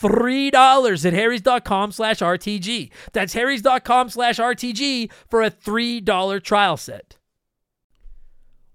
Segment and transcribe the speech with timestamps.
[0.00, 2.90] $3 at harrys.com slash RTG.
[3.12, 7.16] That's harrys.com slash RTG for a $3 trial set.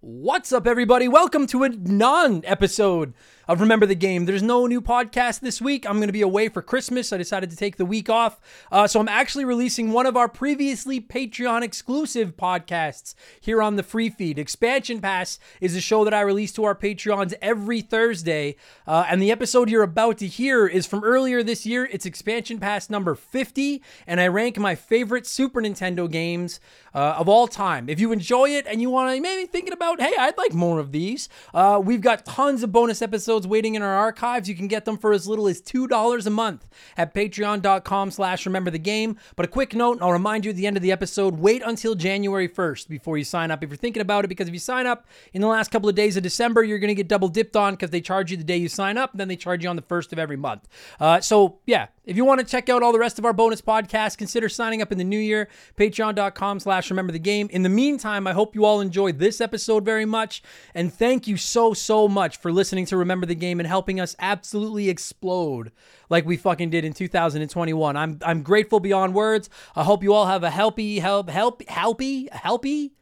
[0.05, 1.07] What's up, everybody?
[1.07, 3.13] Welcome to a non episode
[3.47, 4.25] of Remember the Game.
[4.25, 5.85] There's no new podcast this week.
[5.85, 7.11] I'm going to be away for Christmas.
[7.11, 8.39] I decided to take the week off.
[8.71, 13.83] Uh, so I'm actually releasing one of our previously Patreon exclusive podcasts here on the
[13.83, 14.39] free feed.
[14.39, 18.55] Expansion Pass is a show that I release to our Patreons every Thursday.
[18.87, 21.89] Uh, and the episode you're about to hear is from earlier this year.
[21.91, 23.81] It's Expansion Pass number 50.
[24.07, 26.59] And I rank my favorite Super Nintendo games
[26.93, 27.89] uh, of all time.
[27.89, 30.79] If you enjoy it and you want to maybe thinking about, hey, I'd like more
[30.79, 34.47] of these, uh, we've got tons of bonus episodes episodes waiting in our archives.
[34.47, 38.69] You can get them for as little as $2 a month at patreon.com slash remember
[38.69, 39.17] the game.
[39.35, 41.95] But a quick note, I'll remind you at the end of the episode, wait until
[41.95, 44.85] January 1st before you sign up if you're thinking about it, because if you sign
[44.85, 47.55] up in the last couple of days of December, you're going to get double dipped
[47.55, 49.69] on because they charge you the day you sign up, and then they charge you
[49.69, 50.67] on the first of every month.
[50.99, 53.61] Uh, so yeah, if you want to check out all the rest of our bonus
[53.61, 57.47] podcasts, consider signing up in the new year, patreon.com slash remember the game.
[57.49, 60.43] In the meantime, I hope you all enjoyed this episode very much.
[60.75, 64.15] And thank you so, so much for listening to Remember the Game and helping us
[64.19, 65.71] absolutely explode
[66.09, 67.97] like we fucking did in 2021.
[67.97, 69.49] I'm I'm grateful beyond words.
[69.75, 72.93] I hope you all have a healthy, help, help, healthy, healthy,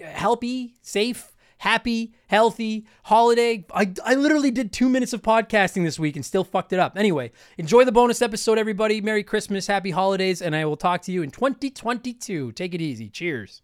[0.00, 3.64] healthy, safe, happy, healthy holiday.
[3.72, 6.98] I, I literally did two minutes of podcasting this week and still fucked it up.
[6.98, 9.00] Anyway, enjoy the bonus episode, everybody.
[9.00, 12.52] Merry Christmas, happy holidays, and I will talk to you in 2022.
[12.52, 13.08] Take it easy.
[13.08, 13.62] Cheers.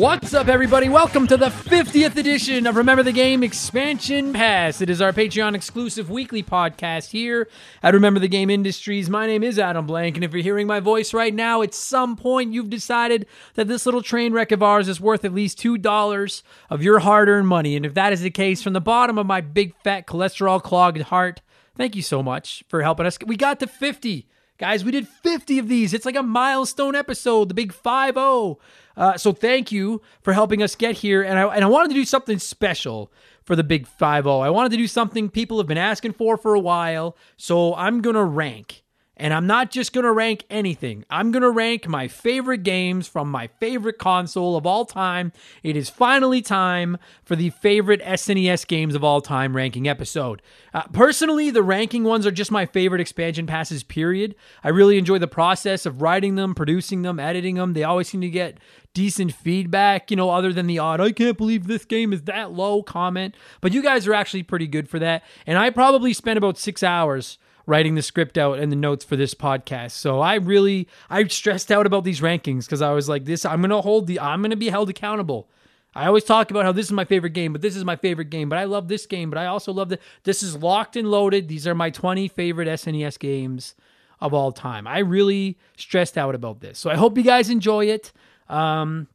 [0.00, 0.88] What's up, everybody?
[0.88, 4.80] Welcome to the 50th edition of Remember the Game Expansion Pass.
[4.80, 7.50] It is our Patreon exclusive weekly podcast here
[7.82, 9.10] at Remember the Game Industries.
[9.10, 12.16] My name is Adam Blank, and if you're hearing my voice right now, at some
[12.16, 16.42] point you've decided that this little train wreck of ours is worth at least $2
[16.70, 17.76] of your hard earned money.
[17.76, 21.02] And if that is the case, from the bottom of my big fat cholesterol clogged
[21.02, 21.42] heart,
[21.76, 23.18] thank you so much for helping us.
[23.26, 24.26] We got to 50.
[24.60, 25.94] Guys, we did 50 of these.
[25.94, 28.58] It's like a milestone episode, the big 5 0.
[28.94, 31.22] Uh, so thank you for helping us get here.
[31.22, 33.10] And I, and I wanted to do something special
[33.42, 34.40] for the big 5 0.
[34.40, 37.16] I wanted to do something people have been asking for for a while.
[37.38, 38.84] So I'm going to rank.
[39.20, 41.04] And I'm not just going to rank anything.
[41.10, 45.32] I'm going to rank my favorite games from my favorite console of all time.
[45.62, 50.40] It is finally time for the favorite SNES games of all time ranking episode.
[50.72, 54.34] Uh, personally, the ranking ones are just my favorite expansion passes, period.
[54.64, 57.74] I really enjoy the process of writing them, producing them, editing them.
[57.74, 58.56] They always seem to get
[58.94, 62.52] decent feedback, you know, other than the odd, I can't believe this game is that
[62.52, 63.34] low comment.
[63.60, 65.24] But you guys are actually pretty good for that.
[65.46, 67.36] And I probably spent about six hours
[67.70, 69.92] writing the script out and the notes for this podcast.
[69.92, 73.60] So I really I stressed out about these rankings because I was like, this I'm
[73.60, 75.48] gonna hold the I'm gonna be held accountable.
[75.94, 78.30] I always talk about how this is my favorite game, but this is my favorite
[78.30, 81.10] game, but I love this game, but I also love that this is locked and
[81.10, 81.48] loaded.
[81.48, 83.74] These are my 20 favorite SNES games
[84.20, 84.86] of all time.
[84.86, 86.78] I really stressed out about this.
[86.78, 88.12] So I hope you guys enjoy it.
[88.48, 89.06] Um,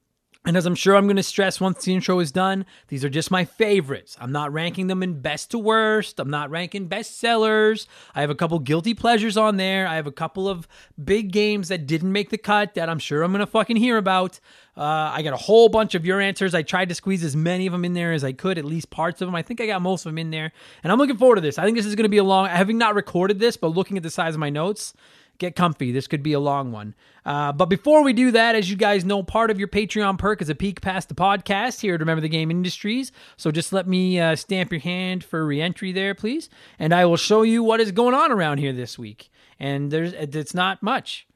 [0.45, 3.09] and as I'm sure I'm going to stress once the intro is done, these are
[3.09, 4.15] just my favorites.
[4.21, 6.19] I'm not ranking them in best to worst.
[6.19, 7.87] I'm not ranking best sellers.
[8.13, 9.87] I have a couple guilty pleasures on there.
[9.87, 10.67] I have a couple of
[11.03, 13.97] big games that didn't make the cut that I'm sure I'm going to fucking hear
[13.97, 14.39] about.
[14.77, 16.53] Uh, I got a whole bunch of your answers.
[16.53, 18.89] I tried to squeeze as many of them in there as I could, at least
[18.89, 19.35] parts of them.
[19.35, 20.51] I think I got most of them in there.
[20.83, 21.57] And I'm looking forward to this.
[21.57, 23.97] I think this is going to be a long, having not recorded this, but looking
[23.97, 24.93] at the size of my notes,
[25.37, 25.91] get comfy.
[25.91, 26.95] This could be a long one.
[27.25, 30.41] Uh, but before we do that, as you guys know, part of your Patreon perk
[30.41, 33.11] is a peek past the podcast here to Remember the Game Industries.
[33.37, 36.49] So just let me uh, stamp your hand for reentry there, please.
[36.77, 39.31] And I will show you what is going on around here this week.
[39.59, 41.27] And there's it's not much.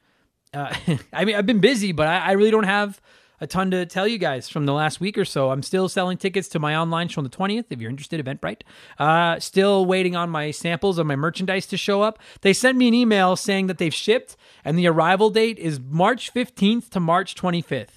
[0.53, 0.73] Uh,
[1.13, 3.01] I mean, I've been busy, but I, I really don't have
[3.41, 5.51] a ton to tell you guys from the last week or so.
[5.51, 8.61] I'm still selling tickets to my online show on the 20th if you're interested, Eventbrite.
[8.97, 12.19] Uh, still waiting on my samples of my merchandise to show up.
[12.41, 16.33] They sent me an email saying that they've shipped and the arrival date is March
[16.33, 17.87] 15th to March 25th.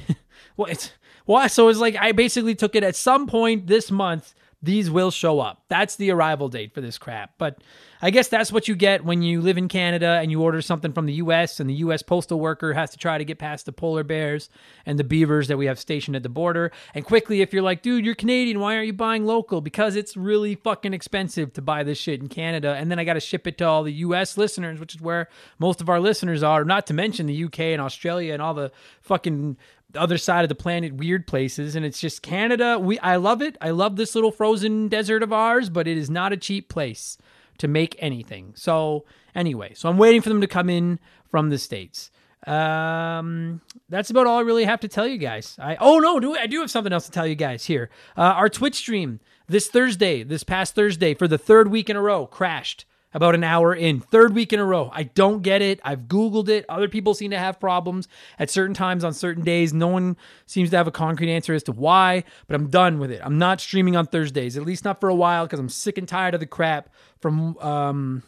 [0.56, 0.72] What?
[0.72, 0.92] it's
[1.26, 5.12] well, so it's like I basically took it at some point this month these will
[5.12, 5.64] show up.
[5.70, 7.32] That's the arrival date for this crap.
[7.38, 7.60] But
[8.02, 10.92] I guess that's what you get when you live in Canada and you order something
[10.92, 13.72] from the US and the US postal worker has to try to get past the
[13.72, 14.50] polar bears
[14.86, 16.72] and the beavers that we have stationed at the border.
[16.94, 19.62] And quickly, if you're like, dude, you're Canadian, why aren't you buying local?
[19.62, 22.76] Because it's really fucking expensive to buy this shit in Canada.
[22.76, 25.30] And then I got to ship it to all the US listeners, which is where
[25.58, 28.72] most of our listeners are, not to mention the UK and Australia and all the
[29.02, 29.58] fucking
[29.92, 32.78] the other side of the planet weird places and it's just Canada.
[32.80, 33.58] We I love it.
[33.62, 37.18] I love this little frozen desert of ours but it is not a cheap place
[37.58, 38.54] to make anything.
[38.56, 41.00] So anyway so I'm waiting for them to come in
[41.30, 42.12] from the states.
[42.46, 45.58] Um that's about all I really have to tell you guys.
[45.60, 47.90] I oh no do I do have something else to tell you guys here?
[48.18, 52.02] Uh, our Twitch stream this Thursday this past Thursday for the third week in a
[52.02, 54.00] row crashed about an hour in.
[54.00, 54.90] Third week in a row.
[54.94, 55.80] I don't get it.
[55.84, 56.66] I've Googled it.
[56.70, 58.08] Other people seem to have problems
[58.38, 59.74] at certain times on certain days.
[59.74, 63.12] No one seems to have a concrete answer as to why, but I'm done with
[63.12, 63.22] it.
[63.24, 66.08] I'm not streaming on Thursdays, at least not for a while, because I'm sick and
[66.08, 66.90] tired of the crap
[67.20, 67.58] from.
[67.58, 68.24] Um,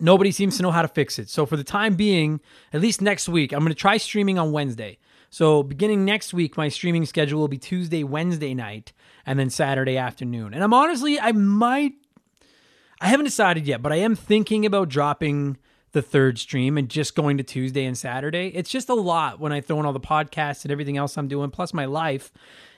[0.00, 1.28] nobody seems to know how to fix it.
[1.30, 2.40] So for the time being,
[2.72, 4.98] at least next week, I'm going to try streaming on Wednesday.
[5.30, 8.92] So beginning next week, my streaming schedule will be Tuesday, Wednesday night,
[9.24, 10.52] and then Saturday afternoon.
[10.52, 11.94] And I'm honestly, I might
[13.02, 15.56] I haven't decided yet, but I am thinking about dropping
[15.90, 18.52] the third stream and just going to Tuesday and Saturday.
[18.54, 21.26] It's just a lot when I throw in all the podcasts and everything else I'm
[21.26, 22.32] doing, plus my life.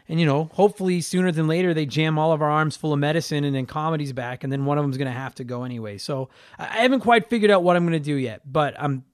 [0.09, 2.99] And, you know, hopefully sooner than later, they jam all of our arms full of
[2.99, 5.63] medicine and then comedy's back, and then one of them's going to have to go
[5.63, 5.99] anyway.
[5.99, 9.05] So I haven't quite figured out what I'm going to do yet, but I'm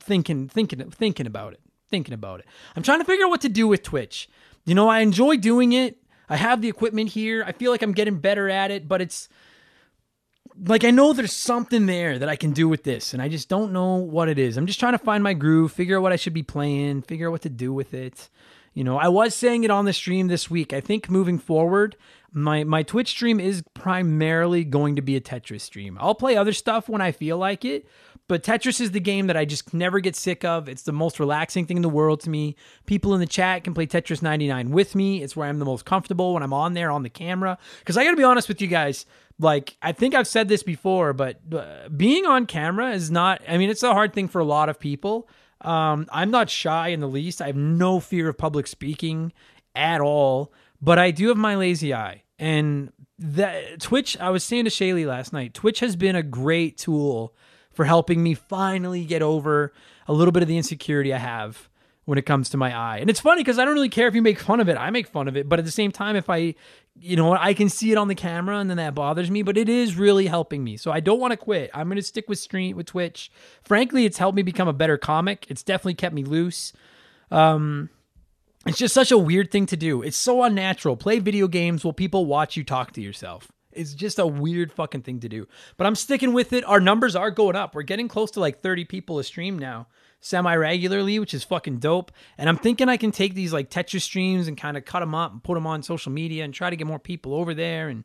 [0.00, 1.60] thinking, thinking, thinking about it,
[1.90, 2.46] thinking about it.
[2.74, 4.26] I'm trying to figure out what to do with Twitch.
[4.64, 5.98] You know, I enjoy doing it.
[6.30, 7.44] I have the equipment here.
[7.46, 9.28] I feel like I'm getting better at it, but it's
[10.66, 13.48] like I know there's something there that I can do with this, and I just
[13.48, 14.56] don't know what it is.
[14.56, 17.28] I'm just trying to find my groove, figure out what I should be playing, figure
[17.28, 18.28] out what to do with it.
[18.74, 20.72] You know, I was saying it on the stream this week.
[20.72, 21.96] I think moving forward,
[22.32, 25.96] my my Twitch stream is primarily going to be a Tetris stream.
[26.00, 27.88] I'll play other stuff when I feel like it,
[28.28, 30.68] but Tetris is the game that I just never get sick of.
[30.68, 32.54] It's the most relaxing thing in the world to me.
[32.86, 35.20] People in the chat can play Tetris 99 with me.
[35.20, 37.58] It's where I'm the most comfortable when I'm on there on the camera.
[37.80, 39.04] Because I got to be honest with you guys,
[39.40, 43.42] like I think I've said this before, but uh, being on camera is not.
[43.48, 45.28] I mean, it's a hard thing for a lot of people.
[45.62, 47.42] Um, I'm not shy in the least.
[47.42, 49.32] I have no fear of public speaking
[49.74, 52.22] at all, but I do have my lazy eye.
[52.38, 56.78] And that Twitch, I was saying to Shaylee last night, Twitch has been a great
[56.78, 57.34] tool
[57.70, 59.72] for helping me finally get over
[60.06, 61.68] a little bit of the insecurity I have
[62.06, 62.98] when it comes to my eye.
[62.98, 64.76] And it's funny because I don't really care if you make fun of it.
[64.76, 65.48] I make fun of it.
[65.48, 66.54] But at the same time, if I
[67.00, 69.56] you know I can see it on the camera and then that bothers me, but
[69.56, 70.76] it is really helping me.
[70.76, 71.70] So I don't want to quit.
[71.74, 73.30] I'm going to stick with stream with Twitch.
[73.62, 75.46] Frankly, it's helped me become a better comic.
[75.48, 76.72] It's definitely kept me loose.
[77.30, 77.90] Um
[78.66, 80.02] it's just such a weird thing to do.
[80.02, 80.96] It's so unnatural.
[80.96, 83.50] Play video games while people watch you talk to yourself.
[83.72, 85.46] It's just a weird fucking thing to do.
[85.78, 86.64] But I'm sticking with it.
[86.64, 87.74] Our numbers are going up.
[87.74, 89.86] We're getting close to like 30 people a stream now
[90.20, 92.12] semi regularly, which is fucking dope.
[92.38, 95.14] And I'm thinking I can take these like Tetris streams and kind of cut them
[95.14, 97.88] up and put them on social media and try to get more people over there.
[97.88, 98.04] And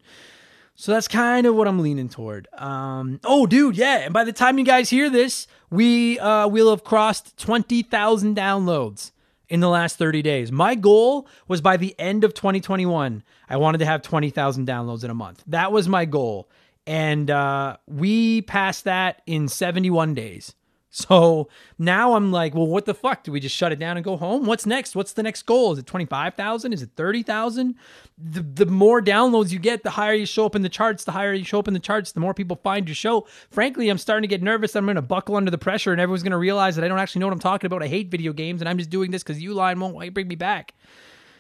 [0.76, 2.48] so that's kind of what I'm leaning toward.
[2.54, 4.00] Um, oh, dude, yeah.
[4.00, 9.12] And by the time you guys hear this, we uh, will have crossed 20,000 downloads
[9.48, 10.52] in the last 30 days.
[10.52, 15.10] My goal was by the end of 2021, I wanted to have 20,000 downloads in
[15.10, 15.44] a month.
[15.48, 16.50] That was my goal.
[16.88, 20.56] And uh, we passed that in 71 days.
[20.96, 23.26] So now I'm like, well, what the fuck?
[23.26, 24.46] Do we just shut it down and go home?
[24.46, 24.96] What's next?
[24.96, 25.74] What's the next goal?
[25.74, 26.72] Is it 25,000?
[26.72, 27.76] Is it 30,000?
[28.18, 31.04] The, the more downloads you get, the higher you show up in the charts.
[31.04, 33.28] The higher you show up in the charts, the more people find your show.
[33.52, 34.74] Frankly, I'm starting to get nervous.
[34.74, 37.00] I'm going to buckle under the pressure and everyone's going to realize that I don't
[37.00, 37.84] actually know what I'm talking about.
[37.84, 40.36] I hate video games and I'm just doing this because you, Uline won't bring me
[40.36, 40.76] back.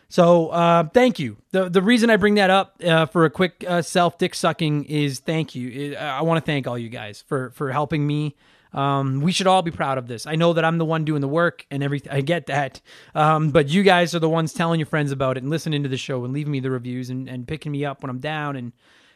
[0.10, 1.38] So uh, thank you.
[1.52, 4.84] The the reason I bring that up uh, for a quick uh, self dick sucking
[4.84, 5.96] is thank you.
[5.96, 8.36] I want to thank all you guys for for helping me
[8.75, 10.27] um, we should all be proud of this.
[10.27, 12.12] I know that I'm the one doing the work and everything.
[12.12, 12.82] I get that.
[13.15, 15.89] Um, but you guys are the ones telling your friends about it and listening to
[15.89, 18.58] the show and leaving me the reviews and, and picking me up when I'm down.
[18.58, 18.74] And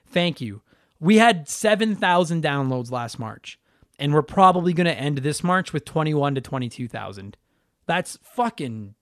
[0.08, 0.62] thank you.
[1.02, 3.60] We had 7,000 downloads last March,
[4.00, 7.36] and we're probably going to end this March with 21 to 22,000.
[7.86, 8.96] That's fucking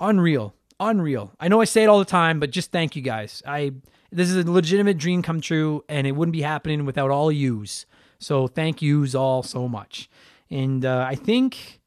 [0.00, 0.54] unreal.
[0.78, 1.32] Unreal.
[1.40, 3.42] I know I say it all the time, but just thank you guys.
[3.44, 3.72] I
[4.12, 7.84] this is a legitimate dream come true, and it wouldn't be happening without all yous.
[8.24, 10.08] So thank yous all so much.
[10.50, 11.80] And uh, I think,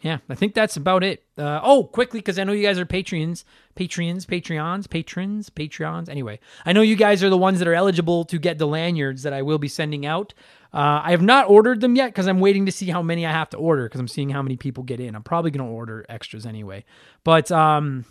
[0.00, 1.24] yeah, I think that's about it.
[1.36, 3.44] Uh, oh, quickly, because I know you guys are Patreons,
[3.76, 6.08] Patreons, Patreons, patrons, Patreons.
[6.08, 9.22] Anyway, I know you guys are the ones that are eligible to get the lanyards
[9.22, 10.32] that I will be sending out.
[10.72, 13.32] Uh, I have not ordered them yet because I'm waiting to see how many I
[13.32, 15.14] have to order because I'm seeing how many people get in.
[15.14, 16.84] I'm probably going to order extras anyway.
[17.24, 18.04] But um,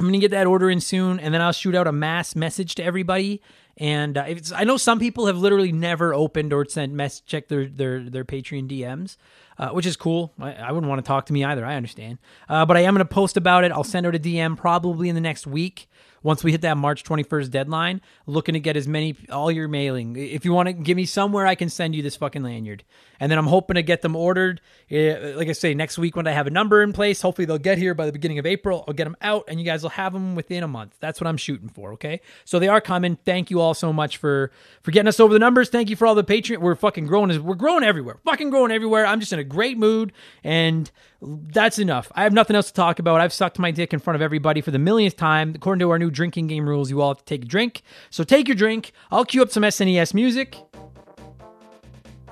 [0.00, 2.74] I'm to get that order in soon, and then I'll shoot out a mass message
[2.76, 3.40] to everybody
[3.80, 7.66] and uh, I know some people have literally never opened or sent mess check their
[7.66, 9.16] their their Patreon DMs,
[9.58, 10.34] uh, which is cool.
[10.38, 11.64] I, I, wouldn't want to talk to me either.
[11.64, 12.18] I understand,
[12.50, 13.72] uh, but I am to post about it.
[13.72, 15.88] I'll send out a DM probably in the next week
[16.22, 20.14] once we hit that March 21st deadline, looking to get as many all your mailing.
[20.14, 22.84] If you want to give me somewhere, I can send you this fucking lanyard.
[23.20, 24.60] And then I'm hoping to get them ordered.
[24.90, 27.58] Eh, like I say, next week when I have a number in place, hopefully they'll
[27.58, 28.84] get here by the beginning of April.
[28.88, 30.96] I'll get them out, and you guys will have them within a month.
[31.00, 31.92] That's what I'm shooting for.
[31.92, 33.16] Okay, so they are coming.
[33.24, 34.50] Thank you all so much for
[34.82, 35.68] for getting us over the numbers.
[35.68, 36.58] Thank you for all the Patreon.
[36.58, 37.44] We're fucking growing.
[37.44, 38.18] We're growing everywhere.
[38.24, 39.06] Fucking growing everywhere.
[39.06, 40.12] I'm just in a great mood
[40.42, 42.10] and that's enough.
[42.14, 43.20] I have nothing else to talk about.
[43.20, 45.52] I've sucked my dick in front of everybody for the millionth time.
[45.54, 47.82] According to our new drinking game rules, you all have to take a drink.
[48.08, 48.92] So take your drink.
[49.10, 50.56] I'll cue up some SNES music.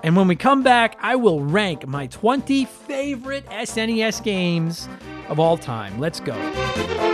[0.03, 4.89] And when we come back, I will rank my 20 favorite SNES games
[5.29, 5.99] of all time.
[5.99, 7.08] Let's go.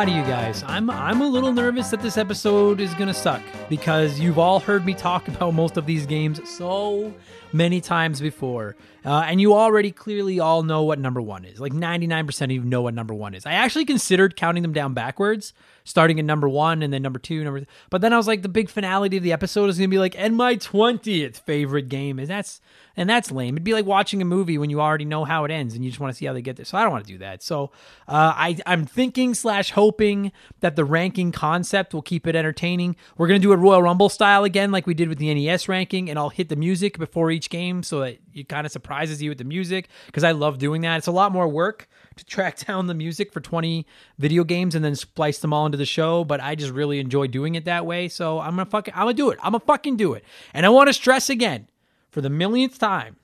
[0.00, 0.64] Lie to you guys.
[0.66, 4.86] I'm I'm a little nervous that this episode is gonna suck because you've all heard
[4.86, 7.12] me talk about most of these games so
[7.52, 11.60] many times before, uh, and you already clearly all know what number one is.
[11.60, 13.44] Like 99% of you know what number one is.
[13.44, 15.52] I actually considered counting them down backwards,
[15.84, 17.60] starting at number one and then number two, number.
[17.60, 19.98] Th- but then I was like, the big finality of the episode is gonna be
[19.98, 22.60] like, and my 20th favorite game is that's
[22.96, 23.54] and that's lame.
[23.54, 25.90] It'd be like watching a movie when you already know how it ends and you
[25.90, 26.64] just want to see how they get there.
[26.64, 27.42] So I don't want to do that.
[27.42, 27.70] So
[28.08, 32.96] uh, I I'm thinking slash hoping that the ranking concept will keep it entertaining.
[33.16, 36.10] We're gonna do a Royal Rumble style again, like we did with the NES ranking,
[36.10, 39.30] and I'll hit the music before each game so that it kind of surprises you
[39.30, 40.98] with the music because I love doing that.
[40.98, 43.86] It's a lot more work to track down the music for 20
[44.18, 47.26] video games and then splice them all into the show, but I just really enjoy
[47.26, 48.08] doing it that way.
[48.08, 49.38] So I'm gonna fucking I'm gonna do it.
[49.42, 50.24] I'm gonna fucking do it.
[50.54, 51.68] And I want to stress again
[52.10, 53.16] for the millionth time.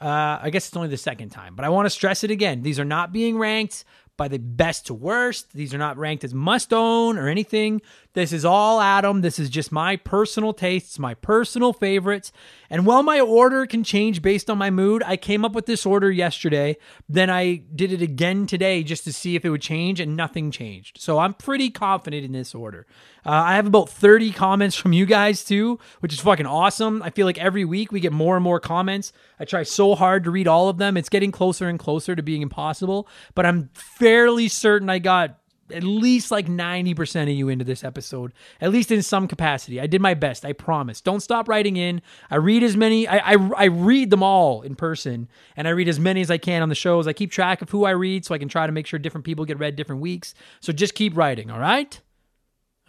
[0.00, 2.62] Uh, I guess it's only the second time, but I want to stress it again.
[2.62, 3.84] These are not being ranked
[4.16, 5.52] by the best to worst.
[5.52, 7.80] These are not ranked as must own or anything.
[8.12, 9.20] This is all Adam.
[9.20, 12.32] This is just my personal tastes, my personal favorites.
[12.68, 15.86] And while my order can change based on my mood, I came up with this
[15.86, 16.76] order yesterday.
[17.08, 20.50] Then I did it again today just to see if it would change, and nothing
[20.50, 21.00] changed.
[21.00, 22.84] So I'm pretty confident in this order.
[23.24, 27.02] Uh, I have about 30 comments from you guys too, which is fucking awesome.
[27.02, 29.12] I feel like every week we get more and more comments.
[29.38, 30.96] I try so hard to read all of them.
[30.96, 35.39] It's getting closer and closer to being impossible, but I'm fairly certain I got
[35.72, 39.80] at least like 90% of you into this episode, at least in some capacity.
[39.80, 40.44] I did my best.
[40.44, 41.00] I promise.
[41.00, 42.02] Don't stop writing in.
[42.30, 45.88] I read as many, I, I, I, read them all in person and I read
[45.88, 47.06] as many as I can on the shows.
[47.06, 49.24] I keep track of who I read so I can try to make sure different
[49.24, 50.34] people get read different weeks.
[50.60, 52.00] So just keep writing, all right?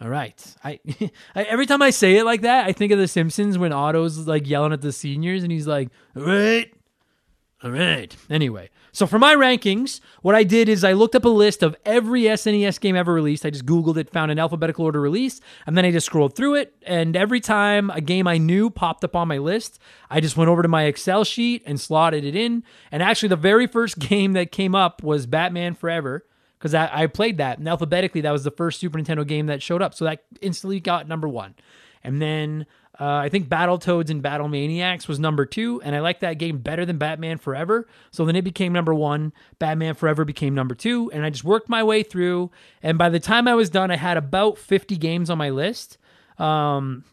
[0.00, 0.56] All right.
[0.64, 0.80] I,
[1.34, 4.26] I every time I say it like that, I think of The Simpsons when Otto's
[4.26, 6.72] like yelling at the seniors and he's like, all right,
[7.62, 8.14] All right.
[8.28, 11.74] Anyway, so for my rankings, what I did is I looked up a list of
[11.86, 13.46] every SNES game ever released.
[13.46, 16.56] I just Googled it, found an alphabetical order release, and then I just scrolled through
[16.56, 16.74] it.
[16.86, 19.78] And every time a game I knew popped up on my list,
[20.10, 22.64] I just went over to my Excel sheet and slotted it in.
[22.90, 26.26] And actually, the very first game that came up was Batman Forever
[26.58, 27.58] because I, I played that.
[27.58, 29.94] And alphabetically, that was the first Super Nintendo game that showed up.
[29.94, 31.54] So that instantly got number one.
[32.04, 32.66] And then
[33.00, 36.58] uh, I think Battletoads and Battle Maniacs was number two, and I like that game
[36.58, 37.88] better than Batman Forever.
[38.10, 39.32] So then it became number one.
[39.58, 42.50] Batman Forever became number two, and I just worked my way through.
[42.82, 45.96] And by the time I was done, I had about 50 games on my list.
[46.38, 47.04] Um,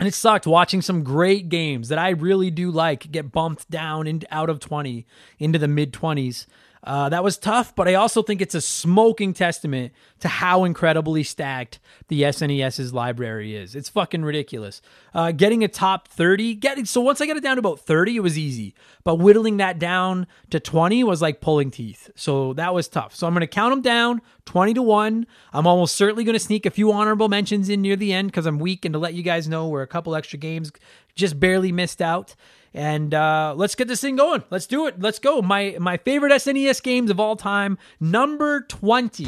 [0.00, 4.06] and it sucked watching some great games that I really do like get bumped down
[4.06, 5.06] and out of 20
[5.38, 6.46] into the mid 20s.
[6.82, 11.22] Uh, that was tough, but I also think it's a smoking testament to how incredibly
[11.22, 13.74] stacked the SNES's library is.
[13.74, 14.80] It's fucking ridiculous.
[15.12, 18.16] Uh, getting a top 30, getting so once I got it down to about 30,
[18.16, 18.74] it was easy.
[19.04, 22.10] But whittling that down to 20 was like pulling teeth.
[22.14, 23.14] So that was tough.
[23.14, 25.26] So I'm going to count them down 20 to 1.
[25.52, 28.46] I'm almost certainly going to sneak a few honorable mentions in near the end because
[28.46, 30.72] I'm weak and to let you guys know where a couple extra games
[31.14, 32.34] just barely missed out.
[32.72, 34.44] And uh, let's get this thing going.
[34.50, 35.00] Let's do it.
[35.00, 35.42] Let's go.
[35.42, 39.26] My my favorite SNES games of all time, number 20.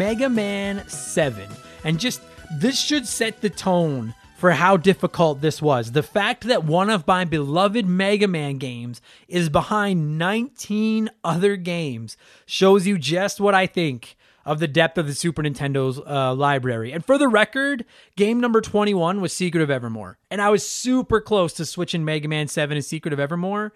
[0.00, 1.46] Mega Man 7.
[1.84, 5.92] And just this should set the tone for how difficult this was.
[5.92, 12.16] The fact that one of my beloved Mega Man games is behind 19 other games
[12.46, 14.16] shows you just what I think
[14.46, 16.92] of the depth of the Super Nintendo's uh, library.
[16.92, 17.84] And for the record,
[18.16, 20.16] game number 21 was Secret of Evermore.
[20.30, 23.74] And I was super close to switching Mega Man 7 and Secret of Evermore,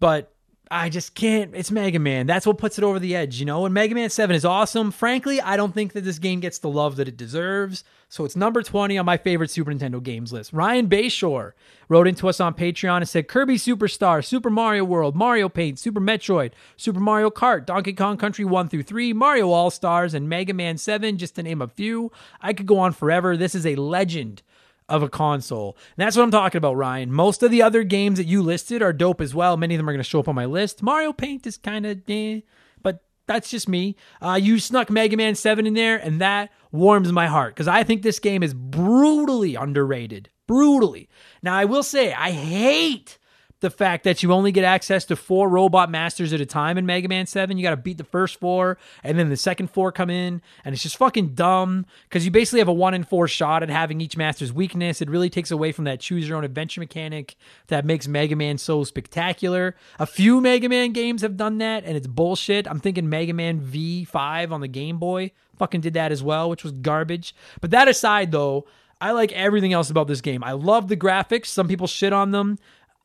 [0.00, 0.34] but
[0.70, 1.54] I just can't.
[1.54, 2.26] It's Mega Man.
[2.26, 3.64] That's what puts it over the edge, you know?
[3.64, 4.90] And Mega Man 7 is awesome.
[4.90, 7.84] Frankly, I don't think that this game gets the love that it deserves.
[8.10, 10.52] So it's number 20 on my favorite Super Nintendo games list.
[10.52, 11.52] Ryan Bayshore
[11.88, 16.00] wrote into us on Patreon and said Kirby Superstar, Super Mario World, Mario Paint, Super
[16.00, 20.54] Metroid, Super Mario Kart, Donkey Kong Country 1 through 3, Mario All Stars, and Mega
[20.54, 22.10] Man 7, just to name a few.
[22.40, 23.36] I could go on forever.
[23.36, 24.42] This is a legend
[24.88, 25.76] of a console.
[25.96, 27.12] And that's what I'm talking about, Ryan.
[27.12, 29.56] Most of the other games that you listed are dope as well.
[29.56, 30.82] Many of them are going to show up on my list.
[30.82, 32.40] Mario Paint is kind of eh,
[32.82, 33.96] but that's just me.
[34.22, 37.84] Uh, you snuck Mega Man 7 in there, and that warms my heart because I
[37.84, 40.30] think this game is brutally underrated.
[40.46, 41.10] Brutally.
[41.42, 43.17] Now, I will say, I hate
[43.60, 46.86] the fact that you only get access to four robot masters at a time in
[46.86, 47.56] Mega Man 7.
[47.56, 50.72] You got to beat the first four, and then the second four come in, and
[50.72, 54.00] it's just fucking dumb because you basically have a one in four shot at having
[54.00, 55.02] each master's weakness.
[55.02, 58.58] It really takes away from that choose your own adventure mechanic that makes Mega Man
[58.58, 59.74] so spectacular.
[59.98, 62.68] A few Mega Man games have done that, and it's bullshit.
[62.68, 66.62] I'm thinking Mega Man V5 on the Game Boy fucking did that as well, which
[66.62, 67.34] was garbage.
[67.60, 68.66] But that aside, though,
[69.00, 70.42] I like everything else about this game.
[70.42, 71.46] I love the graphics.
[71.46, 72.58] Some people shit on them.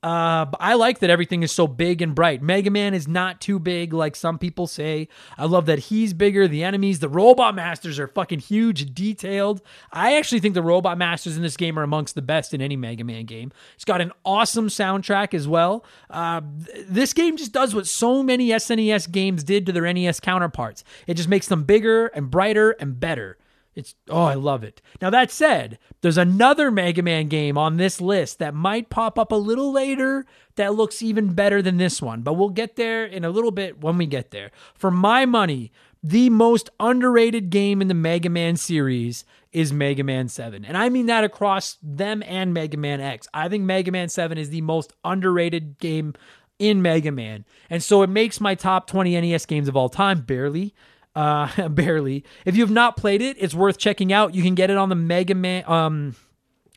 [0.03, 2.41] Uh, but I like that everything is so big and bright.
[2.41, 5.07] Mega Man is not too big like some people say.
[5.37, 6.45] I love that he's bigger.
[6.45, 9.61] The enemies, the robot masters are fucking huge, detailed.
[9.93, 12.75] I actually think the robot masters in this game are amongst the best in any
[12.75, 13.53] Mega Man game.
[13.75, 15.85] It's got an awesome soundtrack as well.
[16.09, 20.19] Uh, th- this game just does what so many SNES games did to their NES
[20.19, 20.83] counterparts.
[21.07, 23.37] It just makes them bigger and brighter and better.
[23.75, 24.81] It's oh, I love it.
[25.01, 29.31] Now that said, there's another Mega Man game on this list that might pop up
[29.31, 33.25] a little later that looks even better than this one, but we'll get there in
[33.25, 34.51] a little bit when we get there.
[34.75, 35.71] For my money,
[36.03, 40.65] the most underrated game in the Mega Man series is Mega Man 7.
[40.65, 43.27] And I mean that across them and Mega Man X.
[43.33, 46.13] I think Mega Man 7 is the most underrated game
[46.59, 47.45] in Mega Man.
[47.69, 50.73] And so it makes my top 20 NES games of all time barely
[51.15, 52.23] uh, barely.
[52.45, 54.35] If you have not played it, it's worth checking out.
[54.35, 56.15] You can get it on the Mega Man, um,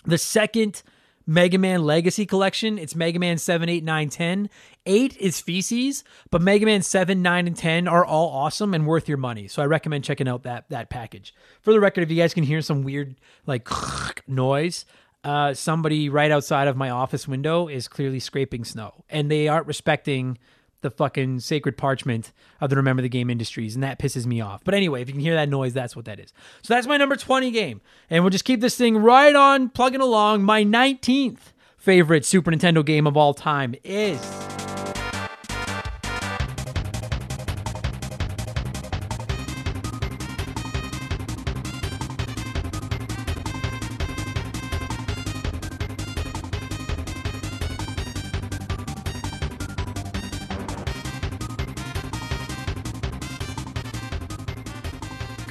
[0.05, 0.83] the second
[1.27, 2.79] Mega Man Legacy Collection.
[2.79, 4.51] It's Mega Man 7, 8, 9, 10.
[4.87, 9.09] 8 is feces, but Mega Man 7, 9, and 10 are all awesome and worth
[9.09, 9.49] your money.
[9.49, 11.35] So I recommend checking out that that package.
[11.62, 13.68] For the record, if you guys can hear some weird like
[14.29, 14.85] noise,
[15.25, 19.66] uh, somebody right outside of my office window is clearly scraping snow, and they aren't
[19.66, 20.38] respecting
[20.87, 24.62] the fucking sacred parchment of the Remember the Game Industries, and that pisses me off.
[24.62, 26.33] But anyway, if you can hear that noise, that's what that is.
[26.62, 27.81] So that's my number 20 game.
[28.09, 30.44] And we'll just keep this thing right on plugging along.
[30.44, 34.20] My 19th favorite Super Nintendo game of all time is.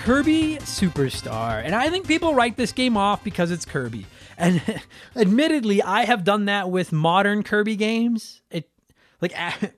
[0.06, 1.64] Kirby Superstar.
[1.66, 4.06] And I think people write this game off because it's Kirby.
[4.38, 4.62] And
[5.16, 8.44] admittedly, I have done that with modern Kirby games.
[8.52, 8.70] It
[9.20, 9.34] like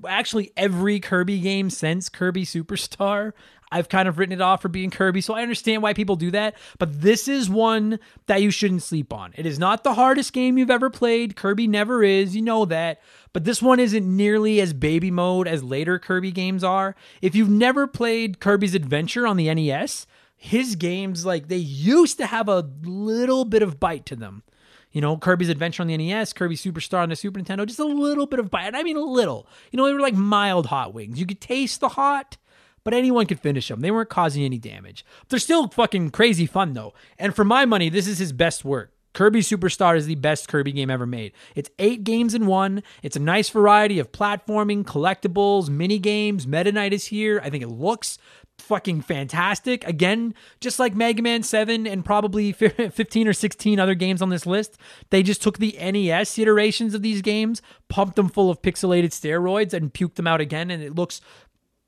[0.06, 3.32] actually every Kirby game since Kirby Superstar,
[3.72, 5.22] I've kind of written it off for being Kirby.
[5.22, 9.14] So I understand why people do that, but this is one that you shouldn't sleep
[9.14, 9.32] on.
[9.38, 11.38] It is not the hardest game you've ever played.
[11.38, 13.00] Kirby never is, you know that.
[13.32, 16.96] But this one isn't nearly as baby mode as later Kirby games are.
[17.22, 20.06] If you've never played Kirby's Adventure on the NES,
[20.38, 24.44] his games like they used to have a little bit of bite to them.
[24.92, 27.86] You know, Kirby's Adventure on the NES, Kirby Superstar on the Super Nintendo, just a
[27.86, 28.68] little bit of bite.
[28.68, 29.48] And I mean, a little.
[29.72, 31.20] You know, they were like mild hot wings.
[31.20, 32.38] You could taste the hot,
[32.84, 33.82] but anyone could finish them.
[33.82, 35.06] They weren't causing any damage.
[35.28, 36.94] They're still fucking crazy fun, though.
[37.20, 38.94] And for my money, this is his best work.
[39.14, 41.32] Kirby Superstar is the best Kirby game ever made.
[41.56, 42.84] It's eight games in one.
[43.02, 46.46] It's a nice variety of platforming, collectibles, mini games.
[46.46, 47.42] Meta Knight is here.
[47.44, 48.20] I think it looks
[48.60, 49.88] fucking fantastic.
[49.88, 54.46] Again, just like Mega Man 7 and probably 15 or 16 other games on this
[54.46, 54.78] list,
[55.10, 59.74] they just took the NES iterations of these games, pumped them full of pixelated steroids,
[59.74, 61.22] and puked them out again, and it looks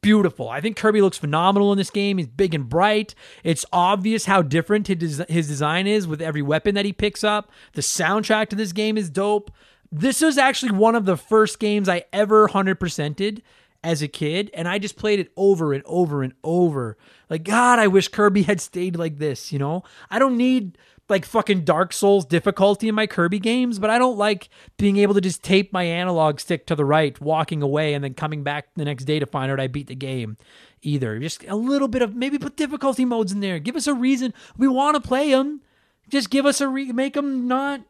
[0.02, 0.50] beautiful.
[0.50, 2.18] I think Kirby looks phenomenal in this game.
[2.18, 3.16] He's big and bright.
[3.44, 7.52] It's obvious how different his, design is with every weapon that he picks up.
[7.74, 9.52] The soundtrack to this game is dope.
[9.92, 13.42] This is actually one of the first games I ever 100%ed
[13.84, 16.98] as a kid, and I just played it over and over and over.
[17.30, 19.84] Like, God, I wish Kirby had stayed like this, you know?
[20.10, 24.18] I don't need like fucking Dark Souls difficulty in my Kirby games, but I don't
[24.18, 28.04] like being able to just tape my analog stick to the right, walking away, and
[28.04, 30.38] then coming back the next day to find out I beat the game
[30.82, 31.18] either.
[31.20, 33.60] Just a little bit of maybe put difficulty modes in there.
[33.60, 35.62] Give us a reason we want to play them.
[36.10, 37.82] Just give us a re- make them not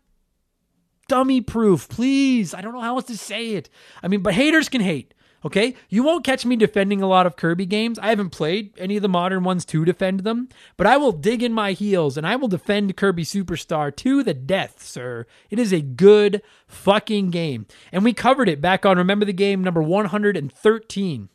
[1.07, 2.53] dummy proof, please.
[2.53, 3.69] I don't know how else to say it.
[4.01, 5.13] I mean, but haters can hate.
[5.45, 7.97] Okay, you won't catch me defending a lot of Kirby games.
[7.99, 11.41] I haven't played any of the modern ones to defend them, but I will dig
[11.41, 15.25] in my heels and I will defend Kirby Superstar to the death, sir.
[15.49, 17.67] It is a good fucking game.
[17.93, 21.29] And we covered it back on Remember the Game number 113.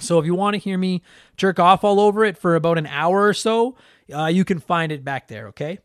[0.00, 1.02] So if you want to hear me
[1.36, 3.76] jerk off all over it for about an hour or so,
[4.12, 5.78] uh, you can find it back there, okay?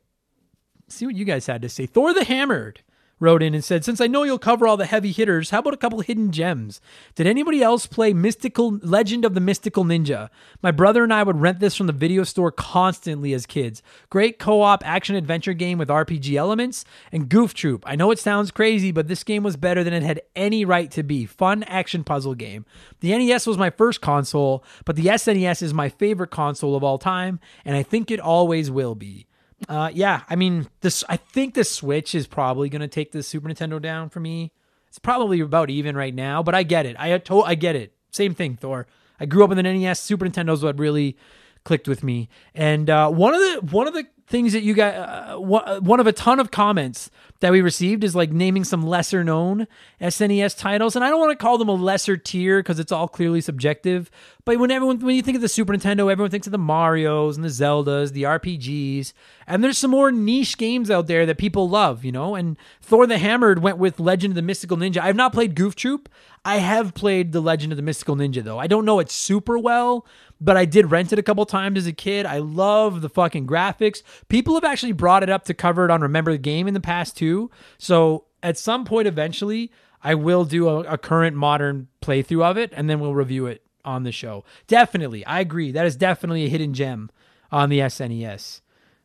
[0.89, 1.85] See what you guys had to say.
[1.85, 2.81] Thor the Hammered
[3.21, 5.73] wrote in and said, Since I know you'll cover all the heavy hitters, how about
[5.73, 6.81] a couple hidden gems?
[7.15, 10.29] Did anybody else play Mystical Legend of the Mystical Ninja?
[10.61, 13.81] My brother and I would rent this from the video store constantly as kids.
[14.09, 16.83] Great co op action adventure game with RPG elements.
[17.11, 17.83] And Goof Troop.
[17.85, 20.89] I know it sounds crazy, but this game was better than it had any right
[20.91, 21.25] to be.
[21.25, 22.65] Fun action puzzle game.
[22.99, 26.97] The NES was my first console, but the SNES is my favorite console of all
[26.97, 29.27] time, and I think it always will be.
[29.69, 31.03] Uh, yeah, I mean, this.
[31.07, 34.51] I think the Switch is probably going to take the Super Nintendo down for me.
[34.87, 36.95] It's probably about even right now, but I get it.
[36.99, 37.93] I to- I get it.
[38.11, 38.87] Same thing, Thor.
[39.19, 40.01] I grew up in the NES.
[40.01, 41.15] Super Nintendo's what really
[41.63, 42.27] clicked with me.
[42.55, 46.07] And uh, one of the one of the things that you got uh, one of
[46.07, 47.09] a ton of comments
[47.41, 49.67] that we received is like naming some lesser known
[49.99, 50.95] SNES titles.
[50.95, 54.09] And I don't want to call them a lesser tier because it's all clearly subjective
[54.45, 57.35] but when everyone when you think of the Super Nintendo everyone thinks of the Marios
[57.35, 59.13] and the Zeldas the RPGs
[59.47, 62.35] and there's some more niche games out there that people love you know?
[62.35, 64.97] And Thor the Hammered went with Legend of the Mystical Ninja.
[64.97, 66.09] I've not played Goof Troop
[66.43, 69.57] I have played the Legend of the Mystical Ninja though I don't know it super
[69.57, 70.05] well
[70.41, 72.25] but I did rent it a couple times as a kid.
[72.25, 74.01] I love the fucking graphics.
[74.27, 76.79] People have actually brought it up to cover it on Remember the Game in the
[76.79, 77.51] past too.
[77.77, 79.71] So at some point, eventually,
[80.03, 83.63] I will do a, a current modern playthrough of it and then we'll review it
[83.85, 84.43] on the show.
[84.65, 85.23] Definitely.
[85.25, 85.71] I agree.
[85.71, 87.11] That is definitely a hidden gem
[87.51, 88.61] on the SNES.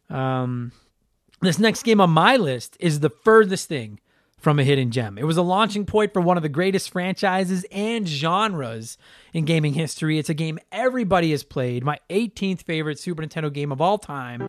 [0.08, 0.72] Um,
[1.42, 4.00] this next game on my list is the furthest thing
[4.38, 5.18] from a hidden gem.
[5.18, 8.98] It was a launching point for one of the greatest franchises and genres
[9.32, 10.18] in gaming history.
[10.18, 14.46] It's a game everybody has played, my 18th favorite Super Nintendo game of all time.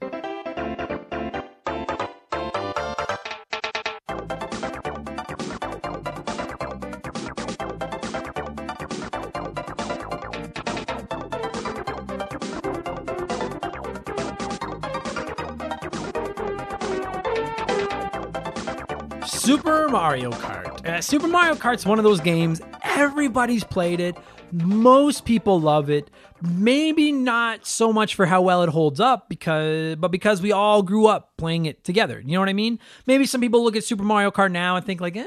[19.47, 20.85] Super Mario Kart.
[20.85, 24.17] Uh, Super Mario Kart's one of those games, everybody's played it.
[24.51, 26.11] Most people love it.
[26.41, 30.83] Maybe not so much for how well it holds up because but because we all
[30.83, 32.21] grew up playing it together.
[32.25, 32.77] You know what I mean?
[33.05, 35.23] Maybe some people look at Super Mario Kart now and think like, eh,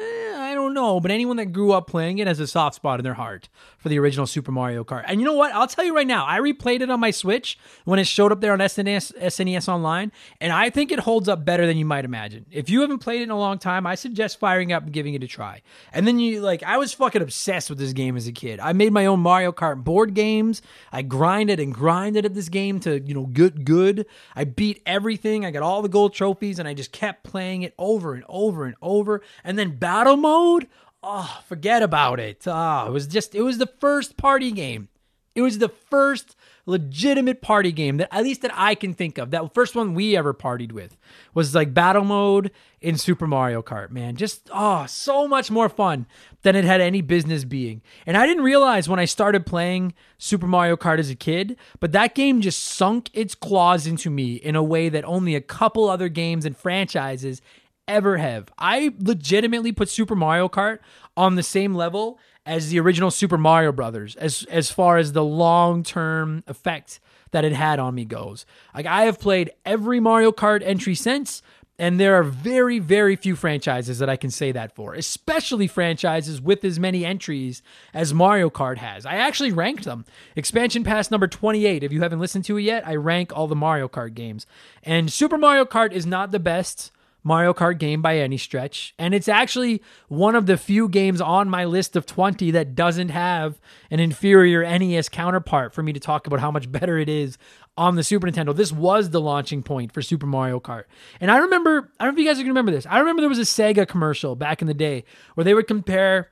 [0.71, 3.15] don't know, but anyone that grew up playing it has a soft spot in their
[3.15, 5.05] heart for the original Super Mario Kart.
[5.07, 5.53] And you know what?
[5.53, 8.41] I'll tell you right now, I replayed it on my Switch when it showed up
[8.41, 12.05] there on SNES, SNES Online, and I think it holds up better than you might
[12.05, 12.47] imagine.
[12.51, 15.15] If you haven't played it in a long time, I suggest firing up and giving
[15.15, 15.63] it a try.
[15.93, 18.61] And then you, like, I was fucking obsessed with this game as a kid.
[18.61, 20.63] I made my own Mario Kart board games.
[20.93, 24.07] I grinded and grinded at this game to, you know, good, good.
[24.37, 25.45] I beat everything.
[25.45, 28.67] I got all the gold trophies, and I just kept playing it over and over
[28.67, 29.23] and over.
[29.43, 30.60] And then battle mode,
[31.03, 32.43] oh, forget about it.
[32.47, 34.89] Oh, it was just, it was the first party game.
[35.35, 39.31] It was the first legitimate party game that at least that I can think of.
[39.31, 40.97] That first one we ever partied with
[41.35, 44.17] was like battle mode in Super Mario Kart, man.
[44.17, 46.07] Just oh, so much more fun
[46.43, 47.83] than it had any business being.
[48.07, 51.93] And I didn't realize when I started playing Super Mario Kart as a kid, but
[51.93, 55.89] that game just sunk its claws into me in a way that only a couple
[55.89, 57.43] other games and franchises
[57.91, 58.51] ever have.
[58.59, 60.79] I legitimately put Super Mario Kart
[61.17, 65.25] on the same level as the original Super Mario Brothers as as far as the
[65.25, 67.01] long-term effect
[67.33, 68.47] that it had on me goes.
[68.75, 71.43] Like I have played every Mario Kart entry since
[71.81, 76.39] and there are very, very few franchises that I can say that for, especially franchises
[76.39, 77.63] with as many entries
[77.95, 79.07] as Mario Kart has.
[79.07, 80.05] I actually ranked them.
[80.37, 81.83] Expansion Pass number 28.
[81.83, 84.47] If you haven't listened to it yet, I rank all the Mario Kart games.
[84.83, 86.93] And Super Mario Kart is not the best
[87.23, 88.95] Mario Kart game by any stretch.
[88.99, 93.11] And it's actually one of the few games on my list of 20 that doesn't
[93.11, 97.39] have an inferior NES counterpart for me to talk about how much better it is
[97.77, 98.55] on the Super Nintendo.
[98.55, 100.85] This was the launching point for Super Mario Kart.
[101.21, 102.87] And I remember, I don't know if you guys are going to remember this.
[102.87, 105.05] I remember there was a Sega commercial back in the day
[105.35, 106.31] where they would compare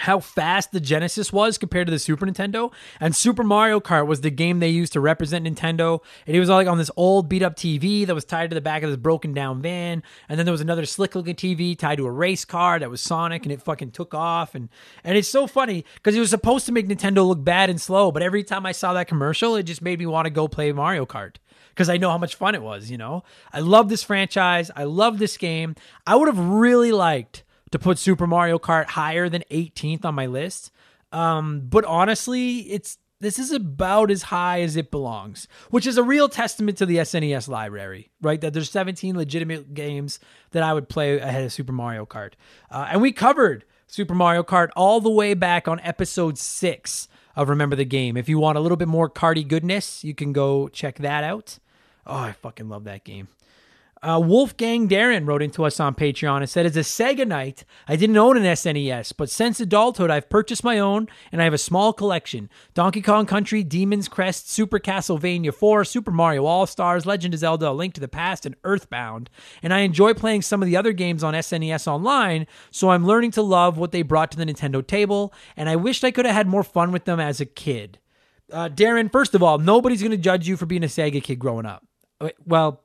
[0.00, 2.72] how fast the Genesis was compared to the Super Nintendo.
[2.98, 6.00] And Super Mario Kart was the game they used to represent Nintendo.
[6.26, 8.62] And it was like on this old beat up TV that was tied to the
[8.62, 10.02] back of this broken down van.
[10.26, 13.02] And then there was another slick looking TV tied to a race car that was
[13.02, 14.54] Sonic and it fucking took off.
[14.54, 14.70] And
[15.04, 18.10] and it's so funny because it was supposed to make Nintendo look bad and slow.
[18.10, 20.72] But every time I saw that commercial, it just made me want to go play
[20.72, 21.36] Mario Kart
[21.68, 23.22] because I know how much fun it was, you know?
[23.52, 24.70] I love this franchise.
[24.74, 25.74] I love this game.
[26.06, 30.26] I would have really liked to put Super Mario Kart higher than 18th on my
[30.26, 30.70] list.
[31.12, 36.02] Um, but honestly, it's this is about as high as it belongs, which is a
[36.02, 38.40] real testament to the SNES library, right?
[38.40, 40.18] That there's 17 legitimate games
[40.52, 42.32] that I would play ahead of Super Mario Kart.
[42.70, 47.50] Uh, and we covered Super Mario Kart all the way back on episode six of
[47.50, 48.16] Remember the Game.
[48.16, 51.58] If you want a little bit more karty goodness, you can go check that out.
[52.06, 53.28] Oh, I fucking love that game.
[54.02, 57.96] Uh, Wolfgang Darren wrote into us on Patreon and said, As a Sega Knight, I
[57.96, 61.58] didn't own an SNES, but since adulthood, I've purchased my own and I have a
[61.58, 67.34] small collection Donkey Kong Country, Demon's Crest, Super Castlevania 4, Super Mario All Stars, Legend
[67.34, 69.28] of Zelda, A Link to the Past, and Earthbound.
[69.62, 73.32] And I enjoy playing some of the other games on SNES online, so I'm learning
[73.32, 76.34] to love what they brought to the Nintendo table, and I wished I could have
[76.34, 77.98] had more fun with them as a kid.
[78.50, 81.38] Uh, Darren, first of all, nobody's going to judge you for being a Sega kid
[81.38, 81.84] growing up.
[82.46, 82.82] Well,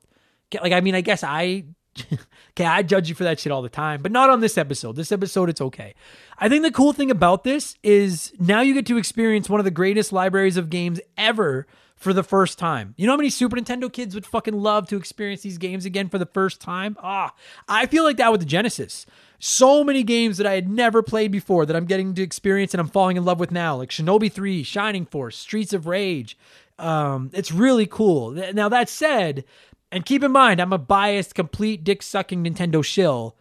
[0.54, 1.66] like, I mean, I guess I
[2.52, 4.96] okay, I judge you for that shit all the time, but not on this episode.
[4.96, 5.96] This episode, it's okay.
[6.38, 9.64] I think the cool thing about this is now you get to experience one of
[9.64, 12.94] the greatest libraries of games ever for the first time.
[12.98, 16.10] You know how many Super Nintendo kids would fucking love to experience these games again
[16.10, 16.98] for the first time?
[17.02, 17.34] Ah,
[17.70, 19.06] I feel like that with the Genesis.
[19.40, 22.82] So many games that I had never played before that I'm getting to experience and
[22.82, 26.38] I'm falling in love with now, like Shinobi 3, Shining Force, Streets of Rage.
[26.78, 28.32] Um, it's really cool.
[28.32, 29.46] Now, that said,
[29.96, 33.38] and keep in mind, I'm a biased, complete dick sucking Nintendo shill.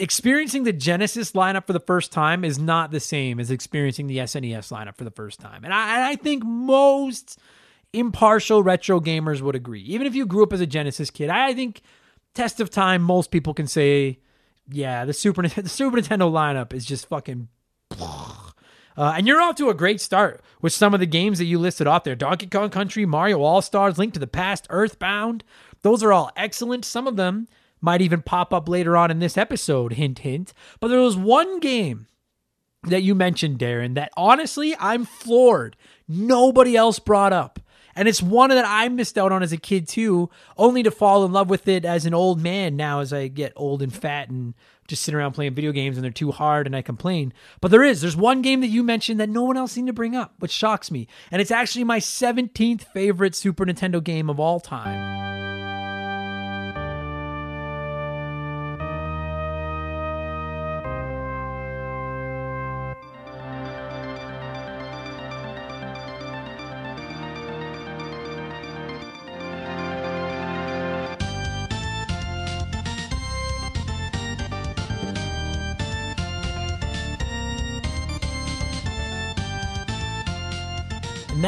[0.00, 4.18] Experiencing the Genesis lineup for the first time is not the same as experiencing the
[4.18, 5.62] SNES lineup for the first time.
[5.62, 7.38] And I, and I think most
[7.92, 9.82] impartial retro gamers would agree.
[9.82, 11.82] Even if you grew up as a Genesis kid, I think
[12.34, 14.18] test of time, most people can say,
[14.68, 17.46] yeah, the Super the Super Nintendo lineup is just fucking.
[18.98, 21.56] Uh, and you're off to a great start with some of the games that you
[21.56, 25.44] listed off there Donkey Kong Country, Mario All Stars, Link to the Past, Earthbound.
[25.82, 26.84] Those are all excellent.
[26.84, 27.48] Some of them
[27.80, 30.52] might even pop up later on in this episode, hint, hint.
[30.80, 32.06] But there was one game
[32.84, 35.76] that you mentioned, Darren, that honestly I'm floored.
[36.06, 37.60] Nobody else brought up.
[37.94, 41.24] And it's one that I missed out on as a kid too, only to fall
[41.24, 44.30] in love with it as an old man now as I get old and fat
[44.30, 44.54] and
[44.86, 47.32] just sitting around playing video games and they're too hard and I complain.
[47.60, 48.00] But there is.
[48.00, 50.52] There's one game that you mentioned that no one else seemed to bring up, which
[50.52, 51.08] shocks me.
[51.32, 55.37] And it's actually my 17th favorite Super Nintendo game of all time.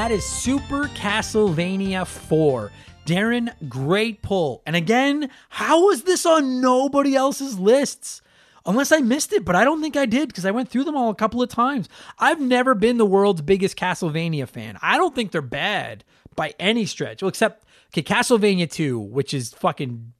[0.00, 2.72] That is Super Castlevania 4.
[3.04, 4.62] Darren, great pull.
[4.64, 8.22] And again, how was this on nobody else's lists?
[8.64, 10.96] Unless I missed it, but I don't think I did because I went through them
[10.96, 11.86] all a couple of times.
[12.18, 14.78] I've never been the world's biggest Castlevania fan.
[14.80, 16.02] I don't think they're bad
[16.34, 17.20] by any stretch.
[17.20, 20.14] Well, except okay, Castlevania 2, which is fucking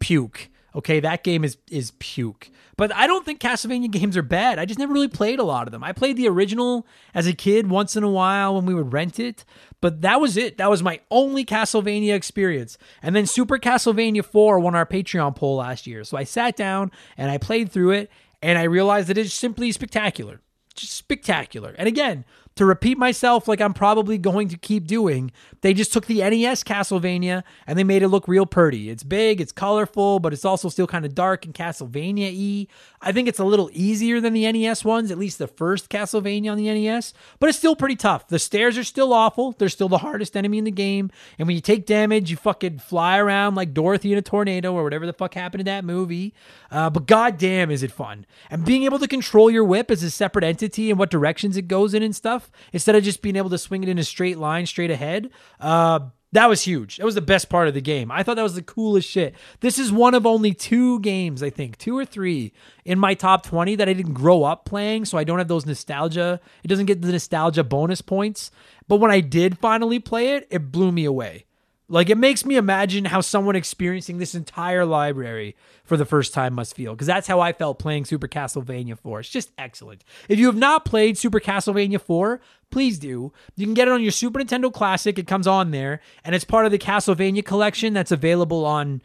[0.00, 0.48] puke.
[0.74, 2.50] Okay, that game is is puke.
[2.76, 4.58] But I don't think Castlevania games are bad.
[4.58, 5.84] I just never really played a lot of them.
[5.84, 9.20] I played the original as a kid once in a while when we would rent
[9.20, 9.44] it,
[9.82, 10.56] but that was it.
[10.56, 12.78] That was my only Castlevania experience.
[13.02, 16.04] And then Super Castlevania 4 won our Patreon poll last year.
[16.04, 19.72] So I sat down and I played through it and I realized that it's simply
[19.72, 20.40] spectacular.
[20.74, 21.74] Just spectacular.
[21.76, 22.24] And again,
[22.56, 25.32] to repeat myself like I'm probably going to keep doing,
[25.62, 28.90] they just took the NES Castlevania and they made it look real pretty.
[28.90, 32.66] It's big, it's colorful, but it's also still kind of dark and Castlevania y.
[33.02, 36.50] I think it's a little easier than the NES ones, at least the first Castlevania
[36.52, 38.28] on the NES, but it's still pretty tough.
[38.28, 39.52] The stairs are still awful.
[39.52, 41.10] They're still the hardest enemy in the game.
[41.38, 44.82] And when you take damage, you fucking fly around like Dorothy in a tornado or
[44.82, 46.34] whatever the fuck happened in that movie.
[46.70, 48.26] Uh, but goddamn, is it fun.
[48.50, 51.68] And being able to control your whip as a separate entity and what directions it
[51.68, 52.39] goes in and stuff,
[52.72, 56.00] instead of just being able to swing it in a straight line straight ahead, uh,
[56.32, 56.98] that was huge.
[56.98, 58.12] That was the best part of the game.
[58.12, 59.34] I thought that was the coolest shit.
[59.60, 62.52] This is one of only two games, I think, two or three
[62.84, 65.66] in my top 20 that I didn't grow up playing, so I don't have those
[65.66, 66.40] nostalgia.
[66.62, 68.52] It doesn't get the nostalgia bonus points.
[68.86, 71.46] But when I did finally play it, it blew me away.
[71.92, 76.54] Like it makes me imagine how someone experiencing this entire library for the first time
[76.54, 79.20] must feel because that's how I felt playing Super Castlevania 4.
[79.20, 80.04] It's just excellent.
[80.28, 83.32] If you have not played Super Castlevania 4, please do.
[83.56, 85.18] You can get it on your Super Nintendo Classic.
[85.18, 89.02] It comes on there and it's part of the Castlevania collection that's available on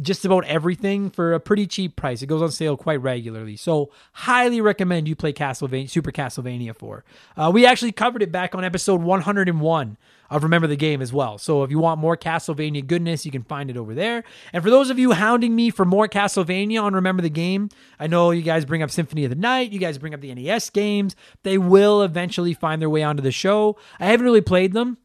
[0.00, 2.22] just about everything for a pretty cheap price.
[2.22, 3.56] It goes on sale quite regularly.
[3.56, 7.04] So, highly recommend you play Castlevania Super Castlevania 4.
[7.36, 9.96] Uh, we actually covered it back on episode 101
[10.32, 11.36] of Remember the Game as well.
[11.36, 14.24] So if you want more Castlevania goodness, you can find it over there.
[14.52, 17.68] And for those of you hounding me for more Castlevania on Remember the Game,
[18.00, 20.34] I know you guys bring up Symphony of the Night, you guys bring up the
[20.34, 21.14] NES games.
[21.42, 23.76] They will eventually find their way onto the show.
[24.00, 24.96] I haven't really played them.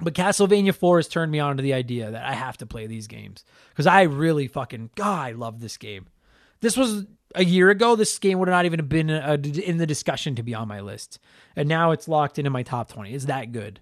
[0.00, 2.86] But Castlevania 4 has turned me on to the idea that I have to play
[2.86, 6.06] these games because I really fucking God, I love this game.
[6.60, 7.96] This was a year ago.
[7.96, 10.68] This game would have not even have been uh, in the discussion to be on
[10.68, 11.18] my list,
[11.56, 13.12] and now it's locked into my top 20.
[13.12, 13.80] It's that good.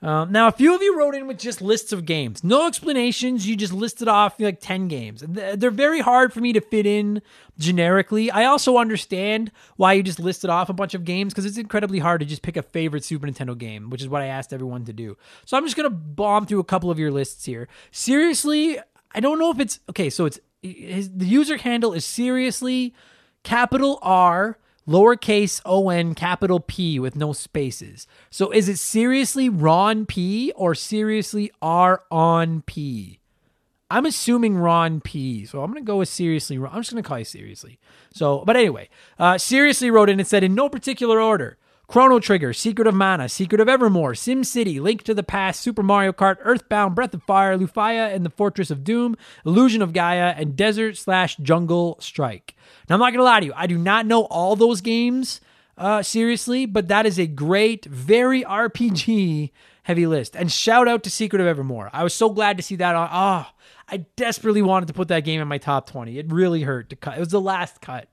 [0.00, 3.48] Um, now, a few of you wrote in with just lists of games, no explanations.
[3.48, 5.24] You just listed off like 10 games.
[5.26, 7.20] They're very hard for me to fit in
[7.58, 8.30] generically.
[8.30, 11.98] I also understand why you just listed off a bunch of games because it's incredibly
[11.98, 14.84] hard to just pick a favorite Super Nintendo game, which is what I asked everyone
[14.84, 15.16] to do.
[15.44, 17.66] So I'm just going to bomb through a couple of your lists here.
[17.90, 18.78] Seriously,
[19.14, 20.10] I don't know if it's okay.
[20.10, 22.94] So it's his, the user handle is seriously
[23.42, 24.58] capital R
[24.88, 28.06] lowercase on capital P with no spaces.
[28.30, 33.20] So is it seriously Ron P or seriously R on P?
[33.90, 35.44] I'm assuming Ron P.
[35.46, 36.56] So I'm going to go with seriously.
[36.56, 37.78] I'm just going to call you seriously.
[38.12, 41.58] So, but anyway, uh, seriously wrote in and said in no particular order.
[41.88, 45.82] Chrono Trigger, Secret of Mana, Secret of Evermore, Sim City, Link to the Past, Super
[45.82, 50.34] Mario Kart, Earthbound, Breath of Fire, Lufia and the Fortress of Doom, Illusion of Gaia,
[50.36, 52.54] and Desert slash Jungle Strike.
[52.88, 55.40] Now, I'm not going to lie to you, I do not know all those games
[55.78, 59.50] uh, seriously, but that is a great, very RPG
[59.84, 60.36] heavy list.
[60.36, 61.88] And shout out to Secret of Evermore.
[61.94, 63.08] I was so glad to see that on.
[63.10, 66.18] Ah, oh, I desperately wanted to put that game in my top 20.
[66.18, 67.16] It really hurt to cut.
[67.16, 68.08] It was the last cut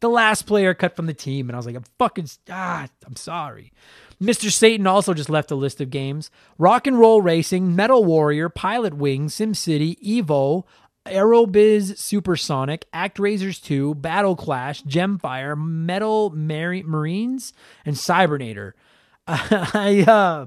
[0.00, 1.48] the last player cut from the team.
[1.48, 3.72] And I was like, I'm fucking, ah, I'm sorry.
[4.20, 4.50] Mr.
[4.50, 8.94] Satan also just left a list of games Rock and Roll Racing, Metal Warrior, Pilot
[8.94, 10.64] Wing, SimCity, Evo,
[11.06, 17.52] Aerobiz Supersonic, ActRaiser 2, Battle Clash, Gemfire, Metal Mar- Marines,
[17.86, 18.72] and Cybernator.
[19.26, 20.46] I, uh,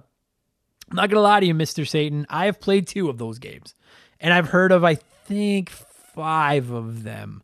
[0.91, 1.87] I'm not gonna lie to you, Mr.
[1.87, 2.27] Satan.
[2.29, 3.73] I have played two of those games,
[4.19, 7.42] and I've heard of I think five of them.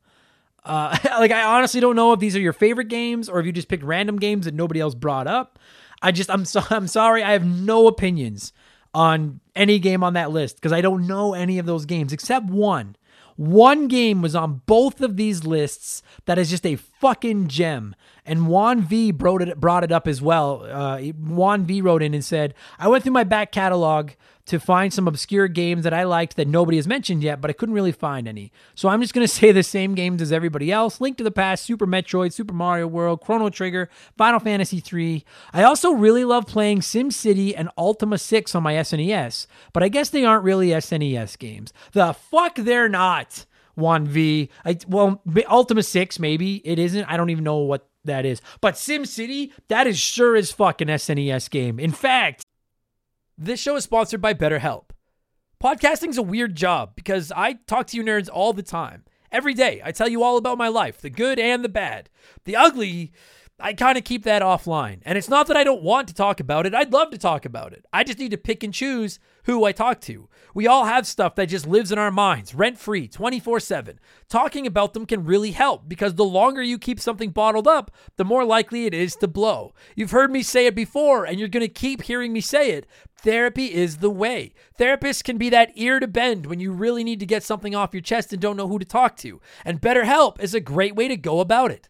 [0.69, 3.51] Uh, like I honestly don't know if these are your favorite games or if you
[3.51, 5.60] just picked random games that nobody else brought up.
[6.01, 7.23] I just I'm so I'm sorry.
[7.23, 8.53] I have no opinions
[8.93, 12.45] on any game on that list because I don't know any of those games except
[12.45, 12.95] one.
[13.36, 17.95] One game was on both of these lists that is just a fucking gem.
[18.25, 20.67] And Juan V brought it, brought it up as well.
[20.70, 24.11] Uh, Juan V wrote in and said, I went through my back catalog
[24.50, 27.54] to find some obscure games that I liked that nobody has mentioned yet, but I
[27.54, 28.52] couldn't really find any.
[28.74, 31.32] So I'm just going to say the same games as everybody else Link to the
[31.32, 35.24] Past, Super Metroid, Super Mario World, Chrono Trigger, Final Fantasy III.
[35.54, 40.10] I also really love playing SimCity and Ultima 6 on my SNES, but I guess
[40.10, 41.72] they aren't really SNES games.
[41.91, 43.45] The fuck they're not.
[43.76, 44.50] Juan V.
[44.66, 46.58] I, well, Ultima 6, maybe.
[46.66, 47.06] It isn't.
[47.06, 48.41] I don't even know what that is.
[48.60, 51.80] But SimCity, that is sure as fuck an SNES game.
[51.80, 52.43] In fact,
[53.41, 54.89] This show is sponsored by BetterHelp.
[55.63, 59.05] Podcasting's a weird job because I talk to you nerds all the time.
[59.31, 62.09] Every day, I tell you all about my life, the good and the bad.
[62.43, 63.13] The ugly,
[63.57, 64.99] I kind of keep that offline.
[65.03, 66.75] And it's not that I don't want to talk about it.
[66.75, 67.85] I'd love to talk about it.
[67.93, 70.27] I just need to pick and choose who I talk to.
[70.54, 74.00] We all have stuff that just lives in our minds, rent free, 24 7.
[74.30, 78.26] Talking about them can really help because the longer you keep something bottled up, the
[78.26, 79.74] more likely it is to blow.
[79.95, 82.88] You've heard me say it before, and you're going to keep hearing me say it.
[83.22, 84.54] Therapy is the way.
[84.80, 87.93] Therapists can be that ear to bend when you really need to get something off
[87.93, 89.41] your chest and don't know who to talk to.
[89.66, 91.89] And BetterHelp is a great way to go about it.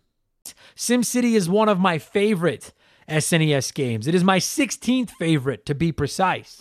[0.75, 2.73] SimCity is one of my favorite
[3.09, 4.07] SNES games.
[4.07, 6.57] It is my 16th favorite, to be precise.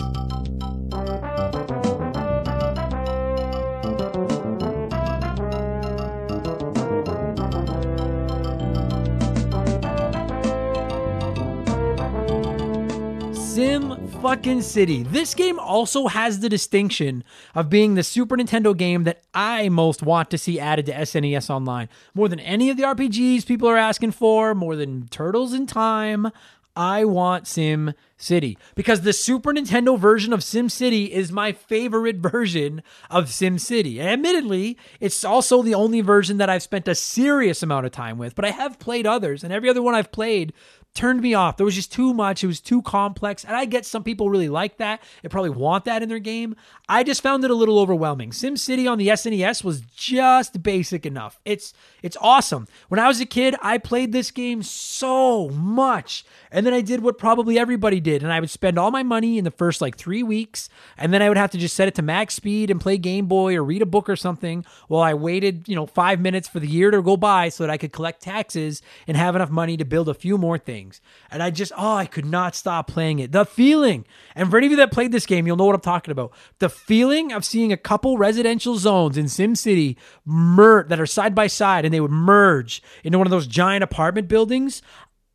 [13.32, 15.02] Sim fucking City.
[15.04, 20.02] This game also has the distinction of being the Super Nintendo game that I most
[20.02, 21.88] want to see added to SNES Online.
[22.12, 26.30] More than any of the RPGs people are asking for, more than Turtles in Time,
[26.76, 32.16] I want Sim City because the Super Nintendo version of Sim City is my favorite
[32.32, 34.00] version of Sim City.
[34.00, 38.18] And admittedly, it's also the only version that I've spent a serious amount of time
[38.18, 40.52] with, but I have played others, and every other one I've played
[40.94, 41.56] turned me off.
[41.56, 42.42] There was just too much.
[42.42, 43.44] It was too complex.
[43.44, 45.02] And I get some people really like that.
[45.22, 46.56] They probably want that in their game.
[46.88, 48.30] I just found it a little overwhelming.
[48.30, 51.40] SimCity on the SNES was just basic enough.
[51.44, 51.72] It's
[52.02, 52.66] it's awesome.
[52.88, 56.24] When I was a kid, I played this game so much.
[56.52, 58.22] And then I did what probably everybody did.
[58.22, 60.68] And I would spend all my money in the first like three weeks.
[60.98, 63.26] And then I would have to just set it to max speed and play Game
[63.26, 66.60] Boy or read a book or something while I waited, you know, five minutes for
[66.60, 69.76] the year to go by so that I could collect taxes and have enough money
[69.76, 71.00] to build a few more things.
[71.30, 73.32] And I just, oh, I could not stop playing it.
[73.32, 74.04] The feeling.
[74.34, 76.32] And for any of you that played this game, you'll know what I'm talking about.
[76.58, 81.46] The feeling of seeing a couple residential zones in SimCity mer- that are side by
[81.46, 84.82] side and they would merge into one of those giant apartment buildings.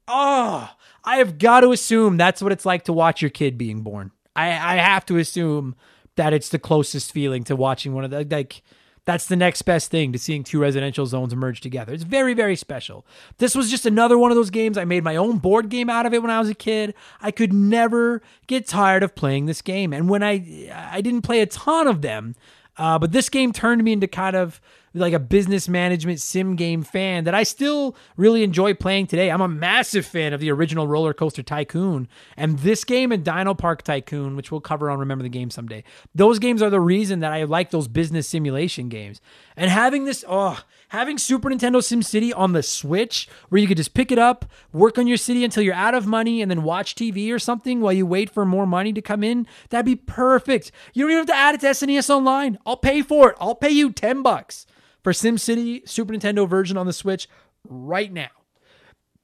[0.08, 0.70] Oh,
[1.06, 4.12] I have got to assume that's what it's like to watch your kid being born.
[4.36, 5.76] I, I have to assume
[6.16, 8.64] that it's the closest feeling to watching one of the like
[9.06, 11.94] that's the next best thing to seeing two residential zones merge together.
[11.94, 13.06] It's very, very special.
[13.38, 14.80] This was just another one of those games.
[14.80, 16.96] I made my own board game out of it when I was a kid.
[17.22, 19.94] I could never get tired of playing this game.
[19.94, 22.36] And when I I didn't play a ton of them,
[22.78, 24.60] uh, but this game turned me into kind of
[24.96, 29.30] like a business management sim game fan that I still really enjoy playing today.
[29.30, 33.54] I'm a massive fan of the original Roller Coaster Tycoon and this game and Dino
[33.54, 35.84] Park Tycoon, which we'll cover on Remember the Game someday.
[36.16, 39.20] Those games are the reason that I like those business simulation games.
[39.58, 43.78] And having this, oh, having Super Nintendo Sim City on the Switch, where you could
[43.78, 46.64] just pick it up, work on your city until you're out of money, and then
[46.64, 49.96] watch TV or something while you wait for more money to come in, that'd be
[49.96, 50.72] perfect.
[50.94, 52.58] You don't even have to add it to SNES Online.
[52.66, 53.38] I'll pay for it.
[53.42, 54.66] I'll pay you 10 bucks
[55.06, 57.30] for SimCity Super Nintendo version on the Switch
[57.70, 58.32] right now.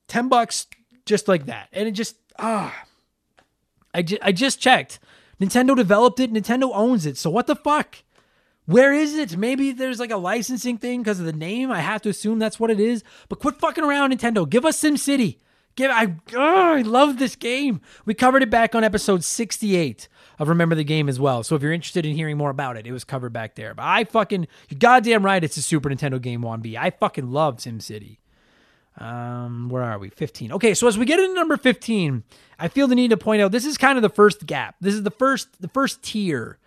[0.09, 0.67] 10 bucks
[1.07, 1.69] just like that.
[1.73, 2.84] And it just ah
[3.91, 4.99] I just, I just checked.
[5.41, 7.17] Nintendo developed it, Nintendo owns it.
[7.17, 7.97] So what the fuck?
[8.67, 9.36] Where is it?
[9.38, 11.71] Maybe there's like a licensing thing because of the name.
[11.71, 13.03] I have to assume that's what it is.
[13.27, 14.47] But quit fucking around, Nintendo.
[14.47, 15.39] Give us SimCity.
[15.75, 17.82] Give I I love this game.
[18.05, 20.07] We covered it back on episode 68
[20.41, 21.43] of Remember the Game as well.
[21.43, 23.75] So if you're interested in hearing more about it, it was covered back there.
[23.75, 26.75] But I fucking, you're goddamn right, it's a Super Nintendo game, Juan V.
[26.75, 28.17] I fucking love SimCity.
[28.97, 30.09] Um, where are we?
[30.09, 30.51] 15.
[30.53, 32.23] Okay, so as we get into number 15,
[32.57, 34.75] I feel the need to point out this is kind of the first gap.
[34.81, 36.57] This is the first the first tier,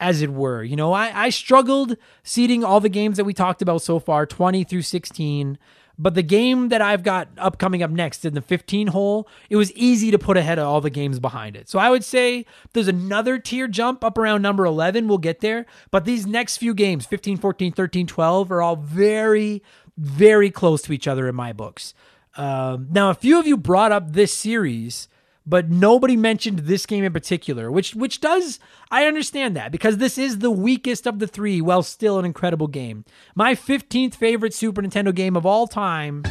[0.00, 0.64] as it were.
[0.64, 4.26] You know, I, I struggled seeding all the games that we talked about so far,
[4.26, 5.56] 20 through 16.
[6.02, 9.56] But the game that I've got up coming up next in the 15 hole, it
[9.56, 11.68] was easy to put ahead of all the games behind it.
[11.68, 15.08] So I would say there's another tier jump up around number 11.
[15.08, 15.66] We'll get there.
[15.90, 19.62] But these next few games, 15, 14, 13, 12, are all very,
[19.98, 21.92] very close to each other in my books.
[22.38, 25.06] Um, now, a few of you brought up this series,
[25.46, 28.58] but nobody mentioned this game in particular, which which does
[28.90, 32.68] I understand that because this is the weakest of the three, while still an incredible
[32.68, 33.04] game.
[33.34, 36.24] My 15th favorite Super Nintendo game of all time.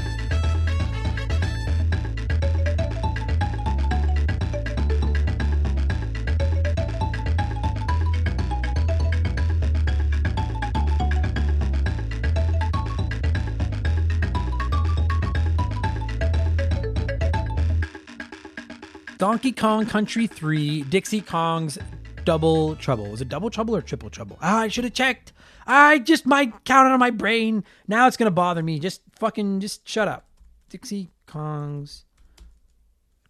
[19.20, 21.78] Donkey Kong Country 3, Dixie Kong's
[22.24, 23.12] Double Trouble.
[23.12, 24.40] Was it Double Trouble or Triple Trouble?
[24.42, 25.34] Ah, I should have checked.
[25.68, 27.66] I just might count on my brain.
[27.86, 28.80] Now it's to bother me.
[28.80, 30.26] Just fucking, just shut up.
[30.70, 32.06] Dixie Kong's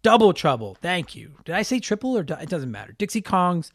[0.04, 0.76] Double Trouble.
[0.80, 1.32] Thank you.
[1.44, 2.94] Did I say triple or it doesn't matter?
[2.96, 3.72] Dixie Kong's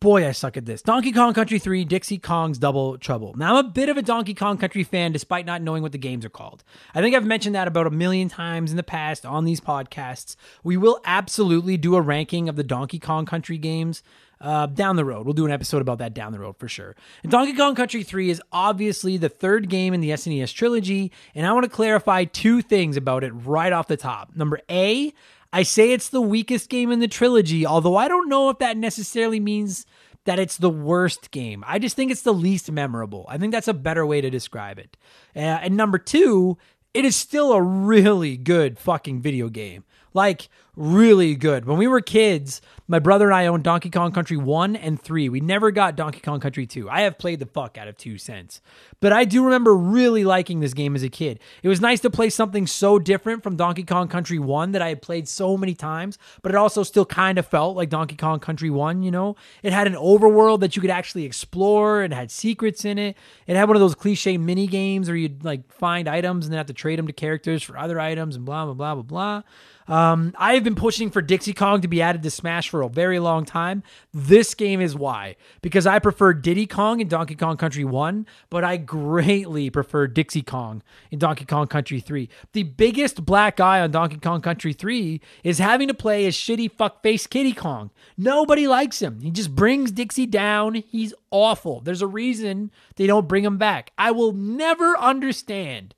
[0.00, 0.80] Boy, I suck at this.
[0.80, 3.34] Donkey Kong Country 3, Dixie Kong's Double Trouble.
[3.36, 5.98] Now, I'm a bit of a Donkey Kong Country fan despite not knowing what the
[5.98, 6.64] games are called.
[6.94, 10.36] I think I've mentioned that about a million times in the past on these podcasts.
[10.64, 14.02] We will absolutely do a ranking of the Donkey Kong Country games
[14.40, 15.26] uh, down the road.
[15.26, 16.96] We'll do an episode about that down the road for sure.
[17.22, 21.46] And Donkey Kong Country 3 is obviously the third game in the SNES trilogy, and
[21.46, 24.34] I want to clarify two things about it right off the top.
[24.34, 25.12] Number A,
[25.52, 28.76] I say it's the weakest game in the trilogy, although I don't know if that
[28.76, 29.84] necessarily means
[30.24, 31.64] that it's the worst game.
[31.66, 33.26] I just think it's the least memorable.
[33.28, 34.96] I think that's a better way to describe it.
[35.34, 36.58] Uh, and number two,
[36.92, 39.84] it is still a really good fucking video game.
[40.12, 41.64] Like, really good.
[41.64, 45.28] When we were kids, my brother and I owned Donkey Kong Country 1 and 3.
[45.28, 46.88] We never got Donkey Kong Country 2.
[46.88, 48.60] I have played the fuck out of 2 cents.
[49.00, 51.38] But I do remember really liking this game as a kid.
[51.62, 54.88] It was nice to play something so different from Donkey Kong Country 1 that I
[54.88, 58.40] had played so many times, but it also still kind of felt like Donkey Kong
[58.40, 59.36] Country 1, you know?
[59.62, 63.16] It had an overworld that you could actually explore, and had secrets in it.
[63.46, 66.58] It had one of those cliche mini games where you'd like find items and then
[66.58, 69.42] have to trade them to characters for other items and blah blah blah blah blah.
[69.90, 72.88] Um, I have been pushing for Dixie Kong to be added to Smash for a
[72.88, 73.82] very long time.
[74.14, 75.34] This game is why.
[75.62, 80.42] Because I prefer Diddy Kong in Donkey Kong Country 1, but I greatly prefer Dixie
[80.42, 82.28] Kong in Donkey Kong Country 3.
[82.52, 86.70] The biggest black eye on Donkey Kong Country 3 is having to play as shitty
[86.70, 87.90] fuckface Kiddy Kong.
[88.16, 89.20] Nobody likes him.
[89.20, 90.74] He just brings Dixie down.
[90.74, 91.80] He's awful.
[91.80, 93.90] There's a reason they don't bring him back.
[93.98, 95.96] I will never understand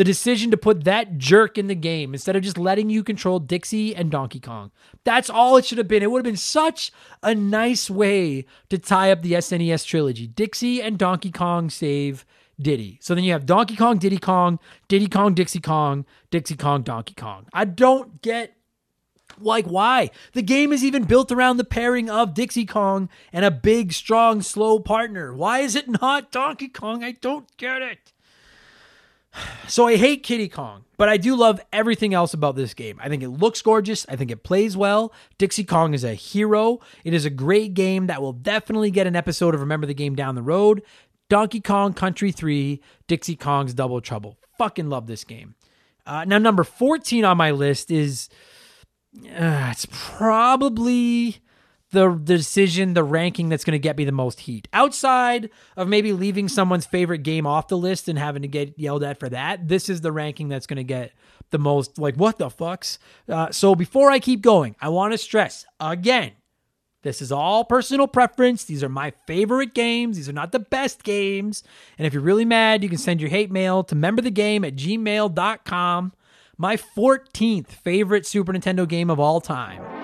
[0.00, 3.38] the decision to put that jerk in the game instead of just letting you control
[3.38, 4.70] Dixie and Donkey Kong.
[5.04, 6.02] That's all it should have been.
[6.02, 6.90] It would have been such
[7.22, 10.26] a nice way to tie up the SNES trilogy.
[10.26, 12.24] Dixie and Donkey Kong save
[12.58, 12.96] Diddy.
[13.02, 17.12] So then you have Donkey Kong, Diddy Kong, Diddy Kong, Dixie Kong, Dixie Kong, Donkey
[17.14, 17.46] Kong.
[17.52, 18.56] I don't get
[19.38, 23.50] like why the game is even built around the pairing of Dixie Kong and a
[23.50, 25.34] big, strong, slow partner.
[25.34, 27.04] Why is it not Donkey Kong?
[27.04, 28.12] I don't get it.
[29.68, 32.98] So I hate Kiddy Kong, but I do love everything else about this game.
[33.00, 34.04] I think it looks gorgeous.
[34.08, 35.12] I think it plays well.
[35.38, 36.80] Dixie Kong is a hero.
[37.04, 40.16] It is a great game that will definitely get an episode of Remember the Game
[40.16, 40.82] down the road.
[41.28, 44.38] Donkey Kong Country 3, Dixie Kong's Double Trouble.
[44.58, 45.54] Fucking love this game.
[46.04, 48.28] Uh, now, number 14 on my list is.
[49.16, 51.40] Uh, it's probably
[51.90, 54.68] the, decision, the ranking that's going to get me the most heat.
[54.72, 59.02] Outside of maybe leaving someone's favorite game off the list and having to get yelled
[59.02, 61.12] at for that, this is the ranking that's going to get
[61.50, 62.98] the most, like, what the fucks?
[63.28, 66.32] Uh, so before I keep going, I want to stress again
[67.02, 68.64] this is all personal preference.
[68.64, 70.16] These are my favorite games.
[70.16, 71.64] These are not the best games.
[71.96, 76.12] And if you're really mad, you can send your hate mail to memberthegame at gmail.com.
[76.58, 79.99] My 14th favorite Super Nintendo game of all time.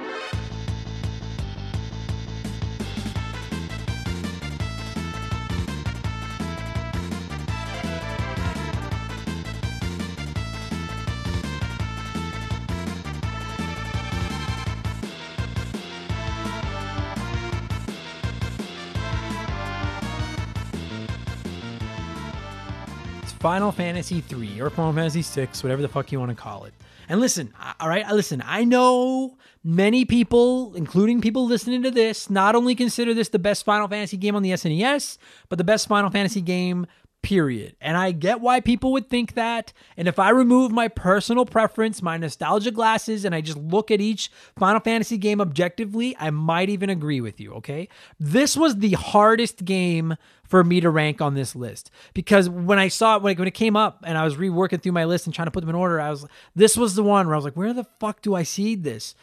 [23.38, 26.74] Final Fantasy 3 or Final Fantasy 6, whatever the fuck you want to call it.
[27.08, 32.56] And listen, all right, listen, I know many people, including people listening to this, not
[32.56, 35.18] only consider this the best Final Fantasy game on the SNES,
[35.48, 36.86] but the best Final Fantasy game
[37.22, 37.74] period.
[37.80, 39.72] And I get why people would think that.
[39.96, 44.00] And if I remove my personal preference, my nostalgia glasses, and I just look at
[44.00, 47.88] each Final Fantasy game objectively, I might even agree with you, okay?
[48.20, 52.86] This was the hardest game for me to rank on this list because when I
[52.86, 55.46] saw it, when it came up and I was reworking through my list and trying
[55.46, 57.56] to put them in order, I was, this was the one where I was like,
[57.56, 59.16] where the fuck do I see this?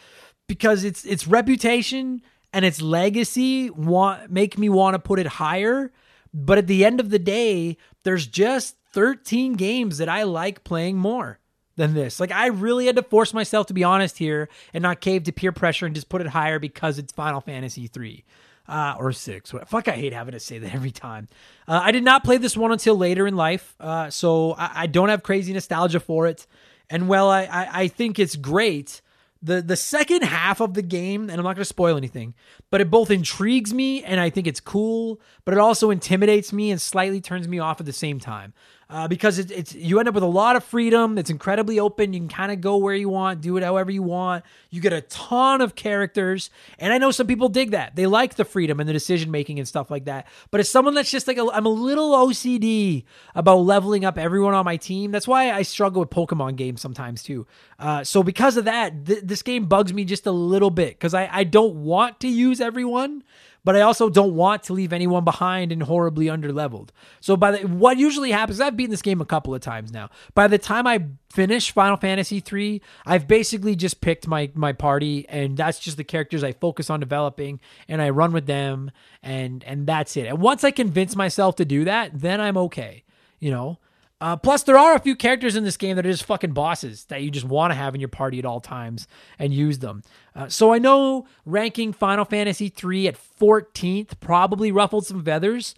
[0.48, 2.22] Because it's, its reputation
[2.52, 5.94] and its legacy want, make me want to put it higher
[6.34, 10.98] but at the end of the day, there's just 13 games that I like playing
[10.98, 11.40] more.
[11.76, 12.20] than this.
[12.20, 15.32] Like I really had to force myself to be honest here and not cave to
[15.32, 18.24] peer pressure and just put it higher because it's Final Fantasy 3
[18.68, 19.54] uh, or 6.
[19.66, 21.28] Fuck, I hate having to say that every time.
[21.68, 24.88] Uh, I did not play this one until later in life, uh, so I, I,
[24.88, 26.46] don't have crazy nostalgia for it.
[26.90, 29.02] And well, I, I, I think it's great
[29.44, 32.34] the the second half of the game, and I'm not going to spoil anything,
[32.72, 36.72] but it both intrigues me and I think it's cool, but it also intimidates me
[36.72, 38.54] and slightly turns me off at the same time
[38.94, 41.18] uh, because it, it's you end up with a lot of freedom.
[41.18, 42.14] It's incredibly open.
[42.14, 44.46] You can kind of go where you want, do it however you want.
[44.70, 47.96] You get a ton of characters, and I know some people dig that.
[47.96, 50.28] They like the freedom and the decision making and stuff like that.
[50.52, 54.54] But as someone that's just like i am a little OCD about leveling up everyone
[54.54, 55.12] on my team.
[55.12, 57.48] That's why I struggle with Pokemon games sometimes too.
[57.80, 61.16] Uh, so because of that, th- this game bugs me just a little bit because
[61.16, 63.24] I I don't want to use everyone
[63.64, 66.90] but I also don't want to leave anyone behind and horribly underleveled.
[67.20, 70.10] So by the what usually happens, I've beaten this game a couple of times now.
[70.34, 75.28] By the time I finish Final Fantasy 3, I've basically just picked my my party
[75.30, 78.92] and that's just the characters I focus on developing and I run with them
[79.22, 80.28] and and that's it.
[80.28, 83.04] And once I convince myself to do that, then I'm okay,
[83.40, 83.80] you know?
[84.22, 87.06] Uh, plus, there are a few characters in this game that are just fucking bosses
[87.06, 89.06] that you just want to have in your party at all times
[89.38, 90.02] and use them.
[90.34, 95.76] Uh, so I know ranking Final Fantasy III at 14th probably ruffled some feathers,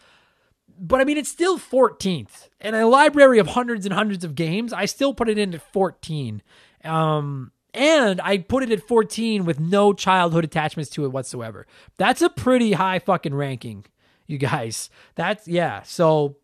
[0.79, 2.49] but I mean, it's still 14th.
[2.61, 5.61] In a library of hundreds and hundreds of games, I still put it in at
[5.73, 6.43] 14.
[6.83, 11.65] Um, and I put it at 14 with no childhood attachments to it whatsoever.
[11.97, 13.85] That's a pretty high fucking ranking,
[14.27, 14.89] you guys.
[15.15, 15.81] That's, yeah.
[15.83, 16.37] So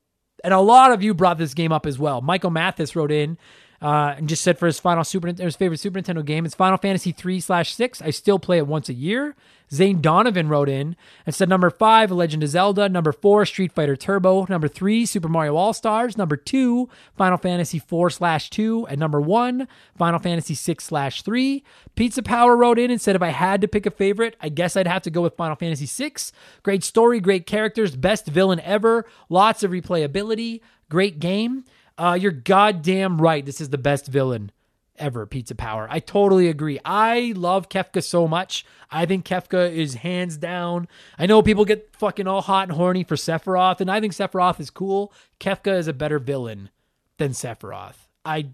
[0.43, 2.21] and a lot of you brought this game up as well.
[2.21, 3.37] Michael Mathis wrote in
[3.81, 6.77] uh, and just said for his final Super his favorite Super Nintendo game, it's Final
[6.77, 8.01] Fantasy three slash six.
[8.01, 9.35] I still play it once a year.
[9.73, 12.89] Zane Donovan wrote in and said number five, Legend of Zelda.
[12.89, 14.45] Number four, Street Fighter Turbo.
[14.49, 16.17] Number three, Super Mario All Stars.
[16.17, 18.85] Number two, Final Fantasy four slash two.
[18.87, 21.63] And number one, Final Fantasy six slash three.
[21.95, 24.75] Pizza Power wrote in and said if I had to pick a favorite, I guess
[24.75, 26.33] I'd have to go with Final Fantasy six.
[26.63, 30.59] Great story, great characters, best villain ever, lots of replayability,
[30.89, 31.63] great game.
[31.97, 33.45] Uh, you're goddamn right.
[33.45, 34.51] This is the best villain
[34.97, 35.87] ever, Pizza Power.
[35.89, 36.79] I totally agree.
[36.85, 38.65] I love Kefka so much.
[38.89, 40.87] I think Kefka is hands down.
[41.17, 44.59] I know people get fucking all hot and horny for Sephiroth, and I think Sephiroth
[44.59, 45.11] is cool.
[45.39, 46.69] Kefka is a better villain
[47.17, 48.07] than Sephiroth.
[48.23, 48.49] I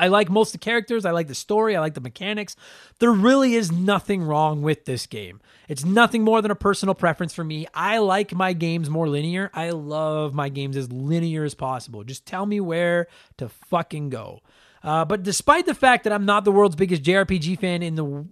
[0.00, 1.04] I like most of the characters.
[1.04, 1.76] I like the story.
[1.76, 2.56] I like the mechanics.
[3.00, 5.42] There really is nothing wrong with this game.
[5.68, 7.66] It's nothing more than a personal preference for me.
[7.74, 9.50] I like my games more linear.
[9.52, 12.02] I love my games as linear as possible.
[12.02, 14.40] Just tell me where to fucking go.
[14.82, 18.26] Uh, but despite the fact that I'm not the world's biggest JRPG fan in the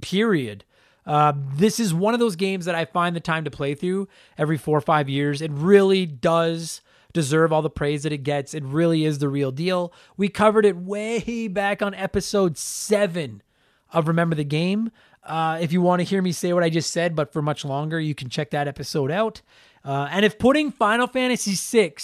[0.00, 0.64] period,
[1.06, 4.08] uh, this is one of those games that I find the time to play through
[4.36, 5.40] every four or five years.
[5.40, 6.80] It really does
[7.14, 8.52] deserve all the praise that it gets.
[8.52, 9.94] It really is the real deal.
[10.18, 13.42] We covered it way back on episode seven
[13.90, 14.90] of Remember the Game.
[15.22, 17.64] Uh, if you want to hear me say what I just said, but for much
[17.64, 19.40] longer, you can check that episode out.
[19.82, 21.94] Uh, and if putting Final Fantasy VI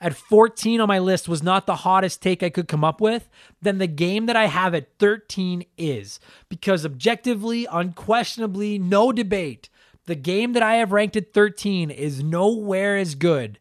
[0.00, 3.28] at 14 on my list was not the hottest take I could come up with,
[3.62, 6.20] then the game that I have at 13 is.
[6.48, 9.68] Because objectively, unquestionably, no debate,
[10.06, 13.58] the game that I have ranked at 13 is nowhere as good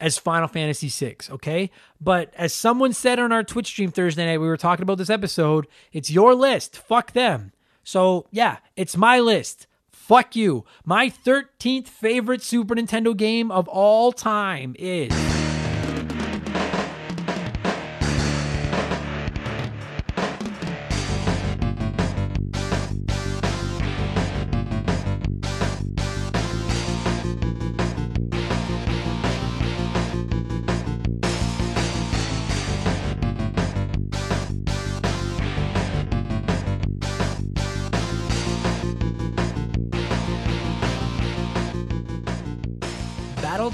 [0.00, 1.70] as Final Fantasy VI, okay?
[2.00, 5.10] But as someone said on our Twitch stream Thursday night, we were talking about this
[5.10, 6.76] episode, it's your list.
[6.76, 7.52] Fuck them.
[7.84, 9.66] So, yeah, it's my list.
[9.90, 10.64] Fuck you.
[10.84, 15.37] My 13th favorite Super Nintendo game of all time is.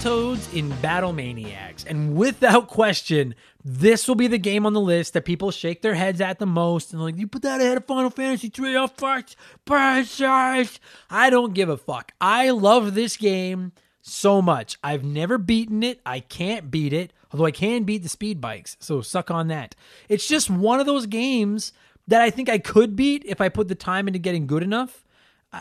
[0.04, 1.84] Battletoads in Battle Maniacs.
[1.84, 3.34] And without question,
[3.64, 6.44] this will be the game on the list that people shake their heads at the
[6.44, 6.92] most.
[6.92, 9.30] And like, you put that ahead of Final Fantasy 3 oh fuck,
[9.64, 10.78] precious.
[11.08, 12.12] I don't give a fuck.
[12.20, 14.76] I love this game so much.
[14.84, 16.02] I've never beaten it.
[16.04, 18.76] I can't beat it, although I can beat the speed bikes.
[18.80, 19.74] So suck on that.
[20.10, 21.72] It's just one of those games
[22.08, 25.03] that I think I could beat if I put the time into getting good enough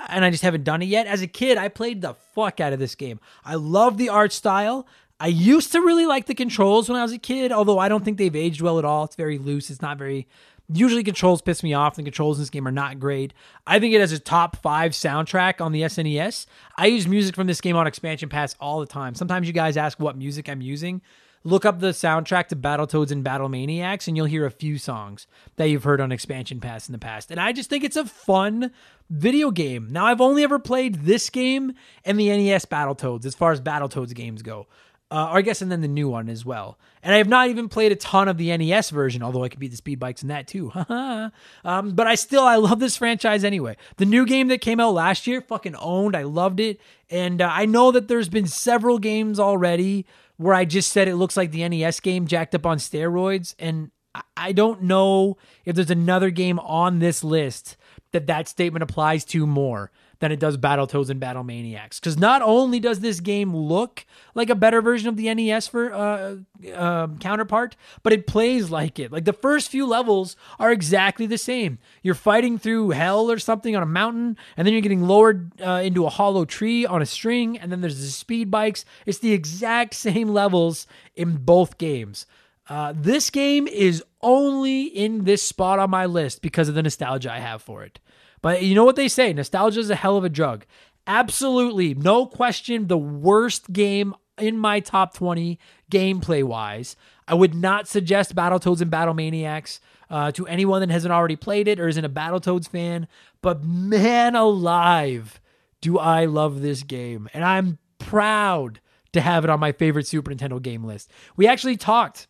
[0.07, 1.07] and I just haven't done it yet.
[1.07, 3.19] As a kid, I played the fuck out of this game.
[3.45, 4.87] I love the art style.
[5.19, 8.03] I used to really like the controls when I was a kid, although I don't
[8.03, 9.05] think they've aged well at all.
[9.05, 9.69] It's very loose.
[9.69, 10.27] It's not very.
[10.73, 11.95] Usually, controls piss me off.
[11.95, 13.33] The controls in this game are not great.
[13.67, 16.45] I think it has a top five soundtrack on the SNES.
[16.77, 19.13] I use music from this game on expansion pass all the time.
[19.13, 21.01] Sometimes you guys ask what music I'm using.
[21.43, 25.27] Look up the soundtrack to Battletoads and Battle Maniacs, and you'll hear a few songs
[25.57, 27.31] that you've heard on Expansion Pass in the past.
[27.31, 28.71] And I just think it's a fun
[29.09, 29.89] video game.
[29.91, 31.73] Now, I've only ever played this game
[32.05, 34.67] and the NES Battletoads as far as Battletoads games go.
[35.11, 36.79] Uh, or I guess, and then the new one as well.
[37.03, 39.59] And I have not even played a ton of the NES version, although I could
[39.59, 40.71] beat the speed bikes in that too.
[41.63, 43.77] um, but I still, I love this franchise anyway.
[43.97, 46.15] The new game that came out last year, fucking owned.
[46.15, 46.79] I loved it.
[47.11, 51.15] And uh, I know that there's been several games already where I just said it
[51.15, 53.55] looks like the NES game jacked up on steroids.
[53.59, 53.91] And
[54.37, 57.77] I don't know if there's another game on this list
[58.11, 59.91] that that statement applies to more
[60.23, 61.99] than it does Battletoads and Battle Maniacs.
[61.99, 65.93] Because not only does this game look like a better version of the NES for
[65.93, 66.37] uh,
[66.73, 69.11] uh, counterpart, but it plays like it.
[69.11, 71.77] Like the first few levels are exactly the same.
[72.03, 75.81] You're fighting through hell or something on a mountain, and then you're getting lowered uh,
[75.83, 78.85] into a hollow tree on a string, and then there's the speed bikes.
[79.05, 82.25] It's the exact same levels in both games.
[82.69, 87.29] Uh, this game is only in this spot on my list because of the nostalgia
[87.29, 87.99] I have for it.
[88.43, 90.65] But you know what they say nostalgia is a hell of a drug.
[91.07, 95.57] Absolutely, no question, the worst game in my top 20
[95.91, 96.95] gameplay wise.
[97.27, 99.79] I would not suggest Battletoads and Battle Maniacs
[100.09, 103.07] uh, to anyone that hasn't already played it or isn't a Battletoads fan.
[103.41, 105.39] But man alive,
[105.81, 107.29] do I love this game.
[107.33, 108.81] And I'm proud
[109.13, 111.09] to have it on my favorite Super Nintendo game list.
[111.37, 112.27] We actually talked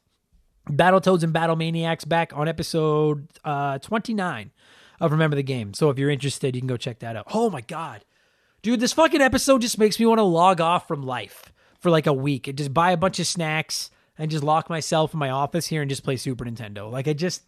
[0.69, 4.51] Battletoads and Battle Maniacs back on episode uh, 29
[5.03, 5.73] of Remember the Game.
[5.73, 7.27] So if you're interested, you can go check that out.
[7.33, 8.05] Oh my God.
[8.61, 11.51] Dude, this fucking episode just makes me want to log off from life
[11.81, 15.13] for like a week and just buy a bunch of snacks and just lock myself
[15.13, 16.89] in my office here and just play Super Nintendo.
[16.89, 17.43] Like I just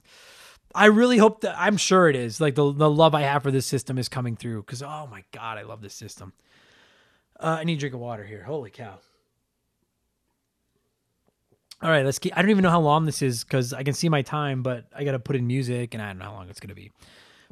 [0.75, 2.41] I really hope that I'm sure it is.
[2.41, 5.23] Like the the love I have for this system is coming through cuz oh my
[5.31, 6.33] god, I love this system.
[7.39, 8.43] Uh, I need a drink of water here.
[8.43, 8.99] Holy cow.
[11.81, 13.93] All right, let's keep I don't even know how long this is cuz I can
[13.93, 16.33] see my time, but I got to put in music and I don't know how
[16.33, 16.91] long it's going to be.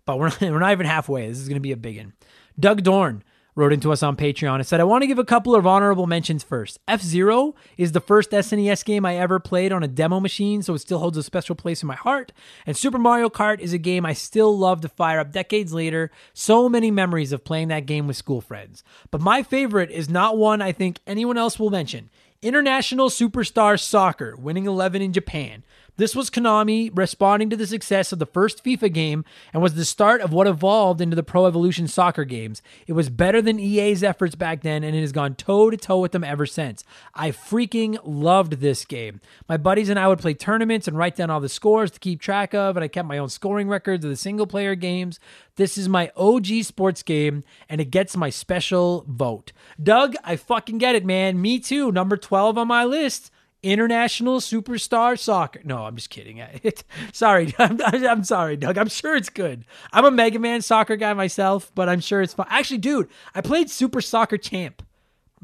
[0.06, 1.28] But we're not, we're not even halfway.
[1.28, 2.14] This is going to be a big one.
[2.60, 3.24] Doug Dorn
[3.56, 6.08] wrote into us on Patreon and said, I want to give a couple of honorable
[6.08, 6.80] mentions first.
[6.88, 10.74] F Zero is the first SNES game I ever played on a demo machine, so
[10.74, 12.32] it still holds a special place in my heart.
[12.66, 16.10] And Super Mario Kart is a game I still love to fire up decades later.
[16.34, 18.84] So many memories of playing that game with school friends.
[19.12, 22.10] But my favorite is not one I think anyone else will mention.
[22.42, 25.64] International Superstar Soccer, winning 11 in Japan.
[25.96, 29.86] This was Konami responding to the success of the first FIFA game and was the
[29.86, 32.64] start of what evolved into the Pro Evolution Soccer games.
[32.88, 36.00] It was better than EA's efforts back then and it has gone toe to toe
[36.00, 36.84] with them ever since.
[37.14, 39.22] I freaking loved this game.
[39.48, 42.20] My buddies and I would play tournaments and write down all the scores to keep
[42.20, 45.20] track of, and I kept my own scoring records of the single player games.
[45.58, 49.52] This is my OG sports game and it gets my special vote.
[49.82, 51.40] Doug, I fucking get it, man.
[51.40, 51.92] Me too.
[51.92, 53.30] Number 12 on my list.
[53.64, 55.62] International Superstar Soccer.
[55.64, 56.44] No, I'm just kidding.
[56.64, 58.78] It, sorry, I'm, I'm, sorry, Doug.
[58.78, 59.66] I'm sure it's good.
[59.92, 62.46] I'm a Mega Man soccer guy myself, but I'm sure it's fun.
[62.50, 64.84] Actually, dude, I played Super Soccer Champ.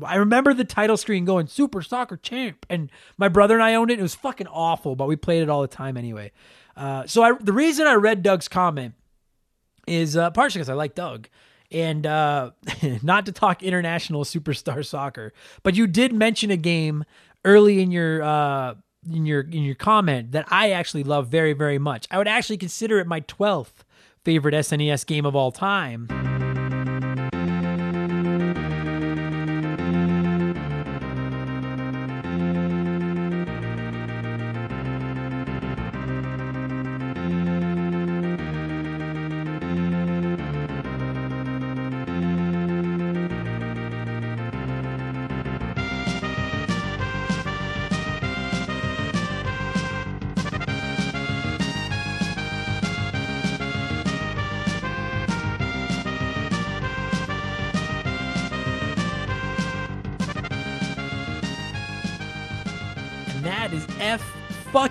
[0.03, 3.91] I remember the title screen going Super Soccer Champ, and my brother and I owned
[3.91, 3.99] it.
[3.99, 6.31] It was fucking awful, but we played it all the time anyway.
[6.77, 8.93] Uh, so I, the reason I read Doug's comment
[9.87, 11.27] is uh, partially because I like Doug
[11.71, 12.51] and uh,
[13.03, 17.05] not to talk international superstar soccer, but you did mention a game
[17.45, 18.75] early in your uh,
[19.09, 22.07] in your in your comment that I actually love very very much.
[22.11, 23.83] I would actually consider it my 12th
[24.23, 26.07] favorite SNES game of all time.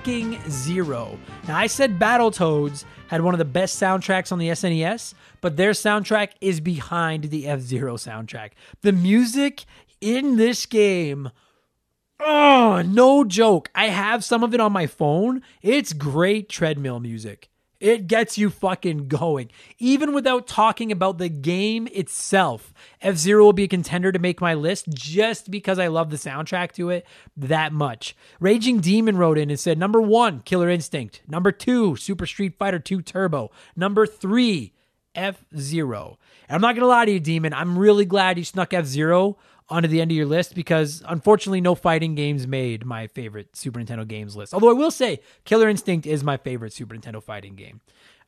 [0.09, 1.19] Fucking zero.
[1.47, 5.73] Now, I said Battletoads had one of the best soundtracks on the SNES, but their
[5.73, 8.53] soundtrack is behind the F Zero soundtrack.
[8.81, 9.67] The music
[10.01, 11.31] in this game,
[12.21, 13.71] oh, no joke.
[13.75, 15.43] I have some of it on my phone.
[15.61, 17.51] It's great treadmill music.
[17.81, 19.51] It gets you fucking going.
[19.79, 24.41] Even without talking about the game itself, F Zero will be a contender to make
[24.41, 27.07] my list just because I love the soundtrack to it
[27.37, 28.17] that much.
[28.41, 31.23] Raging Demon wrote in and said number one, Killer Instinct.
[31.29, 33.53] Number two, Super Street Fighter 2 Turbo.
[33.77, 34.73] Number three,
[35.15, 36.19] F Zero.
[36.49, 37.53] And I'm not going to lie to you, Demon.
[37.53, 39.39] I'm really glad you snuck F Zero
[39.71, 43.81] onto the end of your list because unfortunately, no fighting games made my favorite Super
[43.81, 44.55] Nintendo games list.
[44.55, 47.81] Although I will say, Killer Instinct is my favorite Super Nintendo fighting game.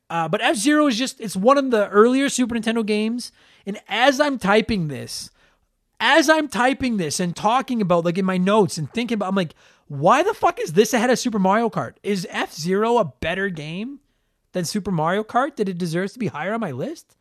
[0.09, 3.31] Uh, but F Zero is just, it's one of the earlier Super Nintendo games.
[3.65, 5.31] And as I'm typing this,
[5.99, 9.35] as I'm typing this and talking about like in my notes and thinking about, I'm
[9.35, 9.55] like,
[9.87, 11.93] why the fuck is this ahead of Super Mario Kart?
[12.03, 13.99] Is F Zero a better game
[14.51, 17.15] than Super Mario Kart that it deserves to be higher on my list?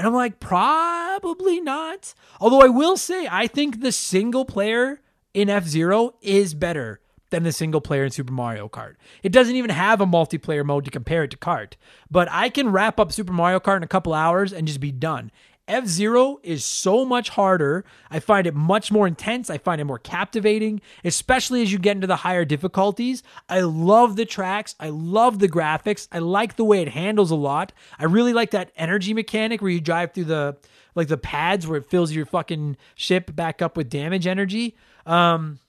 [0.00, 2.14] And I'm like, probably not.
[2.40, 5.02] Although I will say, I think the single player
[5.34, 8.94] in F Zero is better than the single player in Super Mario Kart.
[9.22, 11.74] It doesn't even have a multiplayer mode to compare it to Kart,
[12.10, 14.90] but I can wrap up Super Mario Kart in a couple hours and just be
[14.90, 15.30] done.
[15.70, 17.84] F Zero is so much harder.
[18.10, 19.48] I find it much more intense.
[19.48, 23.22] I find it more captivating, especially as you get into the higher difficulties.
[23.48, 24.74] I love the tracks.
[24.80, 26.08] I love the graphics.
[26.10, 27.72] I like the way it handles a lot.
[27.98, 30.56] I really like that energy mechanic where you drive through the
[30.96, 34.76] like the pads where it fills your fucking ship back up with damage energy.
[35.06, 35.60] Um,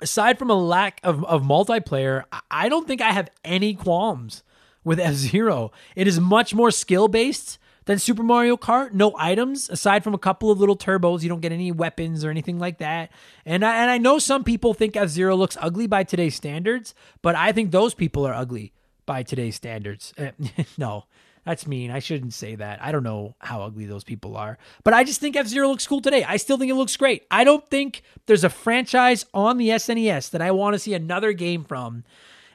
[0.00, 4.42] aside from a lack of, of multiplayer, I don't think I have any qualms
[4.82, 5.72] with F Zero.
[5.94, 8.92] It is much more skill based than Super Mario Kart.
[8.92, 11.22] No items aside from a couple of little turbos.
[11.22, 13.10] You don't get any weapons or anything like that.
[13.44, 16.94] And I, and I know some people think F Zero looks ugly by today's standards,
[17.22, 18.72] but I think those people are ugly
[19.06, 20.12] by today's standards.
[20.18, 20.32] Eh,
[20.78, 21.04] no,
[21.44, 21.90] that's mean.
[21.92, 22.82] I shouldn't say that.
[22.82, 24.58] I don't know how ugly those people are.
[24.82, 26.24] But I just think F Zero looks cool today.
[26.24, 27.24] I still think it looks great.
[27.30, 31.32] I don't think there's a franchise on the SNES that I want to see another
[31.32, 32.04] game from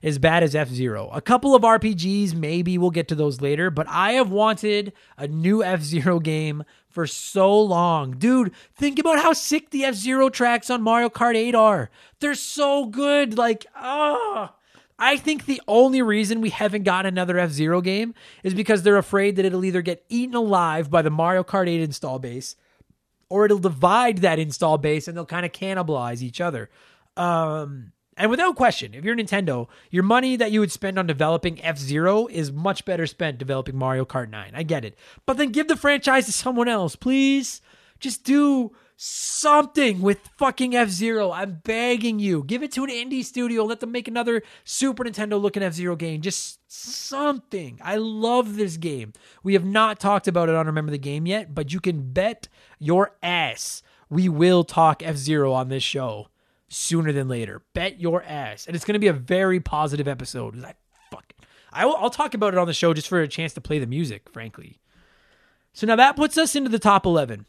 [0.04, 1.10] as bad as F Zero.
[1.14, 5.28] A couple of RPGs, maybe we'll get to those later, but I have wanted a
[5.28, 8.12] new F Zero game for so long.
[8.12, 11.90] Dude, think about how sick the F Zero tracks on Mario Kart 8 are.
[12.20, 13.38] They're so good.
[13.38, 14.54] Like, ah.
[14.54, 14.56] Oh.
[15.04, 18.98] I think the only reason we haven't got another F Zero game is because they're
[18.98, 22.56] afraid that it'll either get eaten alive by the Mario Kart 8 install base
[23.28, 26.70] or it'll divide that install base and they'll kind of cannibalize each other.
[27.18, 31.64] Um, and without question, if you're Nintendo, your money that you would spend on developing
[31.64, 34.52] F Zero is much better spent developing Mario Kart 9.
[34.54, 34.98] I get it.
[35.26, 37.62] But then give the franchise to someone else, please.
[38.00, 41.32] Just do something with fucking F Zero.
[41.32, 42.44] I'm begging you.
[42.44, 43.64] Give it to an indie studio.
[43.64, 46.22] Let them make another Super Nintendo looking F Zero game.
[46.22, 47.80] Just something.
[47.82, 49.14] I love this game.
[49.42, 52.50] We have not talked about it on Remember the Game yet, but you can bet
[52.78, 56.28] your ass we will talk F Zero on this show
[56.72, 57.62] sooner than later.
[57.74, 58.66] Bet your ass.
[58.66, 60.64] And it's going to be a very positive episode.
[60.64, 60.74] I
[61.10, 61.34] fuck
[61.74, 63.80] I will, I'll talk about it on the show just for a chance to play
[63.80, 64.80] the music, frankly.
[65.74, 67.46] So now that puts us into the top 11.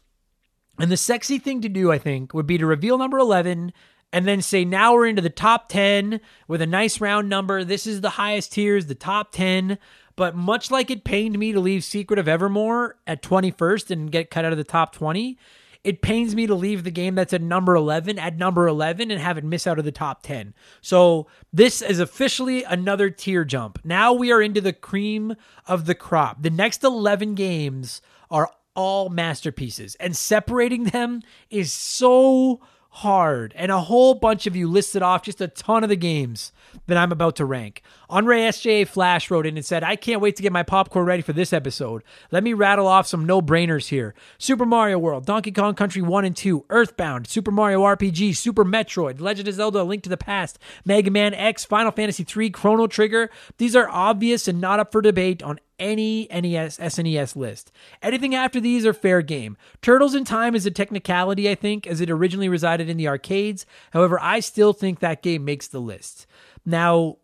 [0.79, 3.73] And the sexy thing to do, I think, would be to reveal number 11
[4.11, 7.63] and then say, now we're into the top 10 with a nice round number.
[7.63, 9.77] This is the highest tiers, the top 10.
[10.15, 14.29] But much like it pained me to leave Secret of Evermore at 21st and get
[14.29, 15.37] cut out of the top 20,
[15.83, 19.19] it pains me to leave the game that's at number 11 at number 11 and
[19.19, 20.53] have it miss out of the top 10.
[20.81, 23.79] So this is officially another tier jump.
[23.83, 25.35] Now we are into the cream
[25.67, 26.41] of the crop.
[26.41, 32.59] The next 11 games are all masterpieces, and separating them is so
[32.97, 33.53] hard.
[33.55, 36.51] And a whole bunch of you listed off just a ton of the games
[36.85, 37.81] that I'm about to rank.
[38.07, 41.23] Andre SJA Flash wrote in and said, I can't wait to get my popcorn ready
[41.23, 42.03] for this episode.
[42.31, 46.23] Let me rattle off some no brainers here Super Mario World, Donkey Kong Country 1
[46.23, 50.59] and 2, Earthbound, Super Mario RPG, Super Metroid, Legend of Zelda Link to the Past,
[50.85, 53.31] Mega Man X, Final Fantasy 3, Chrono Trigger.
[53.57, 57.71] These are obvious and not up for debate on any NES SNES list.
[58.01, 59.57] Anything after these are fair game.
[59.81, 63.65] Turtles in Time is a technicality, I think, as it originally resided in the arcades.
[63.91, 66.27] However, I still think that game makes the list.
[66.65, 67.17] Now,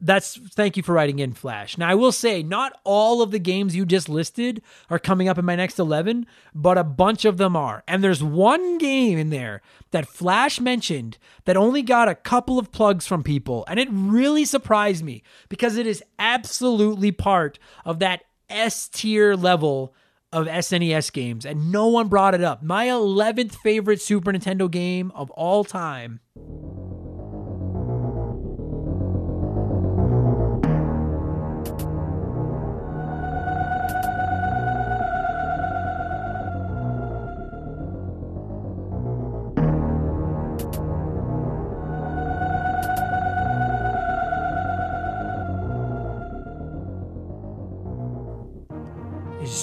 [0.00, 3.38] that's thank you for writing in flash now i will say not all of the
[3.38, 6.24] games you just listed are coming up in my next 11
[6.54, 11.18] but a bunch of them are and there's one game in there that flash mentioned
[11.46, 15.76] that only got a couple of plugs from people and it really surprised me because
[15.76, 19.94] it is absolutely part of that s tier level
[20.32, 22.62] of SNES games, and no one brought it up.
[22.62, 26.20] My 11th favorite Super Nintendo game of all time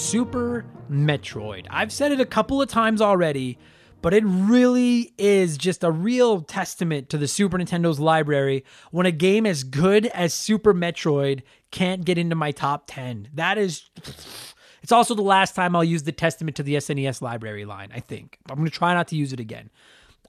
[0.06, 1.66] Super Metroid.
[1.68, 3.58] I've said it a couple of times already,
[4.02, 9.10] but it really is just a real testament to the Super Nintendo's library when a
[9.10, 11.42] game as good as Super Metroid
[11.72, 13.30] can't get into my top 10.
[13.34, 13.90] That is
[14.80, 17.98] It's also the last time I'll use the Testament to the SNES library line, I
[17.98, 18.38] think.
[18.48, 19.68] I'm going to try not to use it again.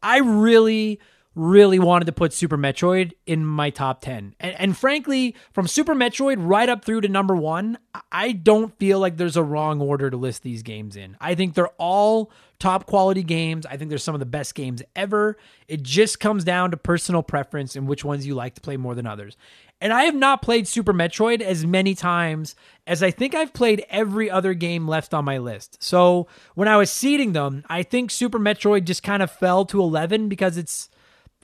[0.02, 1.00] I really
[1.38, 4.36] really wanted to put Super Metroid in my top 10.
[4.40, 7.78] And, and, frankly, from Super Metroid right up through to number one,
[8.12, 11.16] I don't feel like there's a wrong order to list these games in.
[11.22, 13.66] I think they're all top quality games.
[13.66, 15.38] I think they're some of the best games ever.
[15.68, 18.96] It just comes down to personal preference and which ones you like to play more
[18.96, 19.38] than others.
[19.80, 22.56] And I have not played Super Metroid as many times
[22.88, 25.84] as I think I've played every other game left on my list.
[25.84, 29.80] So when I was seeding them, I think Super Metroid just kind of fell to
[29.80, 30.90] 11 because it's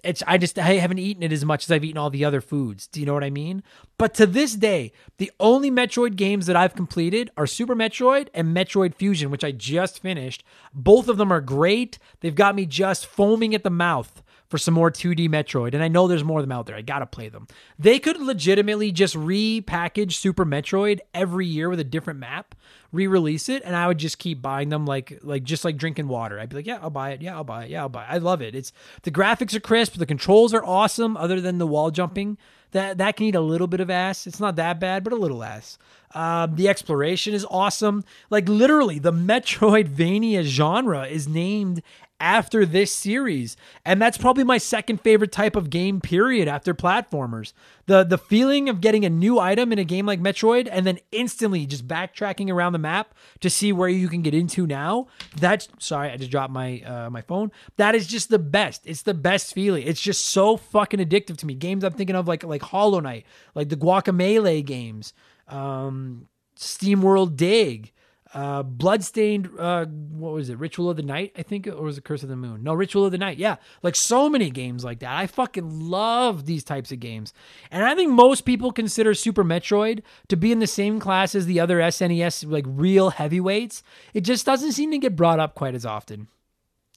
[0.03, 2.41] it's I just I haven't eaten it as much as I've eaten all the other
[2.41, 2.87] foods.
[2.87, 3.63] Do you know what I mean?
[3.97, 8.55] But to this day, the only Metroid games that I've completed are Super Metroid and
[8.55, 10.43] Metroid Fusion, which I just finished.
[10.73, 11.99] Both of them are great.
[12.19, 14.22] They've got me just foaming at the mouth
[14.53, 15.73] for some more 2D Metroid.
[15.73, 16.75] And I know there's more of them out there.
[16.75, 17.47] I got to play them.
[17.79, 22.53] They could legitimately just repackage Super Metroid every year with a different map,
[22.91, 26.39] re-release it, and I would just keep buying them like like just like drinking water.
[26.39, 27.21] I'd be like, "Yeah, I'll buy it.
[27.23, 27.71] Yeah, I'll buy it.
[27.71, 28.53] Yeah, I'll buy it." I love it.
[28.53, 32.37] It's the graphics are crisp, the controls are awesome other than the wall jumping.
[32.73, 34.27] That that can eat a little bit of ass.
[34.27, 35.79] It's not that bad, but a little ass.
[36.13, 38.03] Um, the exploration is awesome.
[38.29, 41.81] Like literally, the Metroidvania genre is named
[42.23, 43.57] after this series.
[43.85, 47.51] And that's probably my second favorite type of game period after platformers.
[47.85, 50.99] The the feeling of getting a new item in a game like Metroid and then
[51.11, 55.07] instantly just backtracking around the map to see where you can get into now.
[55.35, 57.51] That's sorry, I just dropped my uh, my phone.
[57.75, 58.87] That is just the best.
[58.87, 59.85] It's the best feeling.
[59.85, 61.55] It's just so fucking addictive to me.
[61.55, 65.13] Games I'm thinking of like like Hollow Knight, like the Guacamelee games,
[65.49, 67.91] um, Steam World Dig,
[68.33, 70.57] uh, Bloodstained, uh, what was it?
[70.57, 72.63] Ritual of the Night, I think, or was it Curse of the Moon?
[72.63, 73.37] No, Ritual of the Night.
[73.37, 75.15] Yeah, like so many games like that.
[75.15, 77.33] I fucking love these types of games,
[77.69, 81.45] and I think most people consider Super Metroid to be in the same class as
[81.45, 83.83] the other SNES like real heavyweights.
[84.13, 86.27] It just doesn't seem to get brought up quite as often,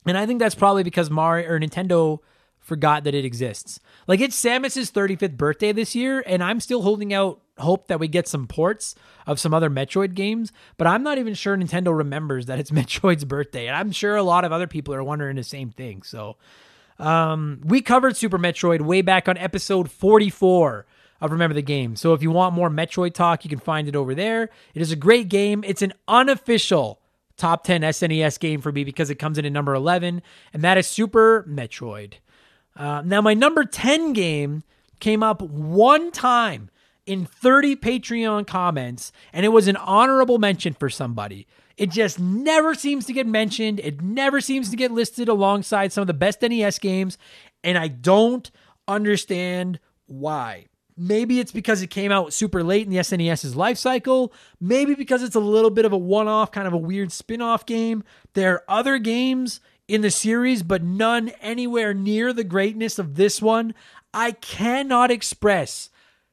[0.06, 2.20] and I think that's probably because Mario or Nintendo
[2.66, 3.78] forgot that it exists.
[4.08, 8.08] Like it's Samus's 35th birthday this year, and I'm still holding out hope that we
[8.08, 12.46] get some ports of some other Metroid games, but I'm not even sure Nintendo remembers
[12.46, 13.68] that it's Metroid's birthday.
[13.68, 16.02] And I'm sure a lot of other people are wondering the same thing.
[16.02, 16.36] So
[16.98, 20.86] um, we covered Super Metroid way back on episode 44
[21.20, 21.94] of Remember the Game.
[21.94, 24.50] So if you want more Metroid talk, you can find it over there.
[24.74, 25.62] It is a great game.
[25.64, 27.00] It's an unofficial
[27.36, 30.78] top 10 SNES game for me because it comes in at number 11, and that
[30.78, 32.14] is Super Metroid.
[32.76, 34.62] Uh, now, my number 10 game
[35.00, 36.70] came up one time
[37.06, 41.46] in 30 Patreon comments, and it was an honorable mention for somebody.
[41.76, 43.80] It just never seems to get mentioned.
[43.80, 47.18] It never seems to get listed alongside some of the best NES games,
[47.62, 48.50] and I don't
[48.88, 50.66] understand why.
[50.98, 54.32] Maybe it's because it came out super late in the SNES's life cycle.
[54.58, 57.42] Maybe because it's a little bit of a one off, kind of a weird spin
[57.42, 58.02] off game.
[58.32, 63.40] There are other games in the series, but none anywhere near the greatness of this
[63.40, 63.74] one.
[64.12, 65.90] I cannot express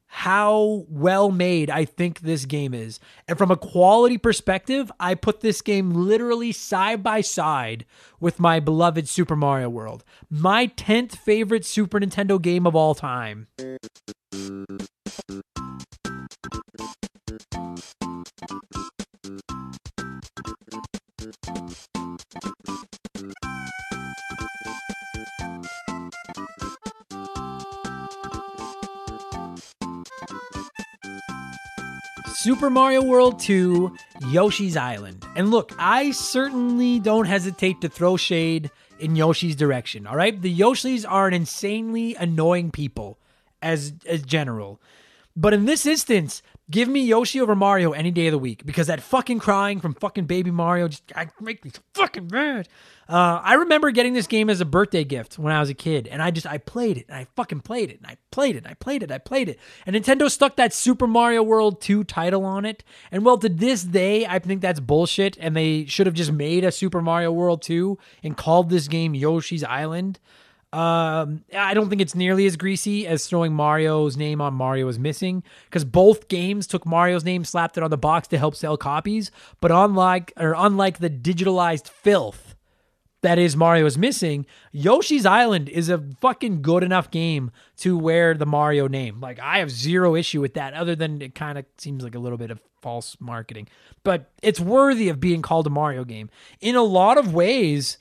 [0.07, 2.99] how well made I think this game is.
[3.27, 7.85] And from a quality perspective, I put this game literally side by side
[8.19, 13.47] with my beloved Super Mario World, my 10th favorite Super Nintendo game of all time.
[32.43, 33.95] Super Mario World 2,
[34.27, 35.25] Yoshi's Island.
[35.37, 38.69] And look, I certainly don't hesitate to throw shade
[38.99, 40.41] in Yoshi's direction, all right?
[40.41, 43.17] The Yoshis are an insanely annoying people
[43.61, 44.81] as as general.
[45.37, 48.87] But in this instance, give me Yoshi over Mario any day of the week because
[48.87, 52.67] that fucking crying from fucking baby Mario just I, make me fucking mad.
[53.07, 56.07] Uh, I remember getting this game as a birthday gift when I was a kid,
[56.07, 58.59] and I just I played it and I fucking played it and I played it
[58.59, 59.59] and I played it I played it.
[59.85, 62.83] And Nintendo stuck that Super Mario World 2 title on it.
[63.11, 66.63] And well, to this day, I think that's bullshit, and they should have just made
[66.63, 70.19] a Super Mario World 2 and called this game Yoshi's Island.
[70.73, 74.97] Um, I don't think it's nearly as greasy as throwing Mario's name on Mario is
[74.97, 78.75] missing because both games took Mario's name, slapped it on the box to help sell
[78.75, 79.29] copies.
[79.61, 82.55] But unlike or unlike the digitalized filth
[83.21, 88.33] that is Mario is missing, Yoshi's Island is a fucking good enough game to wear
[88.33, 89.19] the Mario name.
[89.21, 92.19] Like I have zero issue with that, other than it kind of seems like a
[92.19, 93.67] little bit of false marketing.
[94.03, 97.99] But it's worthy of being called a Mario game in a lot of ways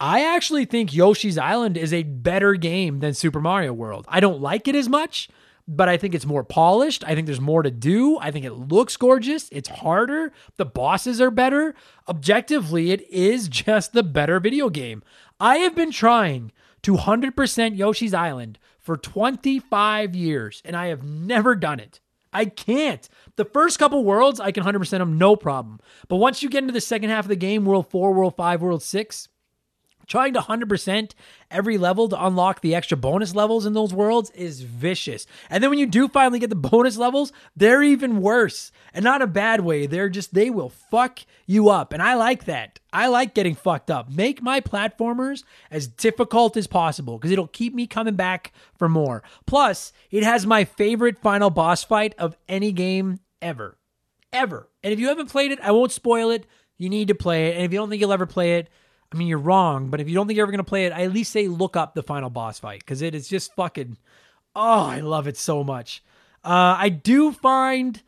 [0.00, 4.04] I actually think Yoshi's Island is a better game than Super Mario World.
[4.08, 5.28] I don't like it as much,
[5.66, 7.02] but I think it's more polished.
[7.04, 8.16] I think there's more to do.
[8.18, 9.48] I think it looks gorgeous.
[9.50, 10.32] It's harder.
[10.56, 11.74] The bosses are better.
[12.08, 15.02] Objectively, it is just the better video game.
[15.40, 21.56] I have been trying to 100% Yoshi's Island for 25 years, and I have never
[21.56, 21.98] done it.
[22.32, 23.08] I can't.
[23.34, 25.80] The first couple worlds, I can 100% them, no problem.
[26.06, 28.62] But once you get into the second half of the game, World 4, World 5,
[28.62, 29.28] World 6,
[30.08, 31.12] trying to 100%
[31.50, 35.26] every level to unlock the extra bonus levels in those worlds is vicious.
[35.48, 38.72] And then when you do finally get the bonus levels, they're even worse.
[38.92, 39.86] And not a bad way.
[39.86, 41.92] They're just, they will fuck you up.
[41.92, 42.80] And I like that.
[42.92, 44.10] I like getting fucked up.
[44.10, 49.22] Make my platformers as difficult as possible because it'll keep me coming back for more.
[49.46, 53.76] Plus, it has my favorite final boss fight of any game ever.
[54.32, 54.68] Ever.
[54.82, 56.46] And if you haven't played it, I won't spoil it.
[56.76, 57.56] You need to play it.
[57.56, 58.68] And if you don't think you'll ever play it,
[59.12, 60.92] I mean, you're wrong, but if you don't think you're ever going to play it,
[60.92, 63.96] I at least say look up the final boss fight because it is just fucking.
[64.54, 66.02] Oh, I love it so much.
[66.44, 68.02] Uh, I do find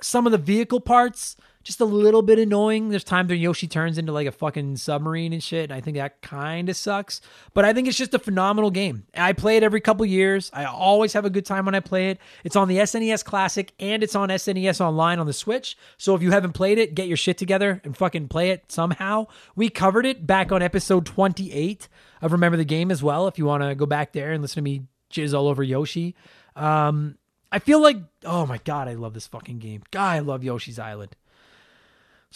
[0.00, 1.36] some of the vehicle parts
[1.66, 2.90] just a little bit annoying.
[2.90, 5.64] There's times where Yoshi turns into like a fucking submarine and shit.
[5.64, 7.20] And I think that kind of sucks.
[7.54, 9.04] But I think it's just a phenomenal game.
[9.14, 10.48] I play it every couple years.
[10.54, 12.20] I always have a good time when I play it.
[12.44, 15.76] It's on the SNES Classic and it's on SNES Online on the Switch.
[15.96, 19.26] So if you haven't played it, get your shit together and fucking play it somehow.
[19.56, 21.88] We covered it back on episode 28
[22.22, 23.26] of Remember the Game as well.
[23.26, 26.14] If you want to go back there and listen to me jizz all over Yoshi.
[26.54, 27.18] Um,
[27.50, 29.82] I feel like, oh my God, I love this fucking game.
[29.90, 31.16] God, I love Yoshi's Island.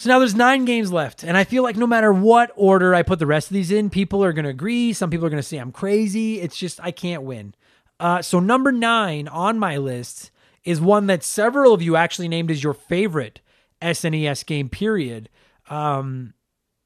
[0.01, 3.03] So now there's nine games left, and I feel like no matter what order I
[3.03, 4.93] put the rest of these in, people are going to agree.
[4.93, 6.41] Some people are going to say I'm crazy.
[6.41, 7.53] It's just I can't win.
[7.99, 10.31] Uh, so number nine on my list
[10.63, 13.41] is one that several of you actually named as your favorite
[13.79, 14.69] SNES game.
[14.69, 15.29] Period.
[15.69, 16.33] Um,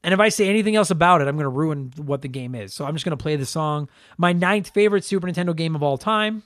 [0.03, 2.53] and if I say anything else about it, I'm going to ruin what the game
[2.53, 2.73] is.
[2.73, 3.87] So I'm just going to play the song.
[4.17, 6.43] My ninth favorite Super Nintendo game of all time.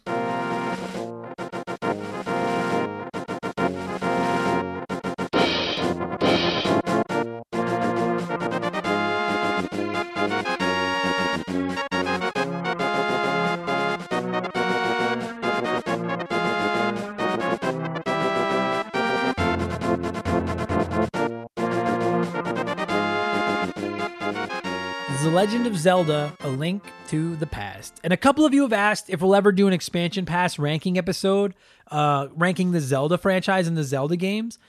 [25.80, 28.02] Zelda A Link to the Past.
[28.04, 30.98] And a couple of you have asked if we'll ever do an expansion pass ranking
[30.98, 31.56] episode,
[31.90, 34.60] uh, ranking the Zelda franchise and the Zelda games.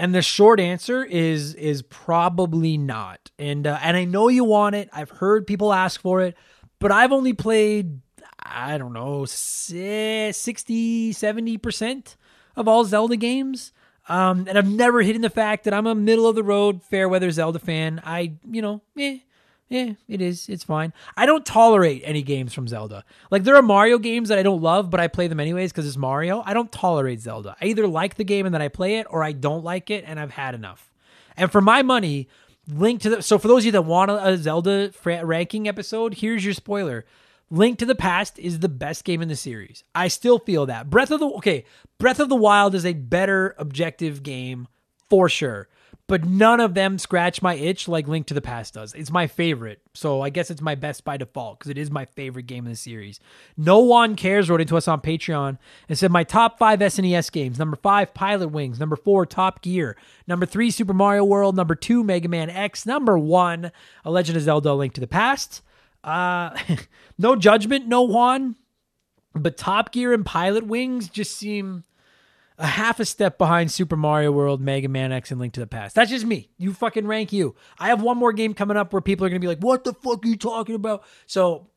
[0.00, 3.30] And the short answer is is probably not.
[3.38, 4.88] And uh, and I know you want it.
[4.92, 6.36] I've heard people ask for it,
[6.80, 8.00] but I've only played
[8.42, 10.32] I don't know 60
[11.12, 12.16] 70%
[12.56, 13.72] of all Zelda games.
[14.08, 17.08] Um, and I've never hidden the fact that I'm a middle of the road fair
[17.08, 18.00] weather Zelda fan.
[18.04, 19.18] I, you know, eh,
[19.68, 20.48] yeah, it is.
[20.48, 20.92] It's fine.
[21.16, 23.04] I don't tolerate any games from Zelda.
[23.30, 25.86] Like there are Mario games that I don't love, but I play them anyways because
[25.86, 26.42] it's Mario.
[26.46, 27.56] I don't tolerate Zelda.
[27.60, 30.04] I either like the game and then I play it, or I don't like it
[30.06, 30.90] and I've had enough.
[31.36, 32.28] And for my money,
[32.70, 36.14] Link to the so for those of you that want a, Zelda fra- ranking episode,
[36.14, 37.06] here's your spoiler.
[37.50, 39.84] Link to the Past is the best game in the series.
[39.94, 40.90] I still feel that.
[40.90, 41.64] Breath of the okay,
[41.98, 44.68] Breath of the Wild is a better objective game
[45.08, 45.68] for sure
[46.08, 48.94] but none of them scratch my itch like Link to the Past does.
[48.94, 52.06] It's my favorite, so I guess it's my best by default because it is my
[52.06, 53.20] favorite game in the series.
[53.58, 57.58] No one cares wrote into us on Patreon and said my top five SNES games:
[57.58, 59.96] number five, Pilotwings; number four, Top Gear;
[60.26, 63.70] number three, Super Mario World; number two, Mega Man X; number one,
[64.04, 65.62] A Legend of Zelda: Link to the Past.
[66.02, 66.56] Uh,
[67.18, 68.56] no judgment, no one.
[69.34, 71.84] but Top Gear and Pilotwings just seem
[72.58, 75.66] a half a step behind Super Mario World, Mega Man X, and Link to the
[75.66, 75.94] Past.
[75.94, 76.50] That's just me.
[76.58, 77.54] You fucking rank you.
[77.78, 79.94] I have one more game coming up where people are gonna be like, "What the
[79.94, 81.68] fuck are you talking about?" So,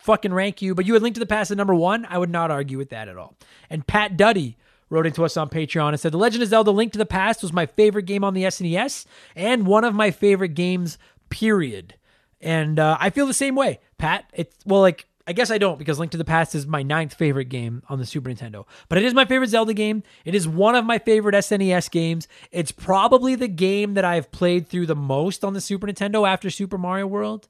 [0.00, 0.74] fucking rank you.
[0.74, 2.06] But you had Link to the Past at number one.
[2.08, 3.36] I would not argue with that at all.
[3.68, 4.56] And Pat Duddy
[4.88, 7.42] wrote into us on Patreon and said, "The Legend of Zelda: Link to the Past
[7.42, 9.06] was my favorite game on the SNES
[9.36, 10.98] and one of my favorite games.
[11.28, 11.94] Period."
[12.40, 14.24] And uh, I feel the same way, Pat.
[14.32, 17.14] It's well, like I guess I don't because Link to the Past is my ninth
[17.14, 18.66] favorite game on the Super Nintendo.
[18.88, 20.02] But it is my favorite Zelda game.
[20.24, 22.26] It is one of my favorite SNES games.
[22.50, 26.50] It's probably the game that I've played through the most on the Super Nintendo after
[26.50, 27.46] Super Mario World.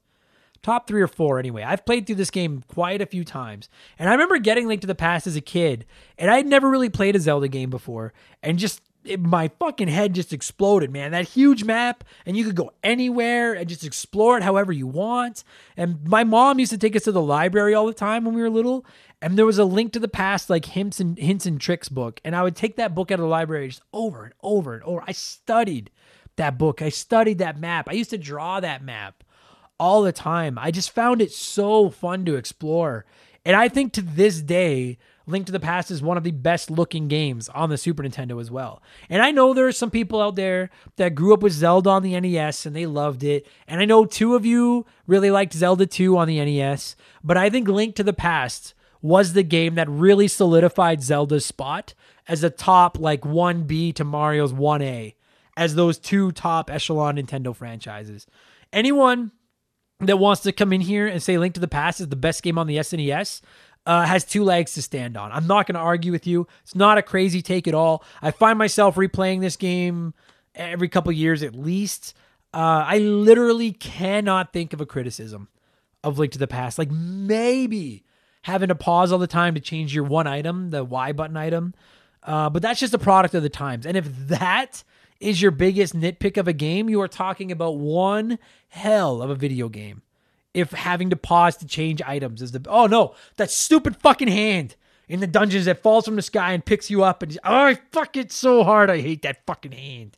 [0.61, 1.63] Top three or four, anyway.
[1.63, 3.67] I've played through this game quite a few times.
[3.97, 5.87] And I remember getting Link to the Past as a kid,
[6.19, 8.13] and I'd never really played a Zelda game before.
[8.43, 11.11] And just it, my fucking head just exploded, man.
[11.11, 15.43] That huge map, and you could go anywhere and just explore it however you want.
[15.75, 18.41] And my mom used to take us to the library all the time when we
[18.41, 18.85] were little,
[19.21, 22.21] and there was a link to the past, like hints and hints and tricks book,
[22.23, 24.83] and I would take that book out of the library just over and over and
[24.83, 25.03] over.
[25.07, 25.91] I studied
[26.37, 26.81] that book.
[26.81, 27.87] I studied that map.
[27.89, 29.23] I used to draw that map
[29.79, 30.57] all the time.
[30.59, 33.05] I just found it so fun to explore.
[33.43, 36.71] And I think to this day, Link to the Past is one of the best
[36.71, 38.81] looking games on the Super Nintendo as well.
[39.09, 42.03] And I know there are some people out there that grew up with Zelda on
[42.03, 43.47] the NES and they loved it.
[43.67, 47.49] And I know two of you really liked Zelda 2 on the NES, but I
[47.49, 51.93] think Link to the Past was the game that really solidified Zelda's spot
[52.27, 55.15] as a top like 1B to Mario's 1A
[55.57, 58.25] as those two top echelon Nintendo franchises.
[58.71, 59.31] Anyone
[59.99, 62.41] that wants to come in here and say Link to the Past is the best
[62.41, 63.41] game on the SNES
[63.85, 65.31] uh, has two legs to stand on.
[65.31, 66.47] I'm not going to argue with you.
[66.63, 68.03] It's not a crazy take at all.
[68.21, 70.13] I find myself replaying this game
[70.55, 72.15] every couple years at least.
[72.53, 75.47] Uh, I literally cannot think of a criticism
[76.03, 76.77] of Link to the Past.
[76.77, 78.03] Like maybe
[78.43, 81.73] having to pause all the time to change your one item, the Y button item.
[82.23, 83.85] Uh, but that's just a product of the times.
[83.85, 84.83] And if that
[85.19, 88.37] is your biggest nitpick of a game, you are talking about one
[88.69, 90.01] hell of a video game.
[90.53, 94.75] If having to pause to change items is the oh no, that stupid fucking hand
[95.07, 97.75] in the dungeons that falls from the sky and picks you up and oh I
[97.91, 98.89] fuck it so hard.
[98.89, 100.17] I hate that fucking hand.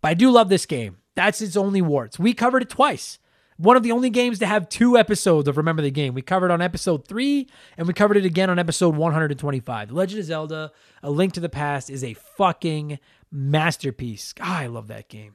[0.00, 0.98] But I do love this game.
[1.14, 2.18] That's its only warts.
[2.18, 3.18] We covered it twice.
[3.58, 6.14] One of the only games to have two episodes of Remember the Game.
[6.14, 9.88] We covered on episode three, and we covered it again on episode 125.
[9.88, 10.72] The Legend of Zelda:
[11.02, 12.98] A Link to the Past is a fucking
[13.30, 14.34] masterpiece.
[14.40, 15.34] I love that game.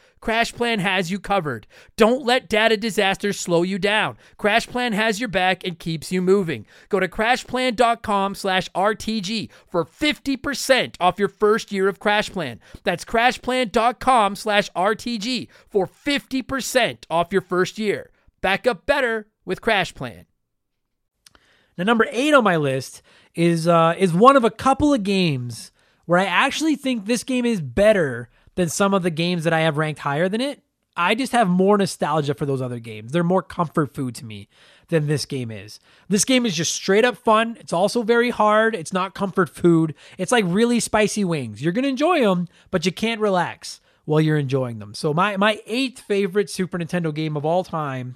[0.21, 1.65] CrashPlan has you covered.
[1.97, 4.19] Don't let data disasters slow you down.
[4.37, 6.67] CrashPlan has your back and keeps you moving.
[6.89, 12.59] Go to crashplan.com/rtg for 50% off your first year of CrashPlan.
[12.83, 18.11] That's crashplan.com/rtg for 50% off your first year.
[18.41, 20.25] Back up better with CrashPlan.
[21.77, 23.01] Now, number eight on my list
[23.33, 25.71] is uh, is one of a couple of games
[26.05, 29.61] where I actually think this game is better than some of the games that I
[29.61, 30.61] have ranked higher than it.
[30.95, 33.11] I just have more nostalgia for those other games.
[33.11, 34.49] They're more comfort food to me
[34.89, 35.79] than this game is.
[36.09, 37.55] This game is just straight up fun.
[37.59, 38.75] It's also very hard.
[38.75, 39.95] It's not comfort food.
[40.17, 41.61] It's like really spicy wings.
[41.61, 44.93] You're going to enjoy them, but you can't relax while you're enjoying them.
[44.93, 48.13] So my my eighth favorite Super Nintendo game of all time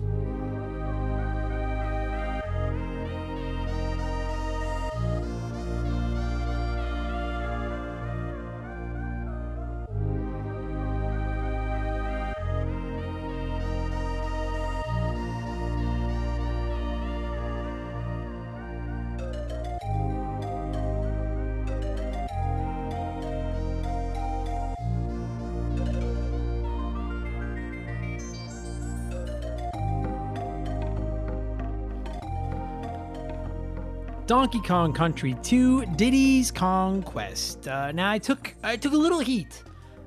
[34.27, 37.67] Donkey Kong Country 2 Diddy's Kong Quest.
[37.67, 39.61] Uh, now I took I took a little heat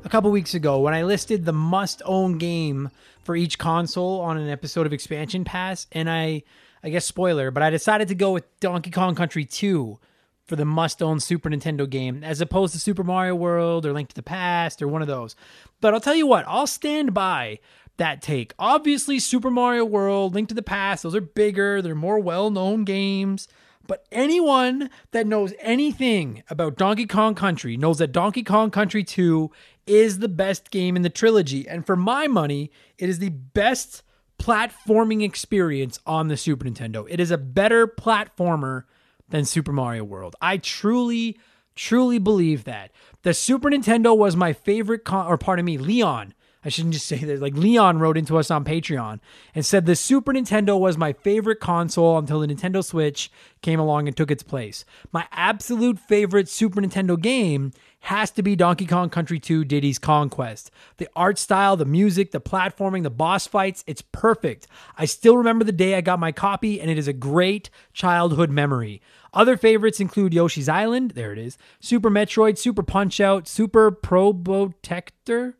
[0.05, 2.91] a couple weeks ago when I listed the must-own game
[3.23, 6.43] for each console on an episode of Expansion Pass, and I
[6.83, 10.01] I guess spoiler, but I decided to go with Donkey Kong Country 2
[10.47, 14.17] for the must-own Super Nintendo game, as opposed to Super Mario World or Link to
[14.17, 15.37] the Past or one of those.
[15.81, 17.61] But I'll tell you what, I'll stand by
[17.99, 18.53] that take.
[18.59, 23.47] Obviously, Super Mario World, Link to the Past, those are bigger, they're more well-known games
[23.89, 29.51] But anyone that knows anything about Donkey Kong Country knows that Donkey Kong Country 2
[29.87, 31.67] is the best game in the trilogy.
[31.67, 34.03] And for my money, it is the best
[34.39, 37.07] platforming experience on the Super Nintendo.
[37.09, 38.85] It is a better platformer
[39.31, 40.37] than Super Mario World.
[40.41, 41.39] I truly,
[41.75, 42.93] truly believe that.
[43.23, 46.35] The Super Nintendo was my favorite, con- or pardon me, Leon
[46.69, 47.41] I shouldn't just say that.
[47.41, 49.21] Like Leon wrote into us on Patreon
[49.55, 53.33] and said the Super Nintendo was my favorite console until the Nintendo Switch
[53.63, 54.85] came along and took its place.
[55.11, 60.29] My absolute favorite Super Nintendo game has to be Donkey Kong Country 2 Diddy's Kong
[60.29, 60.71] Quest.
[60.99, 64.67] The art style, the music, the platforming, the boss fights, it's perfect.
[64.99, 68.51] I still remember the day I got my copy, and it is a great childhood
[68.51, 69.01] memory.
[69.33, 75.55] Other favorites include Yoshi's Island, there it is, Super Metroid, Super Punch Out, Super Probotector,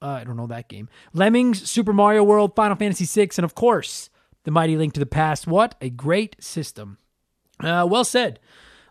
[0.00, 0.88] uh, I don't know that game.
[1.12, 4.10] Lemmings, Super Mario World, Final Fantasy VI, and of course,
[4.44, 5.46] The Mighty Link to the Past.
[5.46, 6.98] What a great system.
[7.60, 8.38] Uh, well said,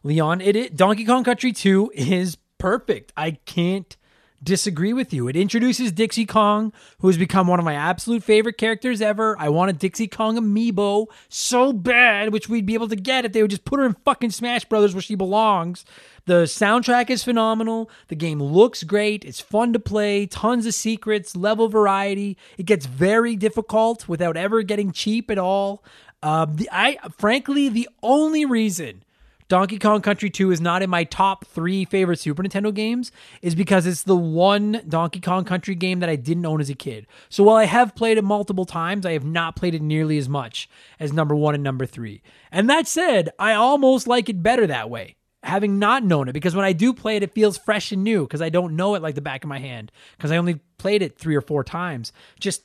[0.04, 0.42] Leon.
[0.42, 3.14] It, it Donkey Kong Country 2 is perfect.
[3.16, 3.96] I can't
[4.44, 5.28] disagree with you.
[5.28, 9.36] It introduces Dixie Kong, who has become one of my absolute favorite characters ever.
[9.40, 13.34] I want a Dixie Kong amiibo so bad, which we'd be able to get if
[13.34, 15.86] they would just put her in fucking Smash Brothers where she belongs.
[16.28, 17.90] The soundtrack is phenomenal.
[18.10, 19.24] The game looks great.
[19.24, 20.26] It's fun to play.
[20.26, 22.38] Tons of secrets, level variety.
[22.58, 25.86] It gets very difficult without ever getting cheap at all.
[26.22, 29.06] Uh, the, I frankly the only reason
[29.48, 33.56] Donkey Kong Country 2 is not in my top three favorite Super Nintendo games is
[33.56, 37.08] because it's the one Donkey Kong Country game that I didn't own as a kid.
[37.30, 40.28] So while I have played it multiple times, I have not played it nearly as
[40.28, 42.22] much as number one and number three.
[42.52, 45.16] And that said, I almost like it better that way.
[45.48, 48.26] Having not known it, because when I do play it, it feels fresh and new
[48.26, 51.02] because I don't know it like the back of my hand because I only played
[51.02, 52.11] it three or four times.
[52.40, 52.64] Just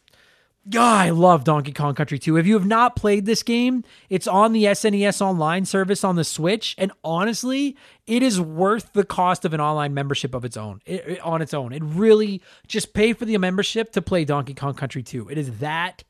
[0.68, 2.36] God, I love Donkey Kong Country 2.
[2.36, 6.22] If you have not played this game, it's on the SNES Online service on the
[6.22, 7.76] Switch, and honestly,
[8.06, 10.80] it is worth the cost of an online membership of its own.
[10.86, 14.54] It, it, on its own, it really just pay for the membership to play Donkey
[14.54, 15.30] Kong Country 2.
[15.30, 16.04] It is that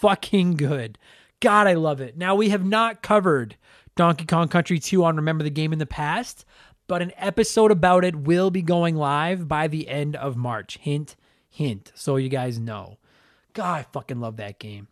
[0.00, 0.96] fucking good.
[1.40, 2.16] God, I love it.
[2.16, 3.56] Now we have not covered
[4.00, 6.46] Donkey Kong Country 2 on Remember the Game in the past,
[6.86, 10.78] but an episode about it will be going live by the end of March.
[10.78, 11.16] Hint,
[11.50, 11.92] hint.
[11.94, 12.96] So you guys know.
[13.52, 14.88] God, I fucking love that game.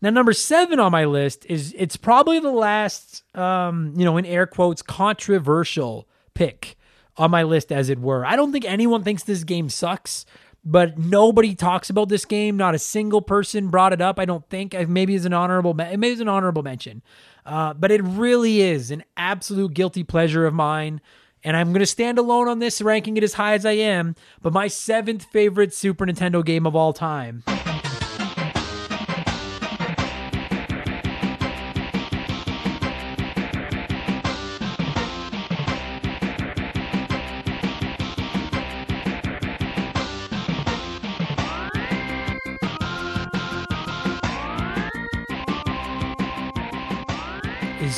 [0.00, 4.24] Now, number seven on my list is it's probably the last, um, you know, in
[4.24, 6.76] air quotes, controversial pick
[7.16, 8.24] on my list, as it were.
[8.24, 10.24] I don't think anyone thinks this game sucks,
[10.64, 12.56] but nobody talks about this game.
[12.56, 14.20] Not a single person brought it up.
[14.20, 14.72] I don't think.
[14.88, 17.02] Maybe as an honorable, maybe as an honorable mention,
[17.46, 21.00] uh, but it really is an absolute guilty pleasure of mine.
[21.44, 24.16] And I'm going to stand alone on this, ranking it as high as I am.
[24.42, 27.44] But my seventh favorite Super Nintendo game of all time.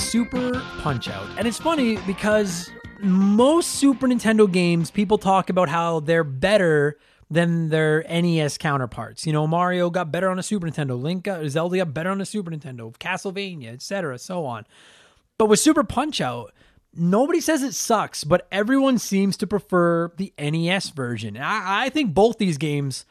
[0.09, 1.28] Super Punch Out.
[1.36, 2.70] And it's funny because
[3.01, 6.98] most Super Nintendo games, people talk about how they're better
[7.30, 9.26] than their NES counterparts.
[9.26, 12.22] You know, Mario got better on a Super Nintendo, Link got, Zelda got better on
[12.22, 14.64] a Super Nintendo, Castlevania, etc., so on.
[15.36, 16.55] But with Super Punch Out,
[16.94, 21.36] nobody says it sucks, but everyone seems to prefer the NES version.
[21.36, 23.05] I, I think both these games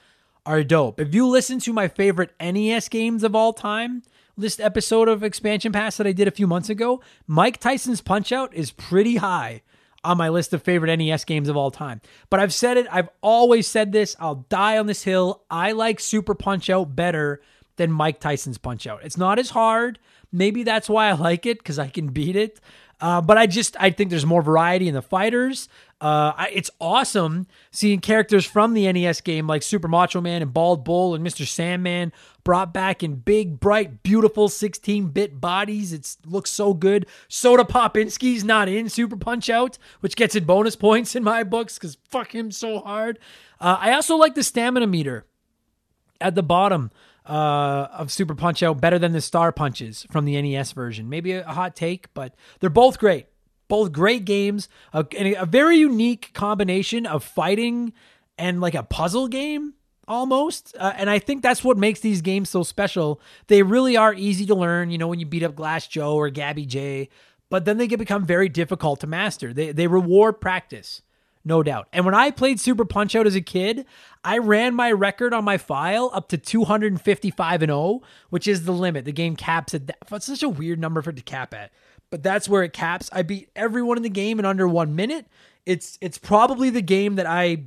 [0.48, 1.00] are dope.
[1.00, 4.02] If you listen to my favorite NES games of all time,
[4.38, 8.32] this episode of Expansion Pass that I did a few months ago, Mike Tyson's Punch
[8.32, 9.62] Out is pretty high
[10.04, 12.02] on my list of favorite NES games of all time.
[12.30, 15.44] But I've said it, I've always said this, I'll die on this hill.
[15.50, 17.42] I like Super Punch Out better
[17.78, 19.04] than Mike Tyson's Punch Out.
[19.04, 20.00] It's not as hard.
[20.32, 22.60] Maybe that's why I like it because I can beat it.
[23.00, 25.70] Uh, but I just I think there's more variety in the fighters.
[26.02, 30.54] Uh, I, it's awesome seeing characters from the NES game like Super Macho Man and
[30.54, 31.46] Bald Bull and Mr.
[31.48, 32.12] Sandman
[32.44, 35.92] brought back in big, bright, beautiful 16-bit bodies.
[35.92, 37.08] It looks so good.
[37.28, 41.78] Soda Popinski's not in Super Punch Out, which gets it bonus points in my books
[41.78, 43.20] because fuck him so hard.
[43.60, 45.26] Uh, I also like the stamina meter
[46.22, 46.92] at the bottom
[47.28, 51.10] uh, of Super Punch Out better than the Star Punches from the NES version.
[51.10, 53.28] Maybe a hot take, but they're both great.
[53.68, 54.70] Both great games.
[54.94, 55.06] A,
[55.38, 57.94] a very unique combination of fighting
[58.38, 59.74] and like a puzzle game
[60.08, 60.76] almost.
[60.80, 63.20] Uh, and I think that's what makes these games so special.
[63.48, 66.30] They really are easy to learn, you know, when you beat up Glass Joe or
[66.30, 67.10] Gabby Jay,
[67.50, 69.54] but then they can become very difficult to master.
[69.54, 71.02] They, they reward practice
[71.48, 71.88] no doubt.
[71.94, 73.86] And when I played Super Punch Out as a kid,
[74.24, 78.74] I ran my record on my file up to 255 and 0, which is the
[78.74, 79.06] limit.
[79.06, 79.98] The game caps at that.
[80.12, 81.72] It's such a weird number for it to cap at.
[82.10, 83.10] but that's where it caps.
[83.12, 85.26] I beat everyone in the game in under one minute.
[85.66, 87.64] It's it's probably the game that I, you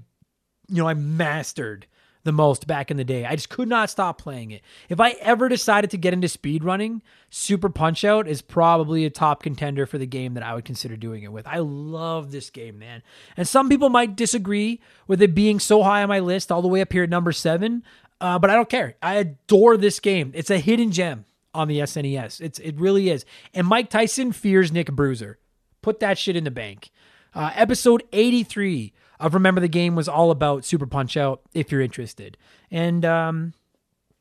[0.68, 1.86] know, I mastered
[2.24, 3.24] the most back in the day.
[3.24, 4.62] I just could not stop playing it.
[4.88, 9.10] If I ever decided to get into speed running, Super Punch Out is probably a
[9.10, 11.46] top contender for the game that I would consider doing it with.
[11.46, 13.02] I love this game, man.
[13.36, 16.68] And some people might disagree with it being so high on my list, all the
[16.68, 17.82] way up here at number seven.
[18.20, 18.96] Uh, but I don't care.
[19.02, 20.32] I adore this game.
[20.34, 21.24] It's a hidden gem
[21.54, 22.40] on the SNES.
[22.40, 23.24] It's it really is.
[23.54, 25.38] And Mike Tyson fears Nick Bruiser.
[25.82, 26.90] Put that shit in the bank.
[27.34, 31.80] Uh, episode 83 of Remember the Game was all about Super Punch Out, if you're
[31.80, 32.36] interested.
[32.70, 33.52] And um,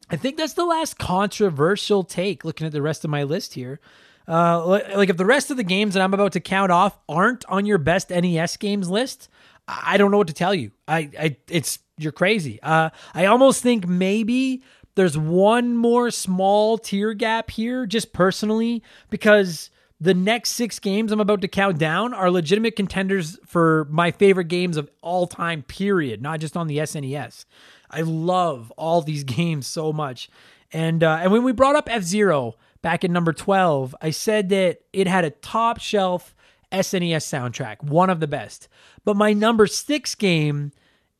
[0.09, 3.79] I think that's the last controversial take looking at the rest of my list here.
[4.27, 7.45] Uh, like if the rest of the games that I'm about to count off aren't
[7.45, 9.27] on your best NES games list,
[9.67, 10.71] I don't know what to tell you.
[10.87, 12.59] I, I it's you're crazy.
[12.61, 14.63] Uh, I almost think maybe
[14.95, 19.69] there's one more small tier gap here, just personally, because
[20.01, 24.47] the next six games I'm about to count down are legitimate contenders for my favorite
[24.47, 27.45] games of all time, period, not just on the SNES.
[27.89, 30.29] I love all these games so much.
[30.71, 34.49] And uh, and when we brought up F Zero back in number 12, I said
[34.49, 36.35] that it had a top shelf
[36.71, 38.67] SNES soundtrack, one of the best.
[39.03, 40.71] But my number six game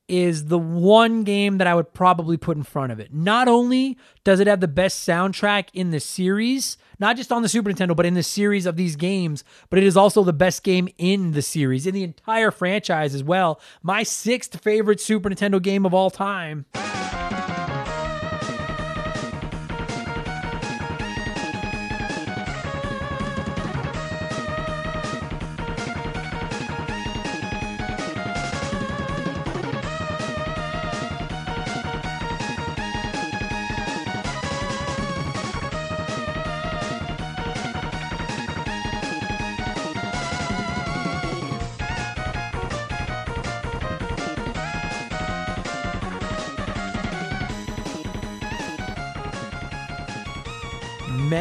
[0.10, 3.14] is the one game that I would probably put in front of it.
[3.14, 7.50] Not only does it have the best soundtrack in the series, not just on the
[7.50, 10.64] Super Nintendo, but in the series of these games, but it is also the best
[10.64, 13.62] game in the series, in the entire franchise as well.
[13.82, 16.66] My sixth favorite Super Nintendo game of all time.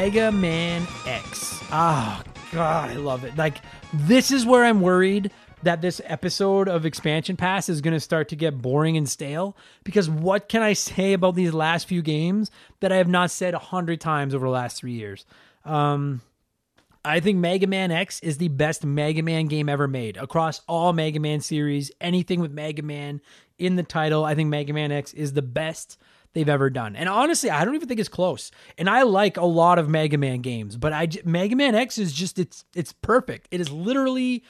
[0.09, 1.61] Mega Man X.
[1.71, 3.37] Oh, God, I love it.
[3.37, 3.61] Like,
[3.93, 5.31] this is where I'm worried
[5.65, 9.55] that this episode of Expansion Pass is going to start to get boring and stale
[9.85, 13.53] because what can I say about these last few games that I have not said
[13.53, 15.27] a hundred times over the last three years?
[15.67, 16.23] Um,
[17.05, 20.95] I think Mega Man X is the best Mega Man game ever made across all
[20.95, 21.93] Mega Man series.
[22.01, 23.21] Anything with Mega Man
[23.59, 25.99] in the title, I think Mega Man X is the best
[26.39, 26.95] they've ever done.
[26.95, 28.53] And honestly, I don't even think it's close.
[28.79, 32.13] And I like a lot of Mega Man games, but I Mega Man X is
[32.13, 33.49] just it's it's perfect.
[33.51, 34.45] It is literally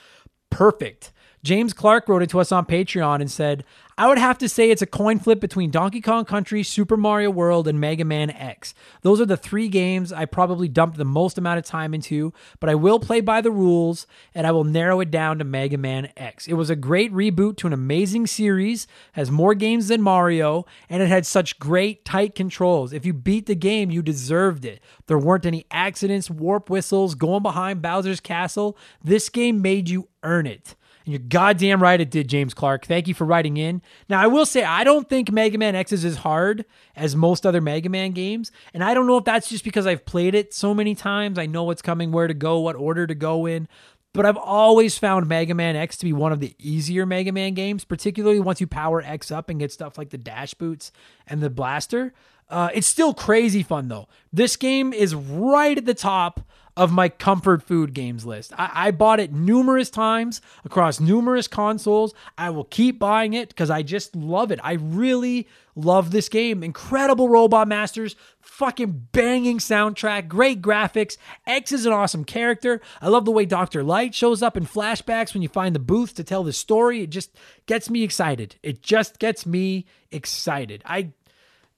[0.50, 1.12] perfect.
[1.42, 3.64] James Clark wrote it to us on Patreon and said,
[3.98, 7.30] I would have to say it's a coin flip between Donkey Kong Country, Super Mario
[7.30, 8.72] World, and Mega Man X.
[9.02, 12.70] Those are the three games I probably dumped the most amount of time into, but
[12.70, 14.06] I will play by the rules
[14.36, 16.46] and I will narrow it down to Mega Man X.
[16.46, 21.02] It was a great reboot to an amazing series, has more games than Mario, and
[21.02, 22.92] it had such great tight controls.
[22.92, 24.80] If you beat the game, you deserved it.
[25.08, 28.78] There weren't any accidents, warp whistles, going behind Bowser's castle.
[29.02, 30.76] This game made you earn it.
[31.08, 32.84] You're goddamn right it did, James Clark.
[32.84, 33.80] Thank you for writing in.
[34.10, 37.46] Now, I will say, I don't think Mega Man X is as hard as most
[37.46, 38.52] other Mega Man games.
[38.74, 41.38] And I don't know if that's just because I've played it so many times.
[41.38, 43.68] I know what's coming, where to go, what order to go in.
[44.12, 47.54] But I've always found Mega Man X to be one of the easier Mega Man
[47.54, 50.92] games, particularly once you power X up and get stuff like the dash boots
[51.26, 52.12] and the blaster.
[52.50, 54.08] Uh, it's still crazy fun though.
[54.30, 56.40] This game is right at the top
[56.78, 58.52] of my comfort food games list.
[58.56, 62.14] I, I, bought it numerous times across numerous consoles.
[62.38, 64.60] I will keep buying it because I just love it.
[64.62, 66.62] I really love this game.
[66.62, 71.16] Incredible Robot Masters, fucking banging soundtrack, great graphics.
[71.48, 72.80] X is an awesome character.
[73.00, 73.82] I love the way Dr.
[73.82, 77.02] Light shows up in flashbacks when you find the booth to tell the story.
[77.02, 77.36] It just
[77.66, 78.54] gets me excited.
[78.62, 80.82] It just gets me excited.
[80.86, 81.10] I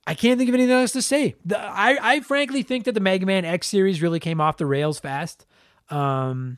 [0.07, 1.35] I can't think of anything else to say.
[1.45, 4.65] The, I, I frankly think that the Mega Man X series really came off the
[4.65, 5.45] rails fast.
[5.89, 6.57] Um,